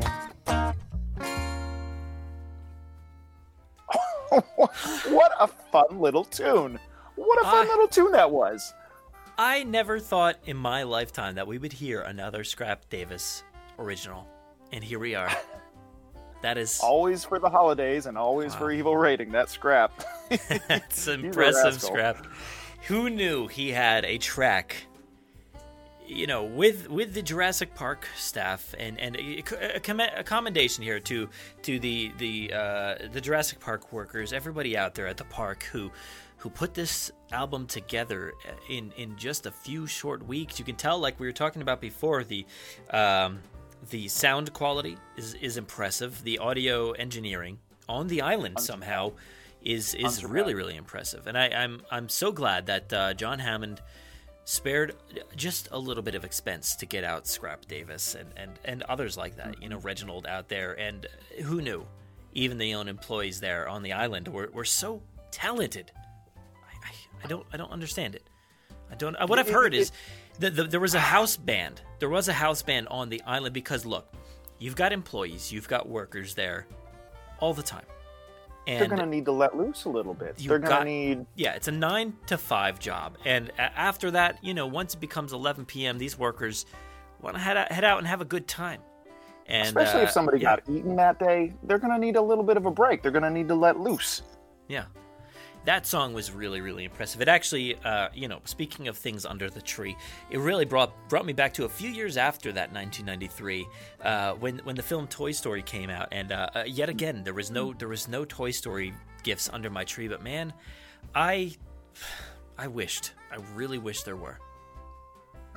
what 5.11 5.33
a 5.41 5.47
fun 5.47 6.01
little 6.01 6.25
tune. 6.25 6.79
What 7.17 7.41
a 7.41 7.45
fun 7.45 7.67
I- 7.67 7.71
little 7.71 7.89
tune 7.89 8.13
that 8.13 8.31
was. 8.31 8.73
I 9.39 9.65
never 9.65 9.99
thought 9.99 10.37
in 10.45 10.57
my 10.59 10.83
lifetime 10.83 11.37
that 11.37 11.47
we 11.47 11.57
would 11.57 11.73
hear 11.73 12.03
another 12.03 12.45
Scrap 12.45 12.91
Davis 12.91 13.43
original, 13.79 14.27
and 14.71 14.85
here 14.85 14.99
we 14.99 15.15
are. 15.15 15.31
That 16.43 16.57
is 16.57 16.81
Always 16.83 17.23
for 17.23 17.39
the 17.39 17.51
holidays 17.51 18.07
and 18.07 18.17
always 18.17 18.55
for 18.55 18.73
evil 18.73 18.97
rating. 18.97 19.31
That 19.31 19.51
scrap. 19.51 19.93
that's 20.69 21.07
impressive. 21.07 21.83
Scrap. 21.83 22.27
Who 22.87 23.11
knew 23.11 23.47
he 23.47 23.73
had 23.73 24.07
a 24.07 24.17
track? 24.17 24.75
You 26.13 26.27
know, 26.27 26.43
with 26.43 26.91
with 26.91 27.15
the 27.15 27.23
Jurassic 27.23 27.73
Park 27.77 28.05
staff, 28.17 28.75
and 28.77 28.99
and 28.99 29.15
a, 29.15 29.39
a, 29.77 29.81
comm- 29.81 30.19
a 30.19 30.25
commendation 30.25 30.83
here 30.83 30.99
to 30.99 31.29
to 31.63 31.79
the 31.79 32.11
the 32.19 32.53
uh, 32.53 32.95
the 33.13 33.21
Jurassic 33.21 33.61
Park 33.61 33.93
workers, 33.93 34.33
everybody 34.33 34.77
out 34.77 34.97
there 34.97 35.07
at 35.07 35.17
the 35.17 35.25
park 35.25 35.63
who 35.71 35.93
who 36.39 36.51
put 36.51 36.75
this 36.75 37.13
album 37.31 37.65
together 37.67 38.33
in 38.69 38.93
in 38.97 39.17
just 39.17 39.47
a 39.47 39.53
few 39.53 39.87
short 39.87 40.27
weeks. 40.27 40.59
You 40.59 40.65
can 40.65 40.75
tell, 40.75 40.99
like 40.99 41.21
we 41.21 41.27
were 41.29 41.33
talking 41.33 41.63
about 41.63 41.81
before, 41.81 42.25
the 42.25 42.45
um, 42.91 43.39
the 43.91 44.09
sound 44.09 44.53
quality 44.53 44.99
is 45.17 45.35
is 45.35 45.59
impressive. 45.59 46.25
The 46.25 46.39
audio 46.39 46.91
engineering 46.91 47.61
on 47.89 48.09
the 48.09 48.23
island 48.23 48.59
somehow 48.59 49.13
is 49.63 49.95
is 49.95 50.25
really 50.25 50.55
really 50.55 50.75
impressive, 50.75 51.29
and 51.29 51.39
I, 51.39 51.51
I'm 51.51 51.83
I'm 51.89 52.09
so 52.09 52.33
glad 52.33 52.67
that 52.67 52.93
uh, 52.93 53.15
John 53.15 53.39
Hammond 53.39 53.81
spared 54.45 54.97
just 55.37 55.69
a 55.71 55.79
little 55.79 56.03
bit 56.03 56.15
of 56.15 56.25
expense 56.25 56.75
to 56.77 56.87
get 56.87 57.05
out 57.05 57.27
Scrap 57.27 57.67
Davis 57.67 58.15
and, 58.15 58.29
and, 58.37 58.59
and 58.65 58.83
others 58.85 59.17
like 59.17 59.37
that. 59.37 59.63
You 59.63 59.69
know, 59.69 59.77
mm-hmm. 59.77 59.87
Reginald 59.87 60.27
out 60.27 60.49
there, 60.49 60.79
and 60.79 61.07
who 61.45 61.61
knew? 61.61 61.87
Even 62.33 62.59
the 62.59 62.75
own 62.75 62.89
employees 62.89 63.41
there 63.41 63.69
on 63.69 63.83
the 63.83 63.93
island 63.93 64.29
were, 64.29 64.51
were 64.53 64.65
so 64.65 65.03
talented. 65.31 65.91
I, 66.37 66.89
I, 66.89 67.25
I 67.25 67.27
don't 67.27 67.47
I 67.53 67.57
don't 67.57 67.73
understand 67.73 68.15
it. 68.15 68.29
I 68.91 68.95
don't. 68.95 69.17
What 69.29 69.39
I've 69.39 69.49
heard 69.49 69.75
is 69.75 69.93
that 70.39 70.57
the, 70.57 70.65
there 70.65 70.81
was 70.81 70.95
a 70.95 71.01
house 71.01 71.37
band. 71.37 71.81
There 71.99 72.09
was 72.09 72.29
a 72.29 72.33
house 72.33 72.63
band 72.63 72.89
on 72.89 73.09
the 73.09 73.23
island 73.23 73.53
because 73.53 73.85
look, 73.85 74.13
you've 74.59 74.77
got 74.77 74.93
employees, 74.93 75.53
you've 75.53 75.69
got 75.69 75.89
workers 75.89 76.35
there, 76.35 76.67
all 77.39 77.55
the 77.55 77.63
time, 77.63 77.85
and 78.67 78.81
They're 78.81 78.89
going 78.89 79.01
to 79.01 79.07
need 79.07 79.25
to 79.25 79.33
let 79.33 79.57
loose 79.57 79.85
a 79.85 79.89
little 79.89 80.15
bit. 80.15 80.37
They're 80.39 80.59
going 80.59 80.79
to 80.79 80.85
need. 80.85 81.27
yeah, 81.35 81.55
it's 81.55 81.69
a 81.69 81.73
nine 81.73 82.15
to 82.27 82.39
five 82.39 82.79
job, 82.79 83.17
and 83.25 83.51
after 83.59 84.11
that, 84.13 84.43
you 84.43 84.55
know, 84.55 84.67
once 84.67 84.95
it 84.95 85.01
becomes 85.01 85.33
11 85.33 85.65
p.m., 85.65 85.99
these 85.99 86.19
workers 86.19 86.67
want 87.21 87.37
to 87.37 87.41
head 87.43 87.57
out, 87.57 87.73
head 87.73 87.85
out 87.85 87.99
and 87.99 88.07
have 88.07 88.21
a 88.21 88.25
good 88.25 88.47
time. 88.47 88.81
And 89.47 89.67
Especially 89.67 90.01
uh, 90.03 90.05
if 90.05 90.11
somebody 90.11 90.39
yeah, 90.39 90.57
got 90.57 90.63
eaten 90.69 90.95
that 90.97 91.19
day, 91.19 91.53
they're 91.65 91.79
going 91.79 91.93
to 91.93 91.99
need 91.99 92.15
a 92.17 92.23
little 92.23 92.45
bit 92.45 92.57
of 92.57 92.67
a 92.67 92.71
break. 92.71 93.03
They're 93.03 93.11
going 93.11 93.25
to 93.25 93.31
need 93.31 93.49
to 93.49 93.55
let 93.55 93.81
loose. 93.81 94.23
yeah, 94.69 94.85
that 95.65 95.87
song 95.87 96.13
was 96.13 96.33
really, 96.33 96.61
really 96.61 96.85
impressive. 96.85 97.21
It 97.21 97.29
actually, 97.29 97.77
uh, 97.85 98.09
you 98.15 98.29
know, 98.29 98.41
speaking 98.45 98.89
of 98.89 98.97
things 98.97 99.27
under 99.27 99.51
the 99.51 99.61
tree, 99.61 99.97
it 100.31 100.39
really 100.39 100.65
brought 100.65 100.93
brought 101.09 101.27
me 101.27 101.33
back 101.33 101.53
to 101.55 101.65
a 101.65 101.69
few 101.69 101.91
years 101.91 102.17
after 102.17 102.53
that 102.53 102.73
1993, 102.73 103.67
uh, 104.03 104.33
when 104.35 104.59
when 104.61 104.77
the 104.77 104.83
film 104.83 105.07
Toy 105.07 105.33
Story 105.33 105.63
came 105.63 105.91
out, 105.91 106.09
and 106.13 106.33
uh, 106.33 106.49
uh, 106.55 106.65
yet 106.67 106.89
again 106.89 107.23
there 107.25 107.35
was 107.35 107.51
no 107.51 107.73
there 107.75 107.89
was 107.89 108.09
no 108.09 108.25
Toy 108.25 108.51
Story 108.51 108.95
gifts 109.23 109.51
under 109.53 109.69
my 109.71 109.85
tree. 109.85 110.09
But 110.09 110.23
man, 110.23 110.53
I 111.15 111.57
I 112.59 112.69
wished, 112.69 113.13
I 113.31 113.37
really 113.55 113.79
wish 113.79 114.03
there 114.03 114.17
were. 114.17 114.39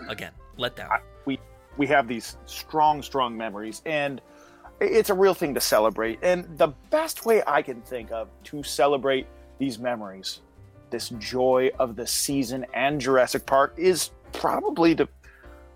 Again, 0.09 0.31
let 0.57 0.75
down. 0.75 0.89
we 1.25 1.39
we 1.77 1.87
have 1.87 2.07
these 2.07 2.37
strong 2.45 3.01
strong 3.01 3.37
memories 3.37 3.81
and 3.85 4.21
it's 4.79 5.09
a 5.09 5.13
real 5.13 5.33
thing 5.33 5.53
to 5.53 5.61
celebrate 5.61 6.19
and 6.21 6.57
the 6.57 6.67
best 6.89 7.25
way 7.25 7.41
i 7.47 7.61
can 7.61 7.81
think 7.81 8.11
of 8.11 8.27
to 8.43 8.63
celebrate 8.63 9.27
these 9.63 9.79
memories 9.79 10.41
this 10.89 11.09
joy 11.19 11.71
of 11.79 11.95
the 11.95 12.05
season 12.05 12.65
and 12.73 12.99
jurassic 12.99 13.45
park 13.45 13.73
is 13.77 14.11
probably 14.33 14.93
to 14.93 15.07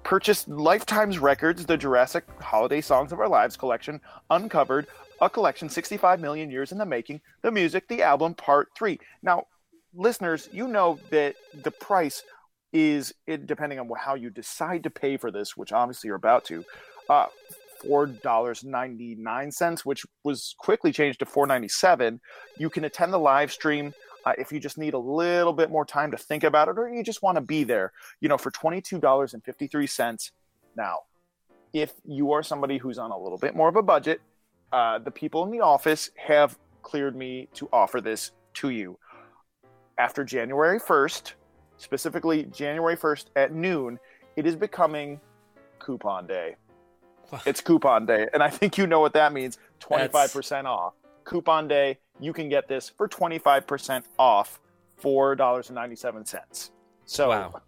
purchase 0.03 0.45
Life 0.47 0.85
Timez 0.85 1.21
records 1.21 1.65
the 1.65 1.77
jurassic 1.77 2.25
holiday 2.41 2.81
songs 2.81 3.13
of 3.13 3.21
our 3.21 3.29
lives 3.29 3.55
collection 3.55 4.01
uncovered 4.29 4.87
a 5.21 5.29
collection 5.29 5.69
65 5.69 6.19
million 6.19 6.51
years 6.51 6.73
in 6.73 6.77
the 6.77 6.85
making 6.85 7.21
the 7.43 7.51
music 7.51 7.87
the 7.87 8.03
album 8.03 8.33
part 8.33 8.67
3 8.75 8.99
now 9.23 9.47
listeners 9.93 10.49
you 10.51 10.67
know 10.67 10.99
that 11.09 11.35
the 11.63 11.71
price 11.71 12.23
is 12.73 13.13
depending 13.45 13.79
on 13.79 13.89
how 13.97 14.15
you 14.15 14.29
decide 14.29 14.83
to 14.83 14.89
pay 14.89 15.17
for 15.17 15.31
this, 15.31 15.55
which 15.55 15.71
obviously 15.71 16.09
you're 16.09 16.15
about 16.15 16.45
to, 16.45 16.65
uh, 17.09 17.27
four 17.81 18.07
dollars 18.07 18.63
ninety 18.63 19.15
nine 19.15 19.51
cents, 19.51 19.85
which 19.85 20.05
was 20.23 20.55
quickly 20.57 20.91
changed 20.91 21.19
to 21.19 21.25
four 21.25 21.47
ninety 21.47 21.67
seven. 21.67 22.19
You 22.57 22.69
can 22.69 22.85
attend 22.85 23.13
the 23.13 23.19
live 23.19 23.51
stream 23.51 23.93
uh, 24.25 24.33
if 24.37 24.51
you 24.51 24.59
just 24.59 24.77
need 24.77 24.93
a 24.93 24.99
little 24.99 25.53
bit 25.53 25.69
more 25.69 25.85
time 25.85 26.11
to 26.11 26.17
think 26.17 26.43
about 26.43 26.67
it, 26.67 26.77
or 26.77 26.89
you 26.89 27.03
just 27.03 27.21
want 27.21 27.35
to 27.37 27.41
be 27.41 27.63
there. 27.63 27.91
You 28.21 28.29
know, 28.29 28.37
for 28.37 28.51
twenty 28.51 28.81
two 28.81 28.99
dollars 28.99 29.33
and 29.33 29.43
fifty 29.43 29.67
three 29.67 29.87
cents. 29.87 30.31
Now, 30.75 30.99
if 31.73 31.93
you 32.05 32.31
are 32.33 32.43
somebody 32.43 32.77
who's 32.77 32.97
on 32.97 33.11
a 33.11 33.17
little 33.17 33.37
bit 33.37 33.55
more 33.55 33.69
of 33.69 33.75
a 33.75 33.83
budget, 33.83 34.21
uh, 34.71 34.99
the 34.99 35.11
people 35.11 35.43
in 35.43 35.51
the 35.51 35.61
office 35.61 36.11
have 36.15 36.57
cleared 36.83 37.15
me 37.15 37.49
to 37.55 37.67
offer 37.73 37.99
this 37.99 38.31
to 38.53 38.69
you 38.69 38.97
after 39.97 40.23
January 40.23 40.79
first 40.79 41.33
specifically 41.77 42.43
January 42.45 42.97
1st 42.97 43.25
at 43.35 43.53
noon, 43.53 43.99
it 44.35 44.45
is 44.45 44.55
becoming 44.55 45.19
coupon 45.79 46.27
day. 46.27 46.55
It's 47.45 47.61
coupon 47.61 48.05
day. 48.05 48.27
And 48.33 48.41
I 48.41 48.49
think 48.49 48.77
you 48.77 48.87
know 48.87 48.99
what 48.99 49.13
that 49.13 49.33
means 49.33 49.57
25% 49.81 50.65
off. 50.65 50.93
Coupon 51.23 51.67
day, 51.67 51.97
you 52.19 52.33
can 52.33 52.49
get 52.49 52.67
this 52.67 52.89
for 52.89 53.07
25% 53.07 54.03
off 54.17 54.59
$4.97. 55.01 56.69
So 57.05 57.29
Wow. 57.29 57.61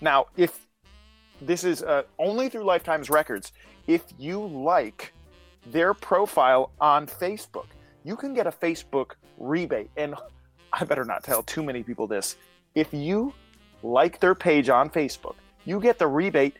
now, 0.00 0.26
if 0.36 0.66
this 1.40 1.64
is 1.64 1.82
uh, 1.82 2.02
only 2.18 2.48
through 2.48 2.64
Life 2.64 2.84
Timez 2.84 3.10
records, 3.10 3.52
if 3.86 4.02
you 4.18 4.46
like 4.46 5.12
their 5.66 5.94
profile 5.94 6.70
on 6.80 7.06
Facebook, 7.06 7.66
you 8.04 8.16
can 8.16 8.34
get 8.34 8.46
a 8.46 8.50
Facebook 8.50 9.12
rebate. 9.38 9.90
And 9.96 10.14
I 10.72 10.84
better 10.84 11.04
not 11.04 11.24
tell 11.24 11.42
too 11.42 11.62
many 11.62 11.82
people 11.82 12.06
this. 12.06 12.36
If 12.74 12.92
you 12.92 13.32
like 13.82 14.20
their 14.20 14.34
page 14.34 14.68
on 14.68 14.90
Facebook, 14.90 15.34
you 15.64 15.80
get 15.80 15.98
the 15.98 16.06
rebate. 16.06 16.56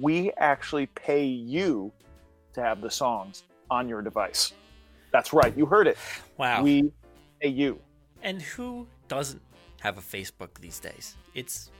We 0.00 0.30
actually 0.38 0.86
pay 0.86 1.24
you 1.24 1.92
to 2.54 2.62
have 2.62 2.80
the 2.80 2.90
songs 2.90 3.44
on 3.70 3.88
your 3.88 4.02
device. 4.02 4.52
That's 5.12 5.32
right. 5.32 5.56
You 5.56 5.66
heard 5.66 5.86
it. 5.86 5.98
Wow. 6.36 6.62
We 6.62 6.92
pay 7.40 7.48
you. 7.48 7.80
And 8.22 8.40
who 8.42 8.86
doesn't 9.08 9.42
have 9.80 9.98
a 9.98 10.00
Facebook 10.00 10.54
these 10.60 10.78
days? 10.78 11.16
It's 11.34 11.70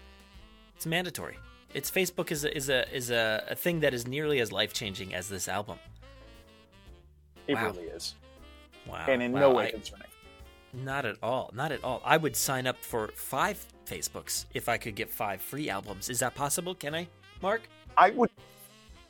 it's 0.76 0.86
mandatory. 0.86 1.36
It's 1.74 1.90
Facebook 1.90 2.30
is 2.30 2.44
a, 2.44 2.56
is 2.56 2.68
a 2.70 2.90
is 2.94 3.10
a, 3.10 3.44
a 3.50 3.54
thing 3.54 3.80
that 3.80 3.92
is 3.92 4.06
nearly 4.06 4.40
as 4.40 4.52
life 4.52 4.72
changing 4.72 5.14
as 5.14 5.28
this 5.28 5.48
album. 5.48 5.78
It 7.46 7.54
Wow. 7.54 7.66
really 7.66 7.84
is. 7.84 8.14
Wow. 8.86 9.04
And 9.08 9.22
in 9.22 9.32
Wow, 9.32 9.40
no 9.40 9.50
way 9.52 9.68
I- 9.68 9.70
concerning. 9.72 10.06
not 10.72 11.04
at 11.06 11.16
all. 11.22 11.50
Not 11.54 11.72
at 11.72 11.82
all. 11.84 12.00
I 12.04 12.16
would 12.16 12.36
sign 12.36 12.66
up 12.66 12.76
for 12.82 13.08
five 13.14 13.64
Facebooks 13.86 14.46
if 14.54 14.68
I 14.68 14.76
could 14.76 14.94
get 14.94 15.10
five 15.10 15.40
free 15.40 15.68
albums. 15.70 16.08
Is 16.10 16.20
that 16.20 16.34
possible? 16.34 16.74
Can 16.74 16.94
I, 16.94 17.08
Mark? 17.42 17.62
I 17.98 18.10
would 18.10 18.30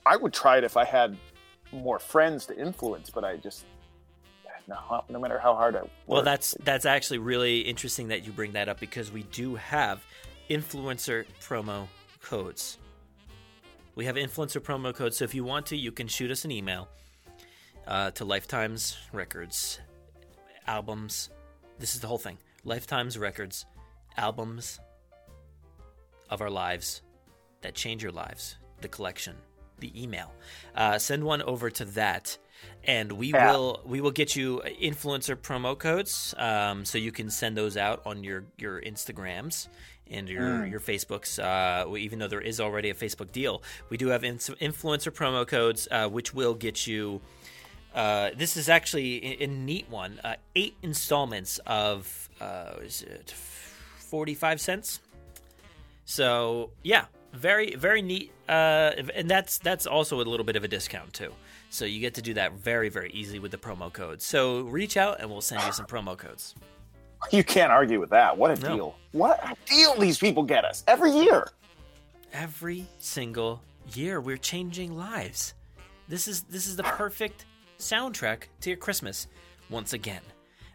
I 0.07 0.17
would 0.17 0.33
try 0.33 0.59
it 0.59 0.65
if 0.65 0.77
I 0.77 0.85
had 0.85 1.17
more 1.73 1.99
friends 1.99 2.47
to 2.47 2.59
influence, 2.59 3.11
but 3.11 3.25
I 3.25 3.37
just 3.37 3.65
no, 4.67 5.05
no 5.09 5.19
matter 5.19 5.39
how 5.39 5.55
hard 5.55 5.77
I 5.77 5.83
work. 5.83 5.91
Well, 6.07 6.23
that's 6.23 6.57
that's 6.65 6.87
actually 6.87 7.19
really 7.19 7.61
interesting 7.61 8.09
that 8.09 8.27
you 8.27 8.33
bring 8.33 8.53
that 8.53 8.69
up 8.69 8.81
because 8.81 9.13
we 9.13 9.23
do 9.25 9.55
have 9.57 10.05
influencer 10.51 11.27
promo 11.41 11.87
codes. 12.23 12.79
We 13.95 14.05
have 14.07 14.17
influencer 14.17 14.61
promo 14.61 14.95
codes, 14.95 15.17
so 15.19 15.25
if 15.25 15.35
you 15.35 15.45
want 15.45 15.67
to, 15.67 15.77
you 15.77 15.93
can 15.93 16.07
shoot 16.09 16.31
us 16.31 16.45
an 16.45 16.51
email 16.51 16.89
uh, 17.87 18.11
to 18.13 18.25
Life 18.25 18.49
Timez 18.49 18.97
Records 19.13 19.81
albums. 20.69 21.31
This 21.79 21.95
is 21.95 22.01
the 22.01 22.07
whole 22.07 22.19
thing. 22.19 22.39
Life 22.65 22.87
Timez 22.87 23.19
records, 23.19 23.65
albums 24.17 24.79
of 26.29 26.41
our 26.43 26.51
lives 26.51 27.03
that 27.63 27.75
change 27.75 28.03
your 28.03 28.13
lives. 28.13 28.57
The 28.81 28.89
collection, 28.89 29.37
the 29.81 29.91
email. 30.01 30.33
Uh, 30.75 30.99
send 30.99 31.25
one 31.25 31.43
over 31.43 31.71
to 31.71 31.85
that, 31.87 32.39
and 32.85 33.13
we 33.13 33.33
Yeah. 33.33 33.51
will 33.53 33.83
we 33.85 34.01
will 34.01 34.11
get 34.13 34.37
you 34.37 34.63
influencer 34.81 35.35
promo 35.37 35.77
codes, 35.79 36.35
um, 36.39 36.85
so 36.85 36.99
you 36.99 37.13
can 37.13 37.31
send 37.31 37.57
those 37.57 37.77
out 37.77 38.03
on 38.07 38.23
your 38.25 38.45
your 38.57 38.81
Instagrams 38.81 39.69
and 40.11 40.29
your 40.29 40.65
your 40.67 40.81
Facebooks. 40.81 41.39
Uh, 41.39 41.97
even 41.97 42.19
though 42.19 42.29
there 42.29 42.41
is 42.41 42.61
already 42.61 42.91
a 42.91 42.95
Facebook 42.95 43.33
deal, 43.33 43.63
we 43.91 43.97
do 43.97 44.09
have 44.09 44.25
ins- 44.25 44.49
influencer 44.61 45.13
promo 45.13 45.47
codes, 45.47 45.89
uh, 45.91 46.09
which 46.09 46.33
will 46.33 46.55
get 46.55 46.87
you. 46.87 47.21
Uh, 47.95 48.31
this 48.37 48.57
is 48.57 48.69
actually 48.69 49.25
a, 49.41 49.45
a 49.45 49.47
neat 49.49 49.89
one. 49.91 50.21
Uh, 50.23 50.37
eight 50.55 50.77
installments 50.83 51.59
of 51.67 52.29
uh, 52.41 52.75
is 52.81 53.03
it 53.03 53.31
forty 53.33 54.35
five 54.35 54.61
cents? 54.61 55.01
So 56.05 56.71
yeah, 56.83 57.07
very 57.33 57.75
very 57.75 58.03
neat. 58.03 58.33
Uh, 58.49 58.93
and 59.15 59.29
that's 59.31 59.59
that's 59.59 59.87
also 59.87 60.17
a 60.21 60.25
little 60.25 60.45
bit 60.45 60.57
of 60.57 60.65
a 60.65 60.69
discount 60.69 61.13
too. 61.13 61.33
So 61.71 61.85
you 61.85 62.01
get 62.01 62.15
to 62.15 62.23
do 62.23 62.35
that 62.35 62.53
very 62.55 62.89
very 62.89 63.11
easily 63.13 63.39
with 63.39 63.51
the 63.51 63.59
promo 63.59 63.93
code 63.93 64.23
So 64.23 64.61
reach 64.63 64.97
out 64.97 65.21
and 65.21 65.31
we'll 65.31 65.43
send 65.43 65.63
you 65.65 65.73
some 65.73 65.87
promo 65.87 66.17
codes. 66.17 66.55
You 67.33 67.43
can't 67.43 67.73
argue 67.73 67.99
with 67.99 68.11
that. 68.11 68.39
What 68.39 68.57
a 68.57 68.63
No. 68.63 68.75
deal! 68.77 68.97
What 69.11 69.41
a 69.43 69.57
deal 69.67 69.99
these 69.99 70.19
people 70.19 70.45
get 70.45 70.65
us 70.65 70.85
every 70.87 71.11
year. 71.11 71.49
Every 72.33 72.87
single 72.99 73.61
year 73.93 74.21
we're 74.21 74.37
changing 74.37 74.97
lives. 74.97 75.55
This 76.07 76.29
is 76.29 76.43
this 76.45 76.67
is 76.69 76.77
the 76.77 76.85
perfect 76.85 77.45
soundtrack 77.79 78.45
to 78.61 78.71
your 78.71 78.77
Christmas. 78.77 79.27
Once 79.69 79.95
again, 79.95 80.23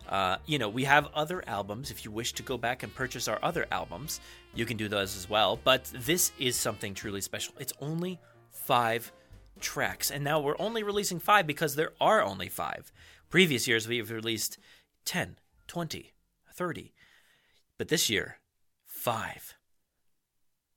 uh, 0.09 0.35
you 0.45 0.59
know 0.59 0.67
we 0.67 0.83
have 0.83 1.07
other 1.15 1.43
albums. 1.47 1.91
If 1.91 2.03
you 2.03 2.11
wish 2.11 2.33
to 2.33 2.43
go 2.43 2.57
back 2.57 2.83
and 2.83 2.93
purchase 2.93 3.27
our 3.29 3.39
other 3.41 3.65
albums, 3.71 4.19
you 4.55 4.65
can 4.65 4.77
do 4.77 4.87
those 4.87 5.15
as 5.15 5.29
well. 5.29 5.59
But 5.63 5.85
this 5.93 6.31
is 6.39 6.55
something 6.55 6.93
truly 6.93 7.21
special. 7.21 7.53
It's 7.59 7.73
only 7.81 8.19
five 8.51 9.11
tracks, 9.59 10.11
and 10.11 10.23
now 10.23 10.39
we're 10.39 10.59
only 10.59 10.83
releasing 10.83 11.19
five 11.19 11.47
because 11.47 11.75
there 11.75 11.91
are 12.01 12.21
only 12.21 12.49
five. 12.49 12.91
Previous 13.29 13.67
years 13.67 13.87
we've 13.87 14.11
released 14.11 14.57
10, 15.05 15.37
20, 15.67 16.13
30, 16.53 16.93
but 17.77 17.87
this 17.87 18.09
year, 18.09 18.37
five. 18.85 19.55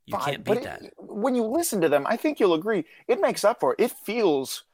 You 0.06 0.16
Fine, 0.16 0.24
can't 0.24 0.44
but 0.44 0.54
beat 0.58 0.60
it- 0.60 0.64
that. 0.64 0.92
When 0.98 1.34
you 1.34 1.44
listen 1.44 1.80
to 1.80 1.88
them, 1.88 2.06
I 2.06 2.16
think 2.16 2.38
you'll 2.38 2.54
agree 2.54 2.84
it 3.08 3.20
makes 3.20 3.44
up 3.44 3.60
for 3.60 3.72
it. 3.72 3.80
It 3.82 3.90
feels 3.90 4.64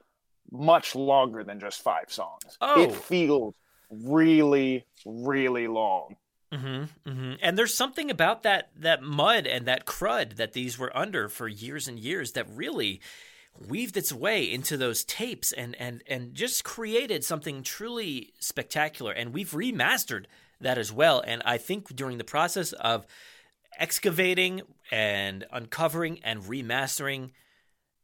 much 0.51 0.95
longer 0.95 1.43
than 1.43 1.59
just 1.59 1.81
five 1.83 2.13
songs. 2.13 2.59
Oh. 2.61 2.83
It 2.83 2.95
feels 2.95 3.55
really, 3.91 4.85
really 5.07 5.67
long. 5.69 6.17
Hmm 6.53 6.85
hmm 7.07 7.33
And 7.41 7.57
there's 7.57 7.75
something 7.75 8.11
about 8.11 8.43
that 8.43 8.71
that 8.77 9.03
mud 9.03 9.47
and 9.47 9.67
that 9.67 9.87
crud 9.87 10.37
that 10.37 10.53
these 10.53 10.79
were 10.79 10.95
under 10.97 11.29
for 11.29 11.49
years 11.49 11.89
and 11.89 11.99
years 11.99 12.33
that 12.33 12.47
really 12.51 13.01
weaved 13.69 13.97
its 13.97 14.13
way 14.13 14.51
into 14.51 14.77
those 14.77 15.05
tapes 15.05 15.53
and 15.53 15.75
and 15.79 16.03
and 16.07 16.35
just 16.35 16.63
created 16.65 17.25
something 17.25 17.63
truly 17.63 18.35
spectacular. 18.39 19.13
And 19.13 19.33
we've 19.33 19.53
remastered 19.53 20.27
that 20.61 20.79
as 20.79 20.93
well. 20.93 21.23
And 21.27 21.43
I 21.45 21.57
think 21.59 21.97
during 21.97 22.19
the 22.19 22.25
process 22.25 22.73
of 22.75 23.07
excavating 23.79 24.61
and 24.91 25.47
uncovering 25.51 26.21
and 26.23 26.43
remastering 26.43 27.31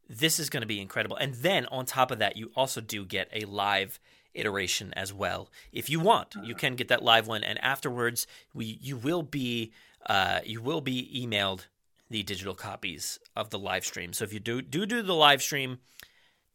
this 0.09 0.39
is 0.39 0.49
going 0.49 0.61
to 0.61 0.67
be 0.67 0.81
incredible. 0.81 1.17
And 1.17 1.35
then 1.35 1.67
on 1.67 1.85
top 1.85 2.09
of 2.09 2.17
that, 2.17 2.35
you 2.35 2.51
also 2.55 2.81
do 2.81 3.05
get 3.05 3.29
a 3.31 3.45
live 3.45 3.99
iteration 4.33 4.93
as 4.95 5.13
well. 5.13 5.49
If 5.71 5.89
you 5.89 5.99
want, 5.99 6.35
you 6.43 6.55
can 6.55 6.75
get 6.75 6.87
that 6.89 7.03
live 7.03 7.27
one, 7.27 7.43
and 7.43 7.63
afterwards, 7.63 8.27
we 8.53 8.77
you 8.81 8.97
will 8.97 9.23
be 9.23 9.71
uh, 10.05 10.39
you 10.45 10.61
will 10.61 10.81
be 10.81 11.09
emailed 11.15 11.65
the 12.09 12.23
digital 12.23 12.55
copies 12.55 13.19
of 13.35 13.49
the 13.49 13.59
live 13.59 13.85
stream. 13.85 14.13
So 14.13 14.23
if 14.23 14.33
you 14.33 14.39
do 14.39 14.61
do 14.61 14.85
do 14.85 15.01
the 15.01 15.15
live 15.15 15.41
stream, 15.41 15.79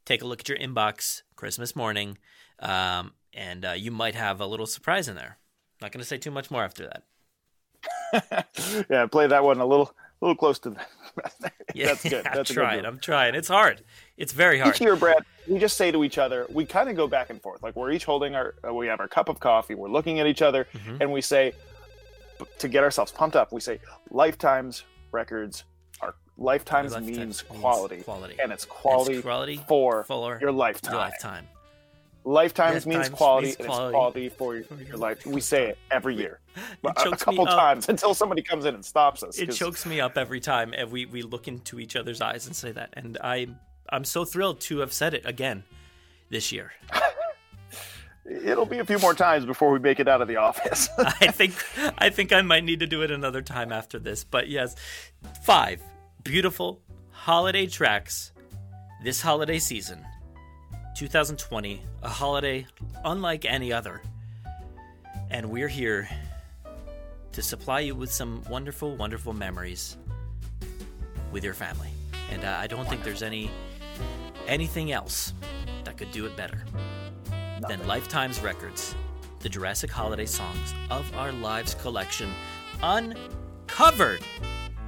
take 0.04 0.22
a 0.22 0.26
look 0.26 0.40
at 0.40 0.48
your 0.48 0.58
inbox 0.58 1.22
Christmas 1.36 1.76
morning, 1.76 2.18
um, 2.60 3.12
and 3.32 3.64
uh, 3.64 3.72
you 3.72 3.90
might 3.90 4.14
have 4.14 4.40
a 4.40 4.46
little 4.46 4.66
surprise 4.66 5.08
in 5.08 5.16
there. 5.16 5.38
Not 5.80 5.92
going 5.92 6.00
to 6.00 6.06
say 6.06 6.18
too 6.18 6.30
much 6.30 6.50
more 6.50 6.64
after 6.64 6.86
that. 6.86 7.02
yeah, 8.90 9.06
play 9.06 9.26
that 9.26 9.44
one 9.44 9.60
a 9.60 9.66
little, 9.66 9.94
a 10.20 10.24
little 10.24 10.36
close 10.36 10.58
to 10.60 10.70
that. 10.70 10.88
Yeah, 11.74 11.86
That's 11.86 12.02
good. 12.04 12.26
I'm 12.26 12.34
That's 12.36 12.50
good 12.50 12.54
trying. 12.54 12.84
I'm 12.86 13.00
trying. 13.00 13.34
It's 13.34 13.48
hard. 13.48 13.82
It's 14.16 14.32
very 14.32 14.58
hard. 14.60 14.74
Each 14.76 14.80
year, 14.80 14.94
Brad, 14.94 15.24
we 15.48 15.58
just 15.58 15.76
say 15.76 15.90
to 15.90 16.04
each 16.04 16.18
other, 16.18 16.46
we 16.50 16.64
kind 16.64 16.88
of 16.88 16.94
go 16.94 17.08
back 17.08 17.30
and 17.30 17.42
forth. 17.42 17.62
Like 17.64 17.74
we're 17.74 17.90
each 17.90 18.04
holding 18.04 18.34
our, 18.36 18.54
uh, 18.68 18.72
we 18.72 18.86
have 18.86 19.00
our 19.00 19.08
cup 19.08 19.28
of 19.28 19.40
coffee, 19.40 19.74
we're 19.74 19.88
looking 19.88 20.20
at 20.20 20.26
each 20.28 20.40
other, 20.42 20.68
Mhm. 20.72 21.00
and 21.00 21.12
we 21.12 21.20
say, 21.20 21.52
to 22.58 22.68
get 22.68 22.84
ourselves 22.84 23.10
pumped 23.10 23.34
up, 23.34 23.52
we 23.52 23.60
say, 23.60 23.80
Life 24.10 24.38
Timez 24.38 24.82
records 25.10 25.64
are 26.00 26.14
Lifetimes, 26.36 26.92
Lifetimes 26.92 27.06
means 27.06 27.18
means 27.18 27.42
quality, 27.42 28.02
quality. 28.02 28.36
and 28.42 28.52
it's 28.52 28.64
quality, 28.64 29.14
It's 29.14 29.22
quality 29.22 29.60
for, 29.68 30.04
for 30.04 30.38
your 30.40 30.52
lifetime. 30.52 30.92
Your 30.92 31.00
lifetime. 31.00 31.48
Lifetimes 32.24 32.86
means 32.86 33.10
quality, 33.10 33.48
means 33.48 33.56
and 33.58 33.68
quality 33.68 33.92
it's 33.92 33.94
quality 33.94 34.28
for 34.38 34.54
your, 34.54 34.64
for 34.64 34.82
your 34.82 34.96
life. 34.96 35.26
We 35.26 35.40
say 35.40 35.68
it 35.68 35.78
every 35.90 36.16
year, 36.16 36.40
a, 36.84 36.88
a 36.88 37.16
couple 37.16 37.44
times 37.44 37.88
until 37.88 38.14
somebody 38.14 38.40
comes 38.42 38.64
in 38.64 38.74
and 38.74 38.84
stops 38.84 39.22
us. 39.22 39.38
It 39.38 39.46
'cause 39.46 39.58
chokes 39.58 39.84
me 39.84 40.00
up 40.00 40.16
every 40.16 40.40
time 40.40 40.72
and 40.74 40.90
we, 40.90 41.04
we 41.06 41.22
look 41.22 41.48
into 41.48 41.78
each 41.78 41.96
other's 41.96 42.20
eyes 42.22 42.46
and 42.46 42.56
say 42.56 42.72
that. 42.72 42.90
And 42.94 43.18
I 43.22 43.48
I'm 43.90 44.04
so 44.04 44.24
thrilled 44.24 44.60
to 44.62 44.78
have 44.78 44.92
said 44.92 45.12
it 45.12 45.26
again 45.26 45.64
this 46.30 46.50
year. 46.50 46.72
It'll 48.26 48.64
be 48.64 48.78
a 48.78 48.84
few 48.86 48.98
more 49.00 49.12
times 49.12 49.44
before 49.44 49.70
we 49.70 49.78
make 49.78 50.00
it 50.00 50.08
out 50.08 50.22
of 50.22 50.28
the 50.28 50.36
office. 50.36 50.88
I 50.96 51.26
think 51.30 51.52
I 51.98 52.08
think 52.08 52.32
I 52.32 52.40
might 52.40 52.64
need 52.64 52.80
to 52.80 52.86
do 52.86 53.02
it 53.02 53.10
another 53.10 53.42
time 53.42 53.70
after 53.70 53.98
this. 53.98 54.24
But 54.24 54.48
yes, 54.48 54.76
five 55.42 55.82
beautiful 56.22 56.80
holiday 57.10 57.66
tracks 57.66 58.32
this 59.02 59.20
holiday 59.20 59.58
season. 59.58 60.02
2020, 60.94 61.82
a 62.02 62.08
holiday 62.08 62.66
unlike 63.04 63.44
any 63.44 63.72
other. 63.72 64.00
And 65.30 65.50
we're 65.50 65.68
here 65.68 66.08
to 67.32 67.42
supply 67.42 67.80
you 67.80 67.96
with 67.96 68.12
some 68.12 68.42
wonderful, 68.48 68.94
wonderful 68.96 69.32
memories 69.32 69.96
with 71.32 71.42
your 71.42 71.54
family. 71.54 71.88
And 72.30 72.44
uh, 72.44 72.56
I 72.60 72.68
don't 72.68 72.88
think 72.88 73.02
there's 73.02 73.22
any 73.22 73.50
anything 74.46 74.92
else 74.92 75.32
that 75.84 75.96
could 75.96 76.12
do 76.12 76.26
it 76.26 76.36
better 76.36 76.64
than 77.68 77.84
Life 77.86 78.08
Timez 78.08 78.42
Records, 78.42 78.94
the 79.40 79.48
Jurassic 79.48 79.90
Holiday 79.90 80.26
Songs 80.26 80.74
of 80.90 81.12
Our 81.16 81.32
Lives 81.32 81.74
collection, 81.74 82.30
uncovered. 82.82 84.20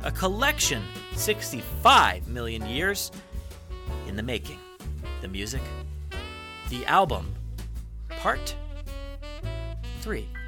A 0.04 0.12
collection 0.12 0.84
65 1.14 2.28
million 2.28 2.64
years 2.66 3.10
in 4.06 4.14
the 4.14 4.22
making. 4.22 4.60
The 5.20 5.26
music, 5.26 5.62
the 6.68 6.84
album, 6.86 7.34
part 8.08 8.54
three. 10.00 10.28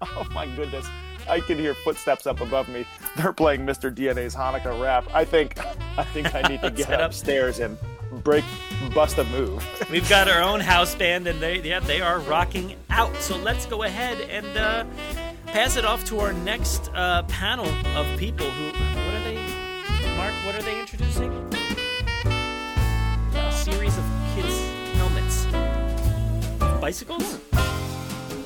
Oh 0.00 0.26
my 0.32 0.46
goodness. 0.54 0.86
I 1.28 1.40
can 1.40 1.58
hear 1.58 1.74
footsteps 1.74 2.26
up 2.26 2.40
above 2.40 2.68
me. 2.68 2.86
They're 3.16 3.32
playing 3.32 3.66
Mr. 3.66 3.92
DNA's 3.92 4.34
Hanukkah 4.34 4.80
rap. 4.80 5.04
I 5.12 5.24
think 5.24 5.58
I 5.98 6.04
think 6.04 6.34
I 6.34 6.42
need 6.42 6.60
to 6.62 6.70
get 6.76 6.92
up. 6.92 7.00
upstairs 7.10 7.58
and 7.58 7.76
break 8.22 8.44
bust 8.94 9.18
a 9.18 9.24
move. 9.24 9.64
We've 9.90 10.08
got 10.08 10.28
our 10.28 10.40
own 10.42 10.60
house 10.60 10.94
band, 10.94 11.26
and 11.26 11.40
they 11.40 11.60
yeah 11.62 11.80
they 11.80 12.00
are 12.00 12.20
rocking 12.20 12.76
out. 12.90 13.14
So 13.16 13.36
let's 13.38 13.66
go 13.66 13.82
ahead 13.82 14.20
and 14.30 14.56
uh, 14.56 14.84
pass 15.46 15.76
it 15.76 15.84
off 15.84 16.04
to 16.06 16.20
our 16.20 16.32
next 16.32 16.90
uh, 16.94 17.22
panel 17.24 17.66
of 17.96 18.18
people. 18.18 18.48
Who 18.48 18.66
what 18.66 19.14
are 19.14 19.24
they? 19.24 20.16
Mark, 20.16 20.34
what 20.46 20.54
are 20.54 20.62
they 20.62 20.78
introducing? 20.80 21.47
Bicycles, 26.88 27.38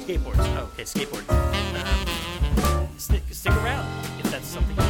skateboards. 0.03 0.35
Oh, 0.59 0.69
okay, 0.73 0.83
skateboards. 0.83 1.31
Um, 1.31 2.89
stick 2.99 3.23
stick 3.31 3.53
around 3.53 3.87
if 4.19 4.33
that's 4.33 4.49
something 4.49 4.82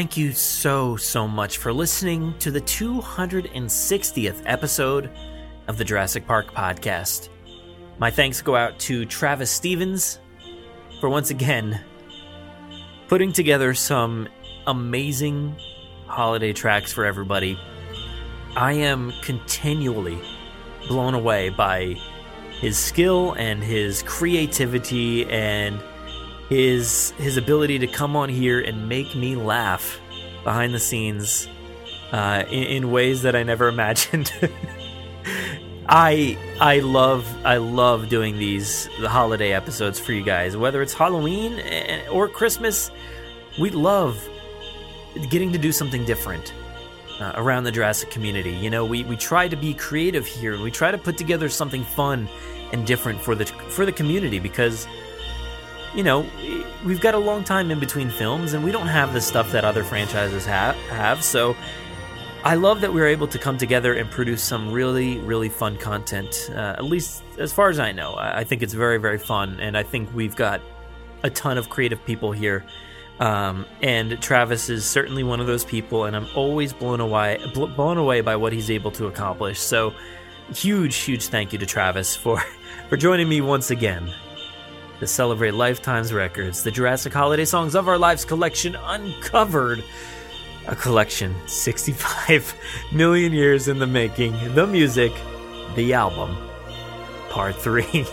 Thank 0.00 0.16
you 0.16 0.32
so, 0.32 0.96
so 0.96 1.28
much 1.28 1.58
for 1.58 1.74
listening 1.74 2.32
to 2.38 2.50
the 2.50 2.62
260th 2.62 4.42
episode 4.46 5.10
of 5.68 5.76
the 5.76 5.84
Jurassic 5.84 6.26
Park 6.26 6.54
podcast. 6.54 7.28
My 7.98 8.10
thanks 8.10 8.40
go 8.40 8.56
out 8.56 8.78
to 8.78 9.04
Travis 9.04 9.50
Stevens 9.50 10.18
for 11.00 11.10
once 11.10 11.28
again 11.28 11.84
putting 13.08 13.30
together 13.30 13.74
some 13.74 14.26
amazing 14.66 15.54
holiday 16.06 16.54
tracks 16.54 16.94
for 16.94 17.04
everybody. 17.04 17.60
I 18.56 18.72
am 18.72 19.12
continually 19.20 20.18
blown 20.88 21.12
away 21.12 21.50
by 21.50 21.96
his 22.58 22.78
skill 22.78 23.34
and 23.34 23.62
his 23.62 24.02
creativity 24.04 25.26
and 25.26 25.78
his 26.50 27.12
his 27.12 27.38
ability 27.38 27.78
to 27.78 27.86
come 27.86 28.16
on 28.16 28.28
here 28.28 28.60
and 28.60 28.88
make 28.88 29.14
me 29.14 29.36
laugh 29.36 30.00
behind 30.44 30.74
the 30.74 30.80
scenes 30.80 31.48
uh, 32.12 32.42
in, 32.50 32.64
in 32.64 32.90
ways 32.90 33.22
that 33.22 33.34
I 33.34 33.44
never 33.44 33.68
imagined. 33.76 34.32
I 35.88 36.36
I 36.60 36.80
love 36.80 37.26
I 37.44 37.56
love 37.56 38.08
doing 38.08 38.38
these 38.38 38.88
the 39.00 39.08
holiday 39.08 39.52
episodes 39.52 39.98
for 39.98 40.12
you 40.12 40.22
guys, 40.22 40.56
whether 40.56 40.82
it's 40.82 40.92
Halloween 40.92 41.58
eh, 41.60 42.06
or 42.08 42.28
Christmas. 42.28 42.90
We 43.58 43.70
love 43.70 44.28
getting 45.28 45.52
to 45.52 45.58
do 45.58 45.72
something 45.72 46.04
different 46.04 46.52
uh, 47.20 47.32
around 47.36 47.64
the 47.64 47.72
Jurassic 47.72 48.10
community. 48.10 48.52
You 48.52 48.70
know, 48.70 48.84
we 48.84 49.04
we 49.04 49.16
try 49.16 49.48
to 49.48 49.56
be 49.56 49.74
creative 49.74 50.26
here. 50.26 50.54
And 50.54 50.62
we 50.62 50.70
try 50.70 50.90
to 50.90 50.98
put 50.98 51.16
together 51.16 51.48
something 51.48 51.84
fun 51.84 52.28
and 52.72 52.86
different 52.86 53.20
for 53.20 53.34
the 53.34 53.46
for 53.46 53.84
the 53.86 53.92
community 53.92 54.38
because 54.38 54.86
you 55.94 56.02
know 56.02 56.26
we've 56.84 57.00
got 57.00 57.14
a 57.14 57.18
long 57.18 57.44
time 57.44 57.70
in 57.70 57.78
between 57.78 58.10
films 58.10 58.52
and 58.52 58.64
we 58.64 58.72
don't 58.72 58.86
have 58.86 59.12
the 59.12 59.20
stuff 59.20 59.50
that 59.52 59.64
other 59.64 59.84
franchises 59.84 60.46
have 60.46 61.22
so 61.22 61.56
I 62.42 62.54
love 62.54 62.80
that 62.80 62.94
we 62.94 63.02
are 63.02 63.06
able 63.06 63.28
to 63.28 63.38
come 63.38 63.58
together 63.58 63.92
and 63.92 64.10
produce 64.10 64.42
some 64.42 64.72
really, 64.72 65.18
really 65.18 65.50
fun 65.50 65.76
content. 65.76 66.48
Uh, 66.50 66.74
at 66.78 66.84
least 66.84 67.22
as 67.38 67.52
far 67.52 67.68
as 67.68 67.78
I 67.78 67.92
know, 67.92 68.14
I 68.14 68.38
I 68.38 68.44
think 68.44 68.62
it's 68.62 68.72
very, 68.72 68.96
very 68.96 69.18
fun, 69.18 69.60
and 69.60 69.76
I 69.76 69.82
think 69.82 70.14
we've 70.14 70.34
got 70.34 70.62
a 71.22 71.28
ton 71.28 71.58
of 71.58 71.68
creative 71.68 72.02
people 72.06 72.32
here. 72.32 72.64
Um, 73.18 73.66
and 73.82 74.20
Travis 74.22 74.70
is 74.70 74.86
certainly 74.86 75.22
one 75.22 75.40
of 75.40 75.46
those 75.46 75.66
people, 75.66 76.06
and 76.06 76.16
I'm 76.16 76.26
always 76.34 76.72
blown 76.72 77.00
away, 77.00 77.38
bl- 77.52 77.66
blown 77.66 77.98
away 77.98 78.22
by 78.22 78.36
what 78.36 78.54
he's 78.54 78.70
able 78.70 78.90
to 78.92 79.06
accomplish. 79.06 79.60
So, 79.60 79.92
huge, 80.54 80.96
huge 80.96 81.26
thank 81.26 81.52
you 81.52 81.58
to 81.58 81.66
Travis 81.66 82.16
for 82.16 82.42
for 82.88 82.96
joining 82.96 83.28
me 83.28 83.42
once 83.42 83.70
again 83.70 84.10
to 85.00 85.06
celebrate 85.06 85.52
Life 85.54 85.82
Timez 85.82 86.14
records, 86.14 86.62
the 86.62 86.70
Jurassic 86.70 87.12
Holiday 87.12 87.44
Songs 87.44 87.74
of 87.74 87.88
Our 87.88 87.98
Lives 87.98 88.24
collection, 88.24 88.76
uncovered 88.76 89.82
a 90.66 90.76
collection 90.76 91.34
65 91.46 92.54
million 92.92 93.32
years 93.32 93.66
in 93.66 93.78
the 93.78 93.86
making. 93.86 94.32
The 94.54 94.66
music 94.66 95.12
the 95.74 95.94
album 95.94 96.36
part 97.28 97.54
3 97.54 97.84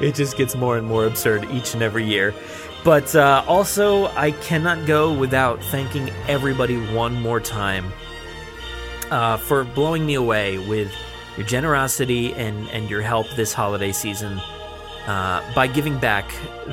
it 0.00 0.14
just 0.14 0.36
gets 0.36 0.56
more 0.56 0.78
and 0.78 0.86
more 0.86 1.06
absurd 1.06 1.44
each 1.50 1.74
and 1.74 1.82
every 1.82 2.04
year. 2.04 2.34
But 2.84 3.14
uh, 3.14 3.44
also 3.46 4.06
i 4.08 4.30
cannot 4.30 4.86
go 4.86 5.12
without 5.12 5.62
thanking 5.64 6.10
everybody 6.26 6.76
one 6.92 7.20
more 7.20 7.40
time 7.40 7.92
uh, 9.10 9.36
for 9.36 9.64
blowing 9.64 10.06
me 10.06 10.14
away 10.14 10.58
with 10.58 10.92
your 11.38 11.46
generosity 11.46 12.34
and, 12.34 12.68
and 12.70 12.90
your 12.90 13.00
help 13.00 13.30
this 13.36 13.52
holiday 13.52 13.92
season 13.92 14.40
uh, 15.06 15.40
by 15.54 15.68
giving 15.68 15.96
back 15.98 16.28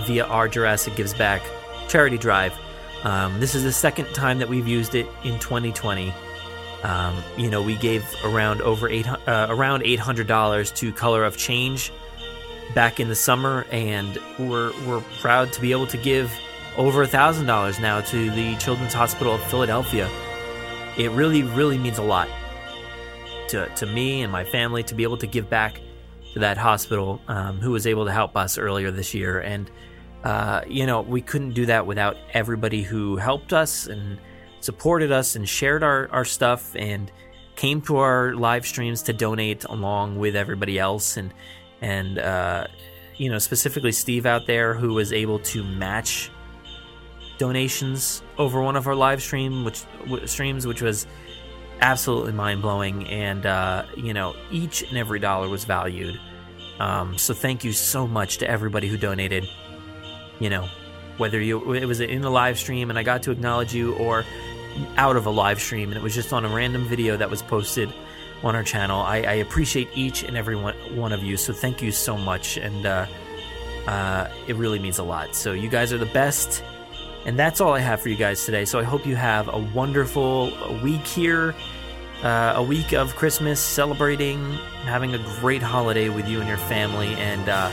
via 0.07 0.25
our 0.25 0.47
Jurassic 0.47 0.95
Gives 0.95 1.13
Back 1.13 1.43
charity 1.87 2.17
drive. 2.17 2.51
Um, 3.03 3.39
this 3.39 3.53
is 3.53 3.63
the 3.63 3.71
second 3.71 4.07
time 4.15 4.39
that 4.39 4.49
we've 4.49 4.67
used 4.67 4.95
it 4.95 5.05
in 5.23 5.37
2020. 5.37 6.11
Um, 6.81 7.15
you 7.37 7.51
know, 7.51 7.61
we 7.61 7.75
gave 7.75 8.03
around 8.23 8.61
over 8.63 8.89
eight 8.89 9.07
uh, 9.07 9.47
around 9.49 9.83
eight 9.83 9.99
hundred 9.99 10.25
dollars 10.25 10.71
to 10.71 10.91
Color 10.91 11.23
of 11.23 11.37
Change 11.37 11.91
back 12.73 12.99
in 12.99 13.07
the 13.07 13.15
summer, 13.15 13.67
and 13.71 14.17
we're 14.39 14.71
we're 14.87 15.01
proud 15.21 15.53
to 15.53 15.61
be 15.61 15.71
able 15.71 15.87
to 15.87 15.97
give 15.97 16.31
over 16.75 17.03
a 17.03 17.07
thousand 17.07 17.45
dollars 17.45 17.79
now 17.79 18.01
to 18.01 18.31
the 18.31 18.55
Children's 18.57 18.93
Hospital 18.93 19.35
of 19.35 19.43
Philadelphia. 19.43 20.09
It 20.97 21.11
really, 21.11 21.43
really 21.43 21.77
means 21.77 21.99
a 21.99 22.03
lot 22.03 22.27
to 23.55 23.75
to 23.75 23.85
me 23.85 24.21
and 24.21 24.31
my 24.31 24.43
family 24.43 24.83
to 24.83 24.95
be 24.95 25.03
able 25.03 25.17
to 25.17 25.27
give 25.27 25.49
back 25.49 25.81
to 26.33 26.39
that 26.39 26.57
hospital, 26.57 27.21
um, 27.27 27.59
who 27.59 27.71
was 27.71 27.87
able 27.87 28.05
to 28.05 28.11
help 28.11 28.35
us 28.35 28.57
earlier 28.57 28.91
this 28.91 29.13
year, 29.13 29.39
and 29.39 29.71
uh, 30.25 30.61
you 30.67 30.87
know, 30.87 31.01
we 31.01 31.21
couldn't 31.21 31.53
do 31.53 31.67
that 31.67 31.85
without 31.85 32.17
everybody 32.33 32.81
who 32.81 33.15
helped 33.15 33.53
us 33.53 33.85
and 33.85 34.17
supported 34.59 35.11
us 35.11 35.35
and 35.35 35.47
shared 35.47 35.83
our, 35.83 36.09
our 36.11 36.25
stuff 36.25 36.75
and 36.75 37.11
came 37.55 37.79
to 37.79 37.97
our 37.97 38.33
live 38.33 38.65
streams 38.65 39.03
to 39.03 39.13
donate 39.13 39.63
along 39.65 40.17
with 40.17 40.35
everybody 40.35 40.79
else. 40.79 41.15
And 41.15 41.31
and 41.81 42.17
uh, 42.17 42.65
you 43.17 43.29
know 43.29 43.37
specifically 43.37 43.91
Steve 43.91 44.25
out 44.25 44.47
there 44.47 44.73
who 44.73 44.93
was 44.93 45.13
able 45.13 45.39
to 45.39 45.63
match 45.63 46.31
donations 47.37 48.23
over 48.37 48.61
one 48.61 48.75
of 48.75 48.87
our 48.87 48.95
live 48.95 49.21
stream 49.21 49.65
which 49.65 49.83
w- 50.05 50.25
streams 50.25 50.65
which 50.65 50.81
was 50.81 51.05
absolutely 51.81 52.31
mind 52.31 52.61
blowing 52.61 53.07
and 53.07 53.45
uh, 53.45 53.85
you 53.95 54.13
know 54.13 54.35
each 54.51 54.83
and 54.83 54.97
every 54.97 55.19
dollar 55.19 55.49
was 55.49 55.65
valued 55.65 56.19
um, 56.79 57.17
so 57.17 57.33
thank 57.33 57.63
you 57.63 57.71
so 57.71 58.07
much 58.07 58.37
to 58.37 58.49
everybody 58.49 58.87
who 58.87 58.97
donated 58.97 59.47
you 60.39 60.49
know 60.49 60.67
whether 61.17 61.39
you 61.39 61.73
it 61.73 61.85
was 61.85 61.99
in 61.99 62.23
a 62.23 62.29
live 62.29 62.57
stream 62.57 62.89
and 62.89 62.99
I 62.99 63.03
got 63.03 63.23
to 63.23 63.31
acknowledge 63.31 63.73
you 63.73 63.95
or 63.95 64.25
out 64.97 65.15
of 65.15 65.25
a 65.25 65.29
live 65.29 65.61
stream 65.61 65.89
and 65.89 65.97
it 65.97 66.03
was 66.03 66.13
just 66.13 66.33
on 66.33 66.43
a 66.43 66.49
random 66.49 66.85
video 66.85 67.15
that 67.17 67.29
was 67.29 67.41
posted 67.41 67.93
on 68.43 68.55
our 68.55 68.63
channel. 68.63 69.01
I, 69.01 69.17
I 69.17 69.33
appreciate 69.35 69.89
each 69.95 70.23
and 70.23 70.37
every 70.37 70.55
one, 70.55 70.75
one 70.95 71.11
of 71.11 71.23
you, 71.23 71.37
so 71.37 71.53
thank 71.53 71.81
you 71.81 71.91
so 71.91 72.17
much, 72.17 72.57
and 72.57 72.85
uh, 72.85 73.05
uh, 73.87 74.27
it 74.47 74.55
really 74.55 74.79
means 74.79 74.99
a 74.99 75.03
lot. 75.03 75.35
So 75.35 75.53
you 75.53 75.69
guys 75.69 75.93
are 75.93 75.97
the 75.97 76.05
best, 76.07 76.63
and 77.25 77.37
that's 77.37 77.59
all 77.59 77.73
I 77.73 77.79
have 77.79 78.01
for 78.01 78.09
you 78.09 78.15
guys 78.15 78.45
today. 78.45 78.65
So 78.65 78.79
I 78.79 78.83
hope 78.83 79.05
you 79.05 79.15
have 79.15 79.47
a 79.47 79.57
wonderful 79.57 80.51
week 80.83 81.05
here, 81.05 81.55
uh, 82.23 82.53
a 82.55 82.63
week 82.63 82.93
of 82.93 83.15
Christmas, 83.15 83.59
celebrating, 83.59 84.53
having 84.83 85.15
a 85.15 85.17
great 85.39 85.61
holiday 85.61 86.09
with 86.09 86.27
you 86.27 86.39
and 86.39 86.47
your 86.47 86.57
family, 86.57 87.15
and 87.15 87.49
uh, 87.49 87.71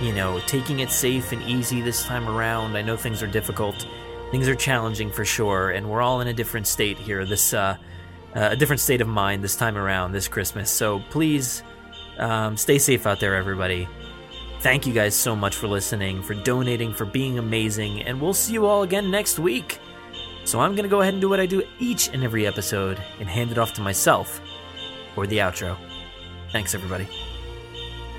you 0.00 0.12
know, 0.12 0.40
taking 0.46 0.80
it 0.80 0.90
safe 0.90 1.32
and 1.32 1.42
easy 1.42 1.80
this 1.80 2.04
time 2.04 2.28
around. 2.28 2.76
I 2.76 2.82
know 2.82 2.96
things 2.96 3.22
are 3.22 3.26
difficult, 3.26 3.86
things 4.30 4.48
are 4.48 4.54
challenging 4.54 5.10
for 5.10 5.24
sure, 5.24 5.70
and 5.70 5.90
we're 5.90 6.02
all 6.02 6.20
in 6.20 6.28
a 6.28 6.32
different 6.32 6.66
state 6.66 6.96
here. 6.96 7.24
This 7.24 7.52
uh, 7.52 7.76
uh, 8.34 8.48
a 8.52 8.56
different 8.56 8.80
state 8.80 9.00
of 9.00 9.08
mind 9.08 9.42
this 9.42 9.56
time 9.56 9.76
around 9.76 10.12
this 10.12 10.28
Christmas. 10.28 10.70
So 10.70 11.00
please 11.10 11.62
um, 12.18 12.56
stay 12.56 12.78
safe 12.78 13.06
out 13.06 13.20
there, 13.20 13.34
everybody. 13.34 13.88
Thank 14.64 14.86
you 14.86 14.94
guys 14.94 15.14
so 15.14 15.36
much 15.36 15.56
for 15.56 15.68
listening, 15.68 16.22
for 16.22 16.32
donating, 16.32 16.94
for 16.94 17.04
being 17.04 17.38
amazing, 17.38 18.00
and 18.00 18.18
we'll 18.18 18.32
see 18.32 18.54
you 18.54 18.64
all 18.64 18.82
again 18.82 19.10
next 19.10 19.38
week. 19.38 19.78
So 20.46 20.58
I'm 20.58 20.74
going 20.74 20.84
to 20.84 20.88
go 20.88 21.02
ahead 21.02 21.12
and 21.12 21.20
do 21.20 21.28
what 21.28 21.38
I 21.38 21.44
do 21.44 21.62
each 21.78 22.08
and 22.08 22.24
every 22.24 22.46
episode 22.46 22.98
and 23.20 23.28
hand 23.28 23.52
it 23.52 23.58
off 23.58 23.74
to 23.74 23.82
myself 23.82 24.40
for 25.14 25.26
the 25.26 25.36
outro. 25.36 25.76
Thanks, 26.50 26.74
everybody. 26.74 27.06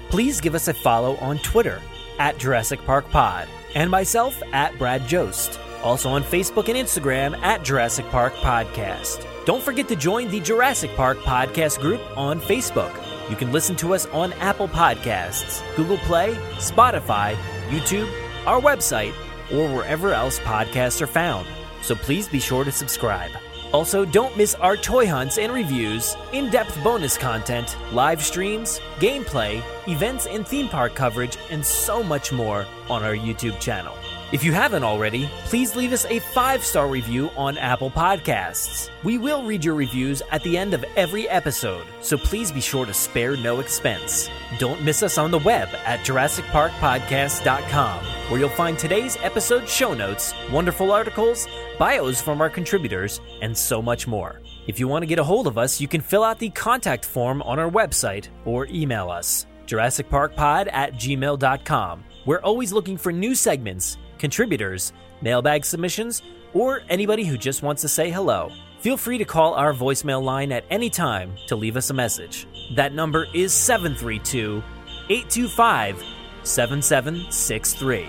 Please 0.10 0.40
give 0.40 0.54
us 0.54 0.68
a 0.68 0.76
follow 0.76 1.16
on 1.16 1.40
Twitter 1.40 1.82
at 2.20 2.38
Jurassic 2.38 2.86
Park 2.86 3.10
Pod 3.10 3.48
and 3.74 3.90
myself 3.90 4.40
at 4.54 4.78
Brad 4.78 5.08
Jost. 5.08 5.60
Also 5.82 6.10
on 6.10 6.24
Facebook 6.24 6.70
and 6.70 6.78
Instagram 6.78 7.36
at 7.42 7.64
Jurassic 7.64 8.06
Park 8.12 8.36
Podcast. 8.36 9.26
Don't 9.48 9.64
forget 9.64 9.88
to 9.88 9.96
join 9.96 10.30
the 10.30 10.42
Jurassic 10.42 10.96
Park 10.96 11.18
Podcast 11.22 11.82
group 11.82 12.02
on 12.16 12.40
Facebook. 12.40 13.05
You 13.30 13.36
can 13.36 13.52
listen 13.52 13.76
to 13.78 13.96
us 13.96 14.06
on 14.08 14.34
Apple 14.34 14.68
Podcasts, 14.68 15.64
Google 15.76 15.98
Play, 16.00 16.36
Spotify, 16.58 17.36
YouTube, 17.70 18.12
our 18.46 18.62
website, 18.62 19.14
or 19.52 19.68
wherever 19.74 20.14
else 20.14 20.40
podcasts 20.40 21.02
are 21.02 21.08
found. 21.08 21.48
So 21.82 21.96
please 21.96 22.28
be 22.28 22.40
sure 22.40 22.64
to 22.64 22.72
subscribe. 22.72 23.32
Also, 23.74 24.06
don't 24.06 24.38
miss 24.38 24.54
our 24.56 24.78
toy 24.78 25.08
hunts 25.08 25.40
and 25.40 25.52
reviews, 25.52 26.16
in 26.34 26.50
depth 26.52 26.82
bonus 26.84 27.18
content, 27.18 27.76
live 27.92 28.24
streams, 28.24 28.80
gameplay, 29.00 29.62
events 29.88 30.28
and 30.28 30.48
theme 30.48 30.70
park 30.70 30.94
coverage, 30.94 31.38
and 31.50 31.66
so 31.66 32.04
much 32.04 32.32
more 32.32 32.66
on 32.90 33.04
our 33.04 33.16
YouTube 33.16 33.60
channel. 33.60 33.98
If 34.36 34.44
you 34.44 34.52
haven't 34.52 34.84
already, 34.84 35.30
please 35.46 35.78
leave 35.78 35.94
us 35.94 36.04
a 36.08 36.20
five 36.20 36.66
star 36.66 36.90
review 36.90 37.30
on 37.38 37.58
Apple 37.58 37.90
Podcasts. 37.90 38.90
We 39.02 39.18
will 39.18 39.44
read 39.44 39.64
your 39.64 39.76
reviews 39.76 40.22
at 40.30 40.44
the 40.44 40.58
end 40.58 40.74
of 40.74 40.84
every 40.98 41.30
episode, 41.30 41.86
so 42.02 42.18
please 42.18 42.52
be 42.52 42.60
sure 42.60 42.86
to 42.86 42.94
spare 42.94 43.38
no 43.38 43.62
expense. 43.62 44.30
Don't 44.60 44.84
miss 44.84 45.04
us 45.04 45.18
on 45.18 45.32
the 45.32 45.40
web 45.40 45.70
at 45.86 46.02
JurassicParkPodcast.com, 46.02 48.06
where 48.30 48.38
you'll 48.38 48.50
find 48.50 48.78
today's 48.78 49.16
episode 49.24 49.70
show 49.70 49.94
notes, 49.94 50.34
wonderful 50.52 50.92
articles, 50.92 51.48
bios 51.80 52.22
from 52.22 52.42
our 52.42 52.50
contributors, 52.50 53.22
and 53.42 53.58
so 53.58 53.82
much 53.82 54.06
more. 54.06 54.42
If 54.68 54.82
you 54.82 54.90
want 54.90 55.04
to 55.04 55.08
get 55.08 55.18
a 55.18 55.24
hold 55.24 55.48
of 55.48 55.58
us, 55.58 55.80
you 55.80 55.88
can 55.88 56.02
fill 56.02 56.26
out 56.26 56.40
the 56.40 56.50
contact 56.50 57.06
form 57.06 57.42
on 57.44 57.58
our 57.58 57.72
website 57.72 58.28
or 58.44 58.66
email 58.66 59.10
us. 59.10 59.46
JurassicParkPod 59.66 60.68
at 60.74 60.96
gmail.com. 60.96 62.04
We're 62.26 62.42
always 62.42 62.74
looking 62.74 62.98
for 62.98 63.12
new 63.12 63.36
segments, 63.36 63.98
contributors, 64.20 64.94
mailbag 65.22 65.66
submissions, 65.66 66.22
or 66.54 66.82
anybody 66.90 67.26
who 67.26 67.38
just 67.38 67.64
wants 67.64 67.82
to 67.82 67.88
say 67.88 68.10
hello. 68.10 68.50
Feel 68.80 68.98
free 68.98 69.18
to 69.18 69.26
call 69.26 69.56
our 69.56 69.74
voicemail 69.74 70.22
line 70.24 70.52
at 70.52 70.64
any 70.70 70.90
time 70.90 71.36
to 71.48 71.56
leave 71.56 71.78
us 71.78 71.90
a 71.90 71.94
message. 71.94 72.48
That 72.76 72.94
number 72.94 73.28
is 73.34 73.54
732 73.54 74.64
825 75.10 76.04
7763. 76.44 78.08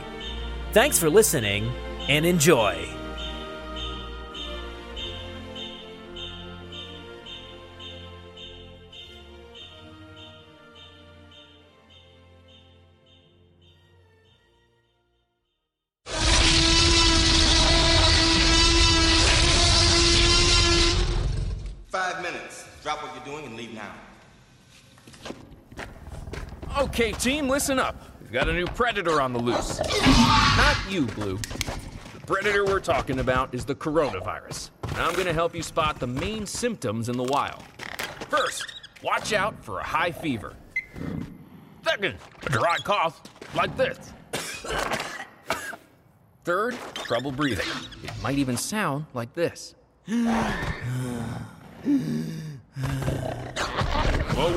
Thanks 0.72 0.98
for 0.98 1.08
listening 1.08 1.72
and 2.08 2.26
enjoy. 2.26 3.05
Okay, 27.06 27.16
team, 27.18 27.48
listen 27.48 27.78
up. 27.78 27.94
We've 28.20 28.32
got 28.32 28.48
a 28.48 28.52
new 28.52 28.66
predator 28.66 29.20
on 29.20 29.32
the 29.32 29.38
loose. 29.38 29.78
Not 29.78 30.76
you, 30.90 31.06
Blue. 31.06 31.36
The 31.36 32.20
predator 32.26 32.64
we're 32.64 32.80
talking 32.80 33.20
about 33.20 33.54
is 33.54 33.64
the 33.64 33.76
coronavirus. 33.76 34.70
I'm 34.96 35.14
gonna 35.14 35.32
help 35.32 35.54
you 35.54 35.62
spot 35.62 36.00
the 36.00 36.08
main 36.08 36.46
symptoms 36.46 37.08
in 37.08 37.16
the 37.16 37.22
wild. 37.22 37.62
First, 38.28 38.72
watch 39.04 39.32
out 39.32 39.64
for 39.64 39.78
a 39.78 39.84
high 39.84 40.10
fever. 40.10 40.56
Second, 41.84 42.16
a 42.42 42.50
dry 42.50 42.76
cough, 42.78 43.22
like 43.54 43.76
this. 43.76 44.12
Third, 46.42 46.76
trouble 46.94 47.30
breathing. 47.30 47.68
It 48.02 48.10
might 48.20 48.38
even 48.38 48.56
sound 48.56 49.06
like 49.14 49.32
this. 49.32 49.76
Whoa, 50.08 50.24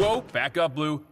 whoa, 0.02 0.22
back 0.34 0.58
up, 0.58 0.74
Blue. 0.74 1.06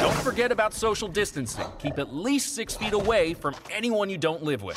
Don't 0.00 0.16
forget 0.16 0.52
about 0.52 0.74
social 0.74 1.08
distancing. 1.08 1.64
Keep 1.78 1.98
at 1.98 2.14
least 2.14 2.54
six 2.54 2.76
feet 2.76 2.92
away 2.92 3.34
from 3.34 3.54
anyone 3.70 4.10
you 4.10 4.18
don't 4.18 4.42
live 4.42 4.62
with. 4.62 4.76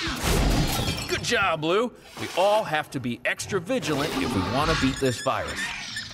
Good 1.08 1.24
job, 1.24 1.62
Blue. 1.62 1.91
We 2.20 2.28
all 2.38 2.64
have 2.64 2.89
to 2.91 2.99
be 2.99 3.20
extra 3.26 3.60
vigilant 3.60 4.12
if 4.18 4.34
we 4.34 4.41
want 4.53 4.70
to 4.72 4.82
beat 4.82 4.99
this 4.99 5.22
virus, 5.22 5.60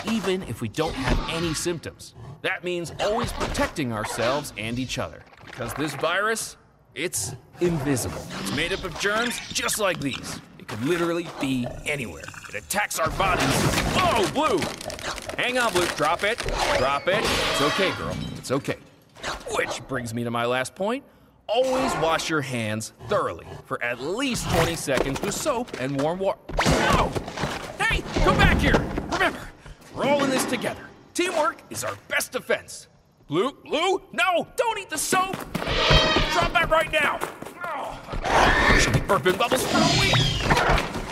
even 0.05 0.43
if 0.43 0.61
we 0.61 0.67
don't 0.67 0.93
have 0.93 1.35
any 1.35 1.53
symptoms. 1.53 2.13
That 2.41 2.63
means 2.63 2.91
always 2.99 3.31
protecting 3.33 3.93
ourselves 3.93 4.53
and 4.57 4.77
each 4.77 4.99
other. 4.99 5.23
Because 5.45 5.73
this 5.73 5.95
virus, 5.95 6.57
it's 6.93 7.33
invisible. 7.61 8.21
It's 8.41 8.55
made 8.55 8.73
up 8.73 8.83
of 8.83 8.99
germs 8.99 9.39
just 9.49 9.79
like 9.79 9.99
these. 9.99 10.39
It 10.59 10.67
could 10.67 10.83
literally 10.83 11.27
be 11.39 11.67
anywhere. 11.85 12.23
It 12.53 12.63
attacks 12.63 12.99
our 12.99 13.09
bodies. 13.11 13.47
Oh, 13.95 14.29
Blue! 14.31 14.59
Hang 15.41 15.57
on, 15.57 15.73
Blue. 15.73 15.87
Drop 15.95 16.23
it. 16.23 16.37
Drop 16.77 17.07
it. 17.07 17.23
It's 17.23 17.61
okay, 17.61 17.91
girl. 17.97 18.15
It's 18.37 18.51
okay. 18.51 18.75
Which 19.55 19.81
brings 19.87 20.13
me 20.13 20.23
to 20.23 20.29
my 20.29 20.45
last 20.45 20.75
point. 20.75 21.03
Always 21.47 21.91
wash 21.95 22.29
your 22.29 22.41
hands 22.41 22.93
thoroughly 23.07 23.47
for 23.65 23.81
at 23.81 23.99
least 24.01 24.47
20 24.51 24.75
seconds 24.75 25.19
with 25.21 25.33
soap 25.33 25.79
and 25.79 25.99
warm 25.99 26.19
water. 26.19 26.37
No! 26.63 27.11
Hey, 27.79 28.03
come 28.23 28.37
back 28.37 28.59
here! 28.59 28.85
Remember, 29.11 29.41
we're 29.95 30.05
all 30.05 30.23
in 30.23 30.29
this 30.29 30.45
together. 30.45 30.83
Teamwork 31.15 31.57
is 31.71 31.83
our 31.83 31.95
best 32.07 32.33
defense. 32.33 32.87
Blue, 33.27 33.51
Blue, 33.65 34.03
no! 34.11 34.47
Don't 34.57 34.77
eat 34.77 34.91
the 34.91 34.97
soap! 34.97 35.35
Drop 35.53 36.53
that 36.53 36.69
right 36.69 36.91
now! 36.91 37.17
Oh, 37.65 38.79
she'll 38.79 38.93
be 38.93 38.99
burping 38.99 39.39
bubbles 39.39 39.65
for 39.65 39.79
a 39.79 39.99
week! 39.99 41.02